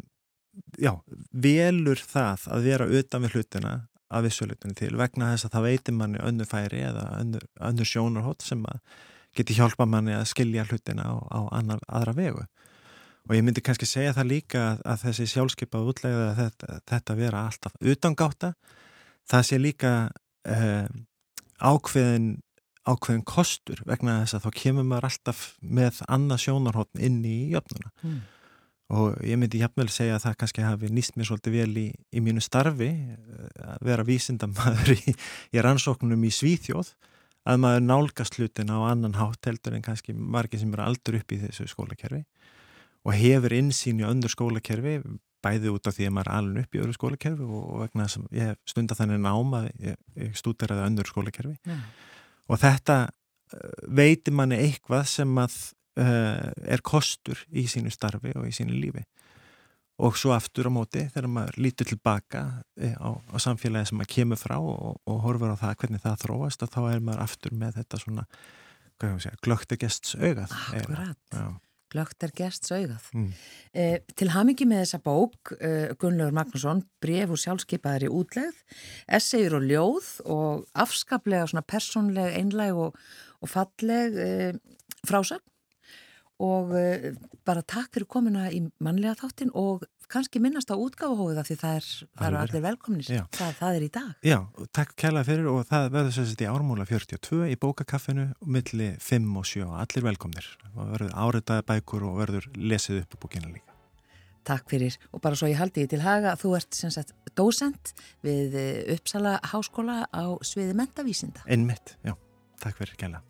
já, 0.81 0.93
velur 1.33 2.01
það 2.01 2.49
að 2.55 2.71
vera 2.71 2.89
utan 3.01 3.27
við 3.27 3.37
hlutina 3.37 3.75
að 4.07 4.29
vissulutinu 4.29 4.79
til 4.79 4.95
vegna 4.97 5.33
þess 5.33 5.49
að 5.49 5.57
það 5.57 5.67
veitir 5.67 5.97
manni 5.99 6.23
önnu 6.23 6.47
færi 6.47 6.85
eða 6.87 7.09
önnu, 7.19 7.43
önnu 7.69 7.87
sjónarhótt 7.89 8.47
sem 8.47 8.63
að 8.71 8.79
geti 9.37 9.57
hjálpa 9.59 9.85
manni 9.91 10.15
að 10.17 10.29
skilja 10.31 10.65
hlutina 10.71 11.11
á, 11.11 11.15
á 11.19 11.41
annar, 11.59 11.83
aðra 11.91 12.15
vegu 12.17 12.47
og 13.27 13.35
ég 13.35 13.43
myndi 13.43 13.63
kannski 13.65 13.89
segja 13.89 14.15
það 14.17 14.31
líka 14.31 14.63
að, 14.71 14.81
að 14.87 15.05
þessi 15.09 15.27
sjálfskeipað 15.33 15.91
útlegða 15.93 16.27
þetta, 16.39 16.81
þetta 16.93 17.17
vera 17.19 17.45
alltaf 17.51 17.77
utangáta 17.83 18.53
það 19.27 19.47
sé 19.49 19.59
líka 19.61 19.93
eh, 20.47 20.87
ákveðin 21.59 22.37
ákveðin 22.87 23.25
kostur 23.27 23.81
vegna 23.89 24.21
þess 24.23 24.37
að 24.39 24.45
þá 24.47 24.51
kemur 24.61 24.87
maður 24.87 25.09
alltaf 25.09 25.43
með 25.61 26.01
annað 26.07 26.43
sjónarhóttn 26.45 27.03
inn 27.03 27.21
í 27.27 27.37
jöfnuna 27.55 27.91
Mm. 28.07 28.21
og 28.95 29.17
ég 29.27 29.35
myndi 29.41 29.59
jafnvel 29.59 29.89
segja 29.91 30.15
að 30.15 30.29
það 30.29 30.37
kannski 30.43 30.63
hafi 30.63 30.91
nýst 30.95 31.17
mér 31.19 31.27
svolítið 31.27 31.57
vel 31.59 31.81
í, 31.83 31.87
í 32.15 32.21
mínu 32.23 32.45
starfi 32.45 32.93
eh, 32.93 33.49
að 33.73 33.83
vera 33.89 34.07
vísindamæður 34.07 34.93
í, 34.95 35.17
í 35.51 35.65
rannsóknum 35.67 36.23
í 36.23 36.31
Svíþjóð 36.31 36.93
að 37.47 37.61
maður 37.63 37.83
nálgast 37.89 38.39
hlutin 38.39 38.71
á 38.71 38.79
annan 38.87 39.19
hátt 39.19 39.51
heldur 39.51 39.75
en 39.75 39.83
kannski 39.83 40.15
margir 40.15 40.63
sem 40.63 40.71
eru 40.75 40.87
aldur 40.87 41.19
upp 41.19 41.35
í 41.35 41.41
þessu 41.43 41.67
skólakerfi 41.71 42.23
og 43.07 43.15
hefur 43.15 43.55
insýn 43.55 44.03
í 44.03 44.09
öndur 44.09 44.33
skólakerfi 44.33 44.99
bæði 45.47 45.71
út 45.71 45.87
af 45.87 45.97
því 45.97 46.09
að 46.09 46.15
maður 46.17 46.31
er 46.31 46.39
alveg 46.41 46.67
upp 46.67 46.75
í 46.77 46.83
öðru 46.83 46.97
skólakerfi 46.97 47.47
og, 47.47 47.67
vegna 47.85 48.07
þess 48.07 48.21
að 48.21 48.41
ég 48.41 48.59
stundar 48.67 48.99
þannig 48.99 49.23
náma, 49.23 49.63
ég, 49.83 49.99
ég 50.19 50.39
stúderaði 50.39 50.87
önnur 50.89 51.11
skólakerfi 51.11 51.55
Já. 51.63 51.77
og 52.51 52.63
þetta 52.63 52.97
uh, 53.07 53.75
veitir 54.01 54.37
manni 54.37 54.59
eitthvað 54.65 55.07
sem 55.13 55.43
að 55.43 55.59
uh, 56.03 56.51
er 56.67 56.83
kostur 56.87 57.45
í 57.53 57.67
sínu 57.71 57.93
starfi 57.95 58.35
og 58.35 58.49
í 58.49 58.55
sínu 58.57 58.75
lífi 58.75 59.05
og 59.97 60.19
svo 60.21 60.35
aftur 60.37 60.69
á 60.69 60.73
móti 60.73 61.07
þegar 61.09 61.31
maður 61.33 61.59
lítur 61.65 61.89
tilbaka 61.89 62.43
eh, 62.77 62.93
á, 63.01 63.17
á 63.17 63.37
samfélagi 63.41 63.89
sem 63.89 63.97
maður 63.97 64.13
kemur 64.13 64.41
frá 64.41 64.59
og, 64.59 64.99
og 65.09 65.23
horfur 65.25 65.55
á 65.57 65.63
það 65.63 65.79
hvernig 65.81 66.03
það 66.05 66.19
þróast 66.27 66.65
og 66.67 66.73
þá 66.75 66.81
er 66.91 67.07
maður 67.07 67.23
aftur 67.25 67.55
með 67.57 67.79
þetta 67.79 68.03
svona 68.03 68.27
glögtegests 69.45 70.17
augað. 70.21 70.53
Akkurat. 70.53 71.41
Já. 71.87 71.93
Glögt 71.95 72.23
er 72.27 72.33
gest 72.35 72.67
sögðað. 72.67 73.05
Mm. 73.15 73.33
Eh, 73.73 73.99
til 74.19 74.29
hamingi 74.35 74.67
með 74.67 74.83
þessa 74.83 75.03
bók, 75.05 75.53
eh, 75.61 75.95
Gunnlaugur 75.95 76.35
Magnússon, 76.35 76.83
bref 77.01 77.31
og 77.31 77.39
sjálfskeipaðar 77.39 78.09
í 78.09 78.11
útlegð, 78.11 78.57
essagur 79.07 79.61
og 79.61 79.69
ljóð 79.71 80.09
og 80.27 80.67
afskaplega 80.75 81.47
svona 81.47 81.63
persónleg, 81.63 82.35
einleg 82.41 82.75
og, 82.75 82.97
og 83.41 83.49
falleg 83.49 84.19
eh, 84.19 84.53
frásögn 85.07 85.45
og 86.43 86.75
eh, 86.77 87.15
bara 87.47 87.65
takk 87.65 87.95
fyrir 87.95 88.09
komuna 88.11 88.51
í 88.53 88.61
mannlega 88.85 89.17
þáttin 89.23 89.53
og 89.57 89.87
kannski 90.13 90.41
minnast 90.43 90.71
á 90.71 90.77
útgáfahóða 90.79 91.43
því 91.47 91.57
það 91.61 91.77
er, 91.79 91.87
það 92.17 92.27
Alveg. 92.29 92.41
allir 92.43 92.65
velkomnir, 92.67 93.09
Já. 93.11 93.23
það, 93.35 93.53
það 93.61 93.77
er 93.79 93.85
í 93.87 93.91
dag. 93.97 94.11
Já, 94.27 94.37
og 94.55 94.69
takk 94.79 94.93
kærlega 95.03 95.29
fyrir 95.29 95.49
og 95.51 95.63
það 95.67 95.89
verður 95.97 96.17
sett 96.19 96.45
í 96.45 96.49
ármúla 96.51 96.87
42 96.89 97.41
í 97.51 97.57
bókakaffinu 97.63 98.27
milli 98.47 98.91
5 99.03 99.31
og 99.41 99.49
7 99.51 99.67
allir 99.83 100.07
velkomnir 100.07 100.51
og 100.75 100.93
verður 100.95 101.17
áritaði 101.27 101.67
bækur 101.73 102.07
og 102.07 102.21
verður 102.23 102.51
lesið 102.55 103.03
upp 103.03 103.19
á 103.19 103.23
bókina 103.27 103.51
líka. 103.51 103.73
Takk 104.47 104.69
fyrir 104.71 104.95
og 105.11 105.21
bara 105.25 105.35
svo 105.35 105.49
ég 105.51 105.59
haldi 105.59 105.83
því 105.83 105.89
til 105.91 106.03
haga, 106.07 106.37
þú 106.39 106.53
ert 106.61 106.77
sem 106.79 106.93
sagt 106.95 107.11
dósent 107.35 107.91
við 108.23 108.55
eh, 108.55 108.95
Uppsala 108.95 109.41
Háskóla 109.43 110.05
á 110.07 110.23
sviði 110.47 110.77
mentavísinda. 110.79 111.43
Einmitt, 111.51 111.97
já, 112.07 112.15
takk 112.63 112.79
fyrir 112.79 112.95
kærlega. 113.01 113.25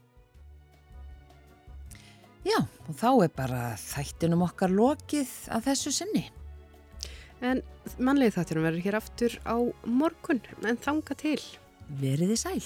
Já, 2.47 2.61
og 2.63 2.95
þá 2.95 3.09
er 3.25 3.31
bara 3.35 3.61
þættinum 3.81 4.45
okkar 4.47 4.71
lokið 4.71 5.33
að 5.57 5.65
þessu 5.73 5.91
sinni. 5.97 6.27
En 7.45 7.63
mannlega 7.99 8.39
þátturum 8.39 8.65
verður 8.65 8.87
hér 8.87 8.99
aftur 9.01 9.39
á 9.45 9.57
morgun, 9.85 10.41
en 10.65 10.79
þanga 10.81 11.17
til. 11.21 11.41
Veriði 12.01 12.37
sæl. 12.41 12.63